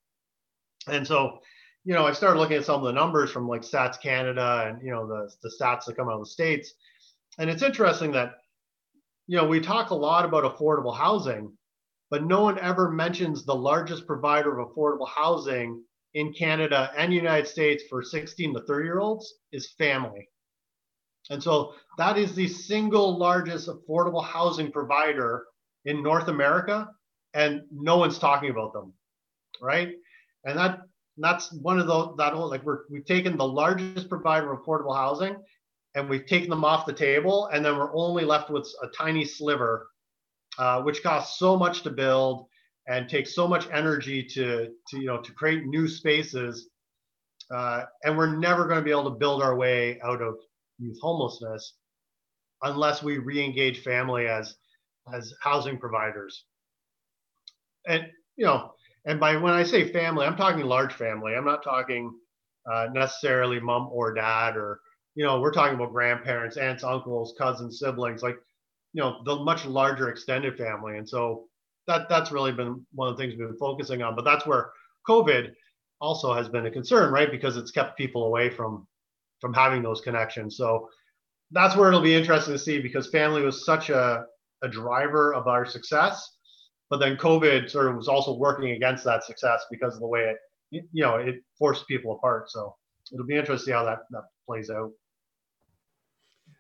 And 0.89 1.07
so, 1.07 1.41
you 1.85 1.95
know, 1.95 2.05
I 2.05 2.13
started 2.13 2.39
looking 2.39 2.59
at 2.59 2.65
some 2.65 2.81
of 2.81 2.87
the 2.87 2.93
numbers 2.93 3.31
from 3.31 3.49
like 3.49 3.63
Stats 3.63 4.01
Canada 4.01 4.67
and, 4.69 4.85
you 4.85 4.91
know, 4.91 5.07
the, 5.07 5.31
the 5.43 5.51
stats 5.59 5.87
that 5.87 5.97
come 5.97 6.09
out 6.09 6.15
of 6.15 6.21
the 6.21 6.27
States. 6.27 6.75
And 7.39 7.49
it's 7.49 7.63
interesting 7.63 8.13
that, 8.13 8.35
you 9.27 9.37
know, 9.37 9.47
we 9.47 9.61
talk 9.61 9.91
a 9.91 9.95
lot 9.95 10.25
about 10.25 10.45
affordable 10.45 10.97
housing, 10.97 11.53
but 12.11 12.25
no 12.25 12.43
one 12.43 12.59
ever 12.59 12.91
mentions 12.91 13.45
the 13.45 13.55
largest 13.55 14.07
provider 14.07 14.59
of 14.59 14.69
affordable 14.69 15.09
housing 15.09 15.83
in 16.17 16.33
Canada 16.33 16.91
and 16.97 17.13
United 17.13 17.47
States 17.47 17.85
for 17.91 18.03
16 18.03 18.55
to 18.55 18.61
30 18.63 18.85
year 18.85 19.01
olds 19.01 19.35
is 19.53 19.75
family. 19.77 20.27
And 21.29 21.43
so 21.43 21.75
that 21.99 22.17
is 22.17 22.35
the 22.35 22.49
single 22.49 23.19
largest 23.19 23.69
affordable 23.69 24.25
housing 24.25 24.73
provider 24.73 25.45
in 25.85 26.03
North 26.03 26.29
America, 26.29 26.89
and 27.35 27.63
no 27.71 27.99
one's 27.99 28.19
talking 28.19 28.49
about 28.49 28.73
them, 28.73 28.95
right? 29.61 29.93
And 30.45 30.59
that 30.59 30.81
that's 31.19 31.53
one 31.53 31.79
of 31.79 31.87
those 31.87 32.15
that 32.17 32.35
like 32.35 32.65
we're 32.65 32.85
we've 32.91 33.05
taken 33.05 33.37
the 33.37 33.47
largest 33.47 34.09
provider 34.09 34.51
of 34.53 34.61
affordable 34.61 34.97
housing, 34.97 35.37
and 35.95 36.09
we've 36.09 36.27
taken 36.27 36.49
them 36.49 36.65
off 36.65 36.87
the 36.87 36.95
table, 36.95 37.51
and 37.53 37.63
then 37.63 37.77
we're 37.77 37.95
only 37.95 38.25
left 38.25 38.49
with 38.49 38.67
a 38.83 38.89
tiny 38.89 39.25
sliver, 39.27 39.89
uh, 40.59 40.81
which 40.81 41.03
costs 41.03 41.39
so 41.39 41.59
much 41.59 41.83
to 41.83 41.91
build 41.91 42.47
and 42.89 43.09
takes 43.09 43.35
so 43.35 43.49
much 43.49 43.67
energy 43.73 44.23
to, 44.23 44.71
to 44.89 44.99
you 44.99 45.07
know 45.07 45.21
to 45.21 45.33
create 45.33 45.65
new 45.67 45.89
spaces 45.89 46.69
uh, 47.55 47.83
and 48.05 48.17
we're 48.17 48.37
never 48.37 48.67
going 48.67 48.79
to 48.79 48.85
be 48.85 48.91
able 48.91 49.05
to 49.05 49.19
build 49.19 49.43
our 49.43 49.57
way 49.57 50.01
out 50.03 50.21
of 50.21 50.37
youth 50.79 50.99
homelessness 51.01 51.75
unless 52.63 53.03
we 53.03 53.19
re-engage 53.19 53.83
family 53.83 54.27
as 54.27 54.57
as 55.15 55.33
housing 55.41 55.79
providers. 55.79 56.45
And 57.87 58.07
you 58.37 58.47
know 58.47 58.73
and 59.07 59.21
by 59.21 59.37
when 59.37 59.53
i 59.55 59.63
say 59.63 59.91
family 59.93 60.27
i'm 60.27 60.37
talking 60.37 60.65
large 60.65 60.93
family. 60.93 61.35
I'm 61.35 61.45
not 61.45 61.63
talking 61.63 62.13
uh, 62.71 62.89
necessarily 62.93 63.61
mom 63.61 63.89
or 63.93 64.13
dad 64.13 64.57
or 64.57 64.81
you 65.15 65.25
know 65.25 65.41
we're 65.41 65.53
talking 65.53 65.77
about 65.77 65.93
grandparents 65.93 66.57
aunts 66.57 66.83
uncles 66.83 67.35
cousins 67.39 67.79
siblings 67.79 68.23
like 68.23 68.37
you 68.93 69.03
know 69.03 69.23
the 69.25 69.37
much 69.37 69.65
larger 69.67 70.09
extended 70.09 70.57
family. 70.57 70.99
And 70.99 71.09
so 71.09 71.45
that 71.87 72.09
that's 72.09 72.33
really 72.33 72.53
been 72.53 72.85
one 72.95 73.09
of 73.09 73.17
the 73.17 73.23
things 73.23 73.35
we've 73.39 73.49
been 73.49 73.59
focusing 73.59 74.03
on. 74.03 74.17
But 74.17 74.25
that's 74.25 74.47
where 74.47 74.71
COVID 75.09 75.53
also 76.01 76.33
has 76.33 76.49
been 76.49 76.67
a 76.67 76.71
concern, 76.71 77.13
right? 77.13 77.31
Because 77.31 77.57
it's 77.57 77.71
kept 77.71 77.97
people 77.97 78.27
away 78.27 78.51
from 78.51 78.87
from 79.41 79.53
having 79.53 79.83
those 79.83 80.01
connections. 80.01 80.57
So 80.57 80.89
that's 81.51 81.77
where 81.77 81.89
it'll 81.89 82.01
be 82.01 82.15
interesting 82.15 82.55
to 82.55 82.59
see 82.59 82.81
because 82.81 83.09
family 83.09 83.43
was 83.43 83.65
such 83.65 83.91
a 83.91 84.25
a 84.63 84.69
driver 84.69 85.35
of 85.35 85.47
our 85.47 85.67
success. 85.67 86.37
But 86.89 86.99
then 86.99 87.17
COVID 87.17 87.71
sort 87.71 87.89
of 87.89 87.97
was 87.97 88.09
also 88.09 88.37
working 88.37 88.71
against 88.71 89.05
that 89.05 89.25
success 89.25 89.65
because 89.71 89.95
of 89.95 90.01
the 90.01 90.07
way 90.07 90.33
it, 90.73 90.85
you 90.93 91.03
know, 91.03 91.17
it 91.17 91.37
forced 91.59 91.87
people 91.89 92.13
apart. 92.13 92.51
So 92.51 92.75
it'll 93.13 93.27
be 93.27 93.37
interesting 93.37 93.65
to 93.65 93.65
see 93.65 93.73
how 93.73 93.85
that, 93.85 94.01
that 94.11 94.23
plays 94.47 94.71
out. 94.71 94.91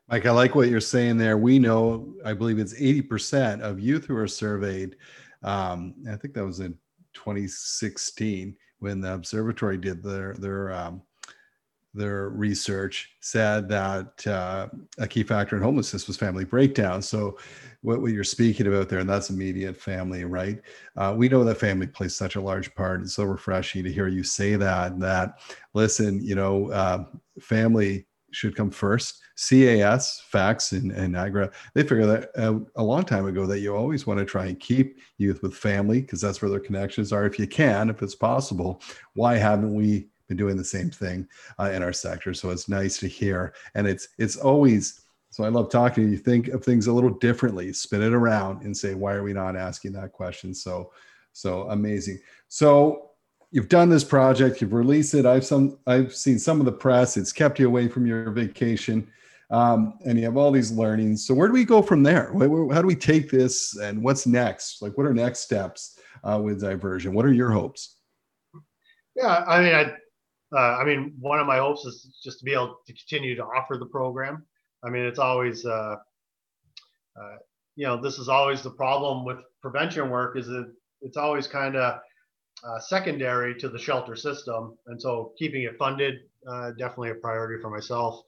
Mike, 0.09 0.25
I 0.25 0.31
like 0.31 0.55
what 0.55 0.69
you're 0.69 0.81
saying 0.81 1.17
there. 1.17 1.37
We 1.37 1.59
know, 1.59 2.15
I 2.25 2.33
believe 2.33 2.61
it's 2.61 2.79
80% 2.79 3.61
of 3.61 3.81
youth 3.81 4.05
who 4.05 4.17
are 4.17 4.29
surveyed. 4.29 4.97
Um, 5.43 5.95
I 6.11 6.15
think 6.15 6.35
that 6.35 6.45
was 6.45 6.61
in 6.61 6.79
2016 7.15 8.57
when 8.79 9.01
the 9.01 9.15
observatory 9.15 9.79
did 9.79 10.03
their 10.03 10.35
their 10.35 10.73
um, 10.73 11.03
their 11.93 12.29
research 12.29 13.17
said 13.21 13.69
that 13.69 14.27
uh, 14.27 14.69
a 14.99 15.09
key 15.09 15.23
factor 15.23 15.57
in 15.57 15.63
homelessness 15.63 16.07
was 16.07 16.17
family 16.17 16.45
breakdown. 16.45 17.01
So, 17.01 17.39
what, 17.81 18.03
what, 18.03 18.13
you're 18.13 18.23
speaking 18.23 18.67
about 18.67 18.89
there, 18.89 18.99
and 18.99 19.09
that's 19.09 19.31
immediate 19.31 19.77
family, 19.77 20.25
right? 20.25 20.61
Uh, 20.97 21.15
we 21.17 21.29
know 21.29 21.43
that 21.45 21.57
family 21.57 21.87
plays 21.87 22.15
such 22.15 22.37
a 22.37 22.41
large 22.41 22.75
part. 22.75 23.01
It's 23.01 23.15
so 23.15 23.25
refreshing 23.25 23.83
to 23.85 23.93
hear 23.93 24.09
you 24.09 24.23
say 24.23 24.57
that. 24.57 25.01
That 25.01 25.39
listen, 25.73 26.23
you 26.23 26.35
know, 26.35 26.71
uh, 26.71 27.05
family 27.41 28.07
should 28.31 28.55
come 28.55 28.71
first. 28.71 29.23
CAS, 29.37 30.23
FACS, 30.33 30.73
and, 30.73 30.91
and 30.93 31.13
Niagara, 31.13 31.51
they 31.75 31.83
figured 31.83 32.09
that 32.09 32.31
out 32.39 32.67
a 32.77 32.83
long 32.83 33.05
time 33.05 33.27
ago 33.27 33.47
that 33.47 33.61
you 33.61 33.77
always 33.77 34.07
want 34.07 34.19
to 34.19 34.25
try 34.25 34.47
and 34.47 34.59
keep 34.59 34.99
youth 35.19 35.43
with 35.43 35.55
family 35.55 36.01
because 36.01 36.21
that's 36.21 36.41
where 36.41 36.51
their 36.51 36.61
connections 36.61 37.13
are. 37.13 37.27
If 37.27 37.39
you 37.39 37.47
can, 37.47 37.91
if 37.91 38.03
it's 38.03 38.15
possible, 38.15 38.81
why 39.15 39.37
haven't 39.37 39.75
we 39.75 40.09
been 40.29 40.39
doing 40.39 40.57
the 40.57 40.65
same 40.65 40.91
thing 40.91 41.29
uh, 41.59 41.71
in 41.73 41.83
our 41.83 41.93
sector? 41.93 42.33
So 42.33 42.51
it's 42.51 42.69
nice 42.69 42.99
to 42.99 43.09
hear, 43.09 43.53
and 43.75 43.87
it's 43.87 44.09
it's 44.19 44.37
always. 44.37 45.03
So 45.31 45.45
I 45.45 45.49
love 45.49 45.71
talking 45.71 46.11
you. 46.11 46.17
Think 46.17 46.49
of 46.49 46.65
things 46.65 46.87
a 46.87 46.93
little 46.93 47.11
differently, 47.11 47.71
spin 47.75 48.01
it 48.01 48.15
around, 48.15 48.63
and 48.63 48.75
say, 48.75 48.95
why 48.95 49.13
are 49.13 49.23
we 49.23 49.35
not 49.35 49.55
asking 49.55 49.93
that 49.93 50.13
question? 50.13 50.55
So, 50.55 50.93
so 51.35 51.69
amazing. 51.69 52.21
So 52.49 53.11
you've 53.51 53.69
done 53.69 53.91
this 53.91 54.05
project, 54.05 54.61
you've 54.61 54.73
released 54.73 55.13
it. 55.13 55.27
I've 55.27 55.45
some 55.45 55.79
I've 55.87 56.15
seen 56.15 56.39
some 56.39 56.59
of 56.59 56.67
the 56.67 56.73
press. 56.73 57.19
It's 57.19 57.33
kept 57.33 57.59
you 57.59 57.67
away 57.67 57.89
from 57.89 58.07
your 58.07 58.31
vacation, 58.31 59.11
um, 59.51 59.99
and 60.05 60.19
you 60.19 60.25
have 60.25 60.37
all 60.37 60.51
these 60.51 60.73
learnings. 60.73 61.27
So 61.27 61.35
where 61.35 61.49
do 61.49 61.55
we 61.55 61.65
go 61.65 61.83
from 61.83 62.03
there? 62.03 62.33
How 62.33 62.81
do 62.81 62.87
we 62.87 62.97
take 62.97 63.31
this, 63.31 63.77
and 63.79 64.03
what's 64.03 64.27
next? 64.27 64.83
Like, 64.83 64.97
what 64.97 65.07
are 65.07 65.15
next 65.15 65.41
steps 65.41 65.99
uh, 66.25 66.41
with 66.43 66.61
diversion? 66.61 67.15
What 67.15 67.25
are 67.25 67.33
your 67.33 67.51
hopes? 67.51 67.97
Yeah, 69.15 69.45
I 69.47 69.63
mean, 69.63 69.75
I. 69.75 69.93
Uh, 70.55 70.79
I 70.81 70.85
mean, 70.85 71.13
one 71.19 71.41
of 71.41 71.47
my 71.47 71.59
hopes 71.59 71.85
is 71.85 72.17
just 72.23 72.39
to 72.39 72.45
be 72.45 72.53
able 72.53 72.77
to 72.87 72.93
continue 72.93 73.35
to 73.35 73.43
offer 73.43 73.77
the 73.77 73.87
program. 73.87 74.47
I 74.85 74.91
mean, 74.91 75.05
it's 75.05 75.19
always, 75.19 75.67
uh, 75.67 75.97
uh, 77.21 77.37
you 77.75 77.85
know, 77.85 78.01
this 78.01 78.19
is 78.19 78.29
always 78.29 78.63
the 78.63 78.71
problem 78.71 79.25
with 79.25 79.39
prevention 79.61 80.09
work 80.09 80.39
is 80.39 80.47
that 80.47 80.73
it's 81.03 81.17
always 81.17 81.49
kind 81.49 81.75
of 81.75 81.99
uh, 82.65 82.79
secondary 82.79 83.59
to 83.59 83.69
the 83.69 83.79
shelter 83.79 84.15
system. 84.15 84.79
And 84.87 85.03
so 85.03 85.33
keeping 85.37 85.65
it 85.65 85.77
funded, 85.79 86.21
uh, 86.49 86.71
definitely 86.79 87.11
a 87.11 87.17
priority 87.17 87.61
for 87.61 87.69
myself 87.69 88.23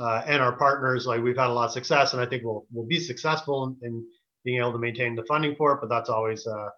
uh, 0.00 0.22
and 0.26 0.42
our 0.42 0.56
partners. 0.56 1.06
Like 1.06 1.22
we've 1.22 1.36
had 1.36 1.48
a 1.48 1.52
lot 1.52 1.66
of 1.66 1.72
success 1.72 2.12
and 2.12 2.22
I 2.22 2.26
think 2.26 2.44
we'll, 2.44 2.66
we'll 2.72 2.86
be 2.86 3.00
successful 3.00 3.76
in, 3.82 3.88
in 3.88 4.06
being 4.44 4.60
able 4.60 4.72
to 4.72 4.78
maintain 4.78 5.14
the 5.14 5.24
funding 5.24 5.54
for 5.56 5.72
it, 5.72 5.80
but 5.80 5.88
that's 5.88 6.10
always, 6.10 6.46
uh, 6.46 6.68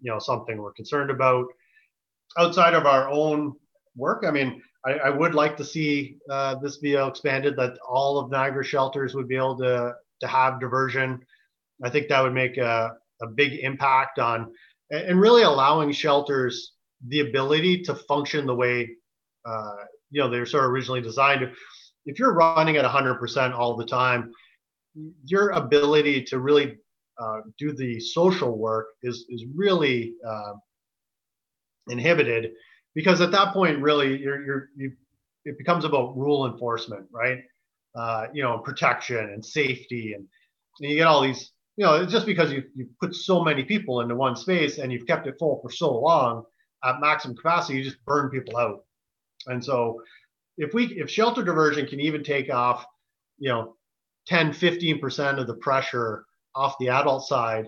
you 0.00 0.10
know, 0.10 0.18
something 0.18 0.58
we're 0.58 0.72
concerned 0.72 1.10
about. 1.10 1.46
Outside 2.38 2.74
of 2.74 2.86
our 2.86 3.08
own 3.08 3.54
work, 3.96 4.24
I 4.26 4.30
mean, 4.30 4.60
I, 4.84 4.92
I 4.94 5.10
would 5.10 5.34
like 5.34 5.56
to 5.56 5.64
see 5.64 6.18
uh, 6.30 6.56
this 6.56 6.78
be 6.78 6.94
expanded 6.94 7.56
that 7.56 7.78
all 7.88 8.18
of 8.18 8.30
Niagara 8.30 8.64
shelters 8.64 9.14
would 9.14 9.28
be 9.28 9.36
able 9.36 9.56
to, 9.58 9.94
to 10.20 10.26
have 10.26 10.60
diversion. 10.60 11.20
I 11.82 11.90
think 11.90 12.08
that 12.08 12.22
would 12.22 12.34
make 12.34 12.56
a, 12.58 12.92
a 13.22 13.26
big 13.26 13.60
impact 13.62 14.18
on 14.18 14.52
and 14.90 15.20
really 15.20 15.42
allowing 15.42 15.92
shelters 15.92 16.72
the 17.08 17.20
ability 17.20 17.82
to 17.82 17.94
function 17.94 18.46
the 18.46 18.54
way 18.54 18.88
uh, 19.44 19.76
you 20.10 20.20
know 20.20 20.30
they're 20.30 20.46
sort 20.46 20.64
of 20.64 20.70
originally 20.70 21.00
designed. 21.00 21.50
If 22.06 22.18
you're 22.18 22.34
running 22.34 22.76
at 22.76 22.84
100% 22.84 23.52
all 23.52 23.76
the 23.76 23.84
time, 23.84 24.32
your 25.24 25.50
ability 25.50 26.24
to 26.24 26.38
really 26.38 26.78
uh, 27.20 27.40
do 27.58 27.72
the 27.72 28.00
social 28.00 28.56
work 28.58 28.88
is 29.02 29.26
is 29.28 29.44
really 29.54 30.14
uh, 30.26 30.52
inhibited 31.88 32.52
because 32.94 33.20
at 33.20 33.30
that 33.32 33.52
point, 33.52 33.80
really, 33.80 34.18
you're 34.18 34.44
you're 34.44 34.68
you, 34.76 34.92
it 35.44 35.58
becomes 35.58 35.84
about 35.84 36.16
rule 36.16 36.50
enforcement, 36.50 37.06
right? 37.10 37.38
Uh, 37.94 38.26
you 38.32 38.42
know, 38.42 38.58
protection 38.58 39.18
and 39.18 39.44
safety, 39.44 40.14
and, 40.14 40.26
and 40.80 40.90
you 40.90 40.96
get 40.96 41.06
all 41.06 41.22
these 41.22 41.52
you 41.76 41.84
know, 41.84 42.06
just 42.06 42.26
because 42.26 42.50
you 42.52 42.64
you 42.74 42.88
put 43.00 43.14
so 43.14 43.44
many 43.44 43.62
people 43.64 44.00
into 44.00 44.14
one 44.14 44.34
space 44.34 44.78
and 44.78 44.90
you've 44.90 45.06
kept 45.06 45.26
it 45.26 45.36
full 45.38 45.60
for 45.60 45.70
so 45.70 45.94
long 45.94 46.44
at 46.84 47.00
maximum 47.00 47.36
capacity, 47.36 47.78
you 47.78 47.84
just 47.84 48.02
burn 48.06 48.30
people 48.30 48.56
out. 48.56 48.84
And 49.46 49.62
so 49.62 50.00
if 50.56 50.74
we 50.74 50.86
if 50.86 51.10
shelter 51.10 51.42
diversion 51.42 51.86
can 51.86 52.00
even 52.00 52.22
take 52.22 52.52
off, 52.52 52.84
you 53.38 53.48
know, 53.48 53.76
10, 54.28 54.52
15% 54.52 55.38
of 55.38 55.46
the 55.46 55.54
pressure 55.54 56.24
off 56.54 56.76
the 56.80 56.88
adult 56.88 57.26
side, 57.26 57.66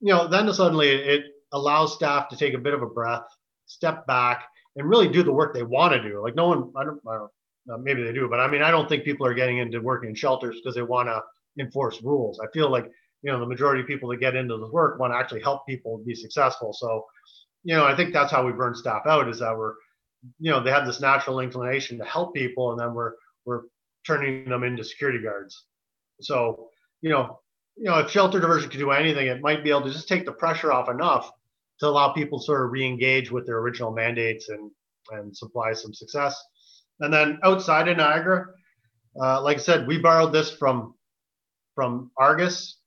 you 0.00 0.12
know, 0.12 0.28
then 0.28 0.52
suddenly 0.52 0.88
it 0.88 1.24
allows 1.52 1.94
staff 1.94 2.28
to 2.28 2.36
take 2.36 2.54
a 2.54 2.58
bit 2.58 2.74
of 2.74 2.82
a 2.82 2.86
breath, 2.86 3.24
step 3.66 4.06
back, 4.06 4.44
and 4.76 4.88
really 4.88 5.08
do 5.08 5.22
the 5.22 5.32
work 5.32 5.54
they 5.54 5.62
want 5.62 5.92
to 5.92 6.02
do. 6.02 6.22
Like 6.22 6.34
no 6.34 6.48
one, 6.48 6.72
I 6.76 6.84
don't, 6.84 7.00
I 7.08 7.14
don't 7.14 7.30
uh, 7.72 7.78
maybe 7.78 8.04
they 8.04 8.12
do, 8.12 8.28
but 8.28 8.38
I 8.38 8.48
mean, 8.48 8.62
I 8.62 8.70
don't 8.70 8.88
think 8.88 9.04
people 9.04 9.26
are 9.26 9.34
getting 9.34 9.58
into 9.58 9.80
working 9.80 10.10
in 10.10 10.14
shelters 10.14 10.56
because 10.62 10.76
they 10.76 10.82
want 10.82 11.08
to 11.08 11.20
enforce 11.58 12.00
rules. 12.02 12.40
I 12.40 12.46
feel 12.52 12.70
like 12.70 12.90
you 13.22 13.32
know 13.32 13.40
the 13.40 13.46
majority 13.46 13.80
of 13.80 13.88
people 13.88 14.08
that 14.10 14.20
get 14.20 14.36
into 14.36 14.56
the 14.56 14.68
work 14.68 15.00
want 15.00 15.12
to 15.12 15.16
actually 15.16 15.42
help 15.42 15.66
people 15.66 15.98
be 16.06 16.14
successful 16.14 16.72
so 16.72 17.04
you 17.64 17.74
know 17.74 17.84
i 17.84 17.94
think 17.94 18.12
that's 18.12 18.30
how 18.30 18.46
we 18.46 18.52
burn 18.52 18.74
staff 18.74 19.02
out 19.06 19.28
is 19.28 19.40
that 19.40 19.56
we're 19.56 19.74
you 20.38 20.50
know 20.50 20.62
they 20.62 20.70
have 20.70 20.86
this 20.86 21.00
natural 21.00 21.40
inclination 21.40 21.98
to 21.98 22.04
help 22.04 22.34
people 22.34 22.72
and 22.72 22.80
then 22.80 22.94
we're 22.94 23.12
we're 23.44 23.62
turning 24.06 24.48
them 24.48 24.64
into 24.64 24.84
security 24.84 25.22
guards. 25.22 25.64
So 26.20 26.70
you 27.00 27.10
know 27.10 27.40
you 27.76 27.84
know 27.84 27.98
if 27.98 28.10
shelter 28.10 28.40
diversion 28.40 28.70
could 28.70 28.80
do 28.80 28.90
anything 28.90 29.26
it 29.26 29.40
might 29.40 29.64
be 29.64 29.70
able 29.70 29.82
to 29.82 29.92
just 29.92 30.08
take 30.08 30.24
the 30.24 30.32
pressure 30.32 30.72
off 30.72 30.88
enough 30.88 31.30
to 31.80 31.86
allow 31.86 32.12
people 32.12 32.38
to 32.38 32.44
sort 32.44 32.64
of 32.64 32.72
re-engage 32.72 33.30
with 33.30 33.46
their 33.46 33.58
original 33.58 33.92
mandates 33.92 34.48
and 34.48 34.70
and 35.10 35.36
supply 35.36 35.72
some 35.72 35.94
success. 35.94 36.42
And 37.00 37.12
then 37.12 37.38
outside 37.44 37.88
of 37.88 37.96
niagara 37.96 38.46
uh, 39.20 39.42
like 39.42 39.58
i 39.58 39.60
said 39.60 39.86
we 39.86 39.98
borrowed 39.98 40.32
this 40.32 40.50
from 40.50 40.94
from 41.76 42.10
argus. 42.16 42.78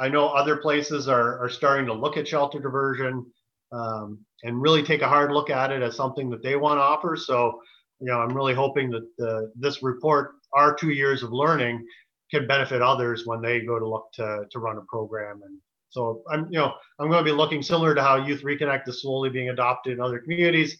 I 0.00 0.08
know 0.08 0.28
other 0.28 0.56
places 0.56 1.06
are, 1.06 1.38
are 1.44 1.50
starting 1.50 1.86
to 1.86 1.92
look 1.92 2.16
at 2.16 2.26
shelter 2.26 2.58
diversion 2.58 3.26
um, 3.72 4.18
and 4.42 4.60
really 4.60 4.82
take 4.82 5.02
a 5.02 5.08
hard 5.08 5.32
look 5.32 5.50
at 5.50 5.70
it 5.70 5.82
as 5.82 5.96
something 5.96 6.30
that 6.30 6.42
they 6.42 6.56
want 6.56 6.78
to 6.78 6.82
offer. 6.82 7.16
So, 7.16 7.60
you 8.00 8.06
know, 8.06 8.20
I'm 8.20 8.36
really 8.36 8.54
hoping 8.54 8.90
that 8.90 9.06
the, 9.18 9.52
this 9.56 9.82
report, 9.82 10.32
our 10.54 10.74
two 10.74 10.90
years 10.90 11.22
of 11.22 11.32
learning, 11.32 11.84
can 12.30 12.46
benefit 12.46 12.82
others 12.82 13.26
when 13.26 13.42
they 13.42 13.60
go 13.60 13.78
to 13.78 13.86
look 13.86 14.06
to, 14.14 14.44
to 14.50 14.58
run 14.58 14.78
a 14.78 14.82
program. 14.88 15.40
And 15.44 15.58
so 15.90 16.22
I'm, 16.30 16.46
you 16.50 16.58
know, 16.58 16.72
I'm 16.98 17.08
going 17.08 17.24
to 17.24 17.30
be 17.30 17.36
looking 17.36 17.62
similar 17.62 17.94
to 17.94 18.02
how 18.02 18.16
Youth 18.16 18.42
Reconnect 18.42 18.88
is 18.88 19.02
slowly 19.02 19.28
being 19.28 19.50
adopted 19.50 19.92
in 19.94 20.00
other 20.00 20.18
communities. 20.18 20.78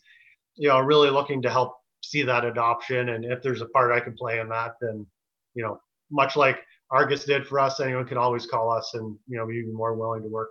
You 0.56 0.68
know, 0.68 0.80
really 0.80 1.10
looking 1.10 1.42
to 1.42 1.50
help 1.50 1.76
see 2.02 2.22
that 2.22 2.44
adoption. 2.44 3.10
And 3.10 3.24
if 3.24 3.42
there's 3.42 3.60
a 3.60 3.66
part 3.66 3.92
I 3.92 4.00
can 4.00 4.14
play 4.14 4.40
in 4.40 4.48
that, 4.48 4.72
then, 4.80 5.06
you 5.54 5.62
know, 5.62 5.78
much 6.10 6.36
like 6.36 6.58
Argus 6.90 7.24
did 7.24 7.46
for 7.46 7.58
us. 7.58 7.80
Anyone 7.80 8.06
can 8.06 8.18
always 8.18 8.46
call 8.46 8.70
us, 8.70 8.92
and 8.94 9.16
you 9.26 9.38
know, 9.38 9.46
we'd 9.46 9.64
be 9.64 9.72
more 9.72 9.94
willing 9.94 10.22
to 10.22 10.28
work 10.28 10.50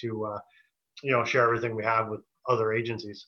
to, 0.00 0.26
uh, 0.26 0.38
you 1.02 1.12
know, 1.12 1.24
share 1.24 1.44
everything 1.44 1.74
we 1.74 1.84
have 1.84 2.08
with 2.08 2.20
other 2.48 2.72
agencies. 2.72 3.26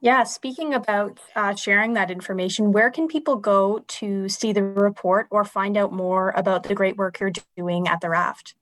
Yeah, 0.00 0.24
speaking 0.24 0.74
about 0.74 1.18
uh, 1.34 1.54
sharing 1.54 1.94
that 1.94 2.10
information, 2.10 2.70
where 2.70 2.90
can 2.90 3.08
people 3.08 3.36
go 3.36 3.82
to 3.88 4.28
see 4.28 4.52
the 4.52 4.62
report 4.62 5.26
or 5.30 5.44
find 5.44 5.76
out 5.76 5.92
more 5.92 6.30
about 6.36 6.64
the 6.64 6.74
great 6.74 6.96
work 6.96 7.18
you're 7.18 7.32
doing 7.56 7.88
at 7.88 8.00
the 8.00 8.10
Raft? 8.10 8.54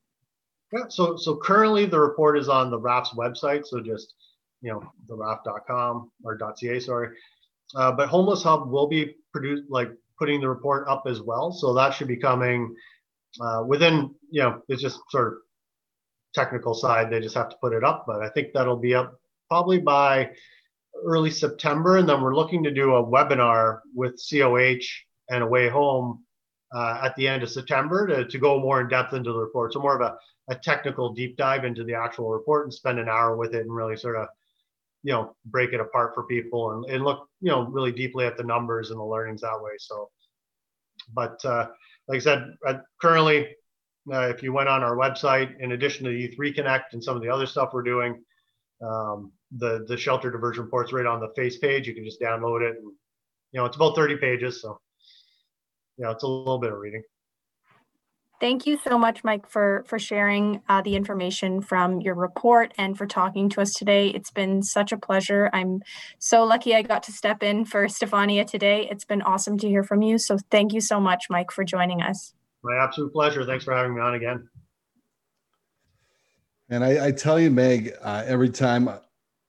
Yeah, 0.73 0.85
so 0.89 1.17
so 1.17 1.37
currently 1.37 1.87
the 1.87 1.99
report 1.99 2.39
is 2.39 2.49
on 2.49 2.71
the 2.71 2.79
Raft's 2.79 3.15
website, 3.15 3.67
so 3.67 3.81
just 3.81 4.15
you 4.63 4.73
know 4.73 4.83
the 5.09 5.15
raft.com 5.15 6.11
or 6.23 6.39
.ca, 6.57 6.81
sorry. 6.81 7.09
Uh, 7.75 7.93
but 7.93 8.09
Homeless 8.09 8.43
Hub 8.43 8.71
will 8.71 8.87
be 8.87 9.17
produced 9.33 9.65
like 9.69 9.91
putting 10.19 10.41
the 10.41 10.49
report 10.49 10.87
up 10.89 11.05
as 11.07 11.21
well. 11.21 11.53
So 11.53 11.75
that 11.75 11.95
should 11.95 12.09
be 12.09 12.17
coming 12.17 12.75
uh, 13.41 13.65
within, 13.67 14.15
you 14.31 14.43
know, 14.43 14.63
it's 14.69 14.83
just 14.83 15.01
sort 15.11 15.29
of 15.29 15.35
technical 16.35 16.75
side. 16.75 17.11
They 17.11 17.21
just 17.21 17.35
have 17.37 17.49
to 17.51 17.57
put 17.61 17.73
it 17.73 17.85
up, 17.85 18.05
but 18.07 18.23
I 18.23 18.29
think 18.29 18.53
that'll 18.53 18.77
be 18.77 18.95
up 18.95 19.19
probably 19.49 19.79
by 19.79 20.31
early 21.05 21.31
September. 21.31 21.99
And 21.99 22.09
then 22.09 22.21
we're 22.21 22.37
looking 22.37 22.63
to 22.65 22.71
do 22.71 22.95
a 22.95 23.05
webinar 23.05 23.81
with 23.95 24.21
COH 24.29 24.85
and 25.31 25.43
A 25.43 25.47
Way 25.47 25.69
Home 25.69 26.25
uh, 26.75 27.01
at 27.05 27.15
the 27.17 27.29
end 27.29 27.43
of 27.43 27.51
September 27.51 28.07
to, 28.07 28.27
to 28.27 28.39
go 28.39 28.59
more 28.61 28.81
in 28.81 28.89
depth 28.89 29.13
into 29.13 29.33
the 29.33 29.39
report. 29.39 29.73
So 29.73 29.81
more 29.81 30.01
of 30.01 30.01
a, 30.01 30.17
a 30.53 30.57
technical 30.57 31.13
deep 31.13 31.37
dive 31.37 31.65
into 31.65 31.85
the 31.85 31.95
actual 31.95 32.31
report 32.31 32.67
and 32.67 32.75
spend 32.75 32.99
an 32.99 33.09
hour 33.09 33.37
with 33.37 33.55
it 33.55 33.63
and 33.63 33.75
really 33.75 33.97
sort 33.97 34.17
of 34.17 34.29
you 35.05 35.13
know 35.13 35.37
break 35.47 35.73
it 35.73 35.81
apart 35.81 36.15
for 36.15 36.25
people 36.25 36.73
and, 36.73 36.85
and 36.87 37.05
look 37.05 37.29
you 37.41 37.51
know 37.51 37.67
really 37.67 37.93
deeply 37.93 38.25
at 38.25 38.37
the 38.37 38.43
numbers 38.43 38.91
and 38.91 38.99
the 38.99 39.05
learnings 39.05 39.43
that 39.43 39.61
way 39.61 39.73
so 39.79 40.11
but 41.13 41.45
uh, 41.45 41.69
like 42.09 42.17
i 42.17 42.19
said 42.19 42.55
currently 43.01 43.49
uh, 44.13 44.29
if 44.29 44.43
you 44.43 44.53
went 44.53 44.69
on 44.69 44.83
our 44.83 44.97
website, 44.97 45.59
in 45.61 45.73
addition 45.73 46.05
to 46.05 46.11
the 46.11 46.19
Youth 46.19 46.37
Reconnect 46.39 46.93
and 46.93 47.03
some 47.03 47.17
of 47.17 47.23
the 47.23 47.29
other 47.29 47.47
stuff 47.47 47.71
we're 47.73 47.83
doing, 47.83 48.23
um, 48.83 49.33
the 49.57 49.85
the 49.89 49.97
shelter 49.97 50.31
diversion 50.31 50.65
report's 50.65 50.93
right 50.93 51.07
on 51.07 51.21
the 51.21 51.33
face 51.37 51.59
page. 51.59 51.87
You 51.87 51.95
can 51.95 52.05
just 52.05 52.21
download 52.21 52.63
it, 52.63 52.77
and 52.77 52.93
you 53.53 53.61
know 53.61 53.65
it's 53.65 53.77
about 53.77 53.95
30 53.95 54.17
pages, 54.17 54.61
so 54.61 54.79
yeah, 55.97 56.11
it's 56.11 56.23
a 56.23 56.29
little 56.29 56.59
bit 56.59 56.73
of 56.73 56.79
reading. 56.79 57.03
Thank 58.41 58.67
you 58.67 58.79
so 58.85 58.99
much, 58.99 59.23
Mike, 59.25 59.49
for 59.49 59.85
for 59.87 59.99
sharing 59.99 60.61
uh, 60.69 60.83
the 60.83 60.97
information 60.97 61.63
from 61.63 62.01
your 62.01 62.15
report 62.15 62.75
and 62.77 62.99
for 62.99 63.07
talking 63.07 63.49
to 63.51 63.63
us 63.63 63.73
today. 63.73 64.09
It's 64.09 64.31
been 64.31 64.63
such 64.63 64.93
a 64.93 64.99
pleasure. 64.99 65.49
I'm 65.53 65.83
so 66.19 66.45
lucky 66.45 66.75
I 66.75 66.83
got 66.83 67.05
to 67.05 67.13
step 67.13 67.43
in 67.43 67.65
for 67.65 67.85
Stefania 67.89 68.47
today. 68.47 68.89
It's 68.91 69.05
been 69.05 69.23
awesome 69.23 69.57
to 69.59 69.69
hear 69.69 69.83
from 69.83 70.03
you. 70.03 70.19
So 70.19 70.37
thank 70.51 70.73
you 70.73 70.81
so 70.81 71.01
much, 71.01 71.27
Mike, 71.31 71.53
for 71.53 71.65
joining 71.65 72.03
us. 72.03 72.35
My 72.65 72.83
absolute 72.83 73.13
pleasure. 73.13 73.45
Thanks 73.45 73.65
for 73.65 73.75
having 73.75 73.95
me 73.95 74.01
on 74.01 74.15
again. 74.15 74.49
And 76.71 76.83
I, 76.83 77.07
I 77.07 77.11
tell 77.13 77.39
you, 77.39 77.51
Meg, 77.51 77.93
uh, 78.03 78.25
every 78.27 78.49
time 78.51 78.89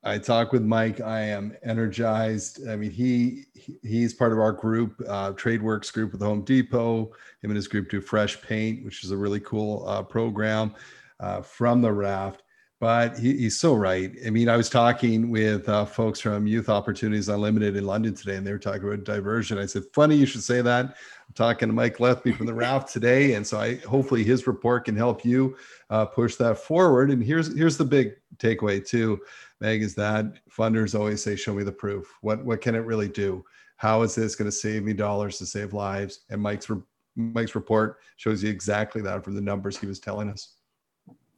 I 0.05 0.19
talk 0.19 0.53
with 0.53 0.61
Mike. 0.61 1.01
I 1.01 1.21
am 1.21 1.57
energized. 1.63 2.67
I 2.69 2.75
mean, 2.75 2.91
he, 2.91 3.45
he's 3.81 4.13
part 4.13 4.31
of 4.31 4.37
our 4.37 4.51
group, 4.51 5.01
uh, 5.07 5.31
TradeWorks 5.31 5.91
group 5.91 6.11
with 6.11 6.21
Home 6.21 6.43
Depot. 6.43 7.11
Him 7.41 7.49
and 7.49 7.55
his 7.55 7.67
group 7.67 7.89
do 7.89 7.99
Fresh 7.99 8.43
Paint, 8.43 8.85
which 8.85 9.03
is 9.03 9.09
a 9.09 9.17
really 9.17 9.39
cool 9.39 9.83
uh, 9.87 10.03
program 10.03 10.75
uh, 11.19 11.41
from 11.41 11.81
the 11.81 11.91
raft. 11.91 12.43
But 12.81 13.17
he, 13.17 13.37
he's 13.37 13.57
so 13.57 13.73
right. 13.73 14.11
I 14.25 14.29
mean, 14.29 14.49
I 14.49 14.57
was 14.57 14.69
talking 14.69 15.29
with 15.29 15.69
uh, 15.69 15.85
folks 15.85 16.19
from 16.19 16.45
Youth 16.45 16.67
Opportunities 16.67 17.29
Unlimited 17.29 17.77
in 17.77 17.85
London 17.85 18.13
today, 18.13 18.35
and 18.35 18.45
they 18.45 18.51
were 18.51 18.59
talking 18.59 18.83
about 18.83 19.05
diversion. 19.05 19.57
I 19.57 19.65
said, 19.65 19.83
"Funny 19.93 20.15
you 20.15 20.25
should 20.25 20.43
say 20.43 20.61
that." 20.61 20.85
I'm 20.85 21.33
talking 21.35 21.69
to 21.69 21.73
Mike 21.73 21.99
Lethby 22.01 22.33
from 22.33 22.47
the 22.47 22.53
raft 22.65 22.91
today, 22.91 23.33
and 23.33 23.47
so 23.47 23.59
I 23.59 23.75
hopefully 23.75 24.23
his 24.23 24.45
report 24.45 24.85
can 24.85 24.95
help 24.95 25.23
you 25.23 25.55
uh, 25.89 26.05
push 26.05 26.35
that 26.35 26.57
forward. 26.57 27.11
And 27.11 27.23
here's 27.23 27.55
here's 27.57 27.77
the 27.77 27.85
big 27.85 28.15
takeaway 28.37 28.85
too 28.85 29.21
Meg, 29.61 29.81
is 29.81 29.95
that 29.95 30.25
funders 30.49 30.97
always 30.97 31.23
say, 31.23 31.35
"Show 31.35 31.53
me 31.53 31.63
the 31.63 31.71
proof. 31.71 32.13
What 32.21 32.43
what 32.43 32.61
can 32.61 32.75
it 32.75 32.79
really 32.79 33.07
do? 33.07 33.43
How 33.77 34.01
is 34.01 34.15
this 34.15 34.35
going 34.35 34.49
to 34.49 34.55
save 34.55 34.83
me 34.83 34.93
dollars 34.93 35.37
to 35.37 35.45
save 35.45 35.73
lives?" 35.73 36.21
And 36.29 36.41
Mike's 36.41 36.69
re- 36.69 36.81
Mike's 37.15 37.55
report 37.55 37.99
shows 38.17 38.43
you 38.43 38.49
exactly 38.49 39.01
that 39.03 39.23
from 39.23 39.35
the 39.35 39.41
numbers 39.41 39.77
he 39.77 39.87
was 39.87 39.99
telling 39.99 40.29
us. 40.29 40.54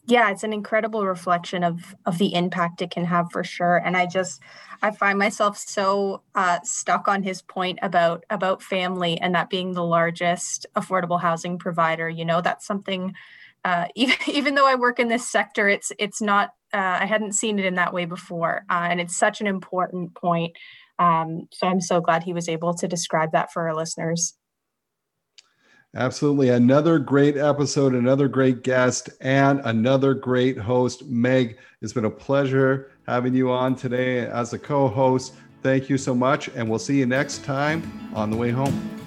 Yeah, 0.09 0.31
it's 0.31 0.43
an 0.43 0.53
incredible 0.53 1.05
reflection 1.05 1.63
of 1.63 1.93
of 2.05 2.17
the 2.17 2.33
impact 2.33 2.81
it 2.81 2.91
can 2.91 3.03
have 3.05 3.29
for 3.31 3.43
sure. 3.43 3.75
And 3.77 3.97
I 3.97 4.05
just 4.05 4.41
I 4.81 4.91
find 4.91 5.19
myself 5.19 5.57
so 5.57 6.23
uh, 6.33 6.59
stuck 6.63 7.09
on 7.09 7.23
his 7.23 7.41
point 7.41 7.79
about 7.81 8.23
about 8.29 8.63
family 8.63 9.19
and 9.19 9.35
that 9.35 9.49
being 9.49 9.73
the 9.73 9.83
largest 9.83 10.65
affordable 10.77 11.19
housing 11.21 11.57
provider. 11.59 12.07
You 12.09 12.25
know, 12.25 12.41
that's 12.41 12.65
something. 12.65 13.13
Uh, 13.65 13.87
even 13.95 14.15
even 14.27 14.55
though 14.55 14.67
I 14.67 14.75
work 14.75 14.97
in 14.99 15.09
this 15.09 15.29
sector, 15.29 15.67
it's 15.67 15.91
it's 15.99 16.21
not 16.21 16.51
uh, 16.73 16.99
I 17.01 17.05
hadn't 17.05 17.33
seen 17.33 17.59
it 17.59 17.65
in 17.65 17.75
that 17.75 17.93
way 17.93 18.05
before. 18.05 18.63
Uh, 18.69 18.87
and 18.89 19.01
it's 19.01 19.17
such 19.17 19.41
an 19.41 19.47
important 19.47 20.15
point. 20.15 20.55
Um, 20.99 21.47
so 21.51 21.67
I'm 21.67 21.81
so 21.81 21.99
glad 22.01 22.23
he 22.23 22.33
was 22.33 22.47
able 22.49 22.73
to 22.75 22.87
describe 22.87 23.33
that 23.33 23.51
for 23.51 23.67
our 23.67 23.75
listeners. 23.75 24.35
Absolutely. 25.95 26.49
Another 26.49 26.99
great 26.99 27.37
episode, 27.37 27.93
another 27.95 28.27
great 28.27 28.63
guest, 28.63 29.09
and 29.21 29.61
another 29.63 30.13
great 30.13 30.57
host. 30.57 31.05
Meg, 31.05 31.57
it's 31.81 31.93
been 31.93 32.05
a 32.05 32.09
pleasure 32.09 32.91
having 33.07 33.33
you 33.33 33.49
on 33.49 33.75
today 33.75 34.27
as 34.27 34.53
a 34.53 34.59
co 34.59 34.87
host. 34.87 35.33
Thank 35.63 35.89
you 35.89 35.97
so 35.97 36.13
much. 36.13 36.49
And 36.49 36.69
we'll 36.69 36.79
see 36.79 36.99
you 36.99 37.05
next 37.05 37.43
time 37.43 38.11
on 38.13 38.29
the 38.29 38.37
way 38.37 38.51
home. 38.51 39.06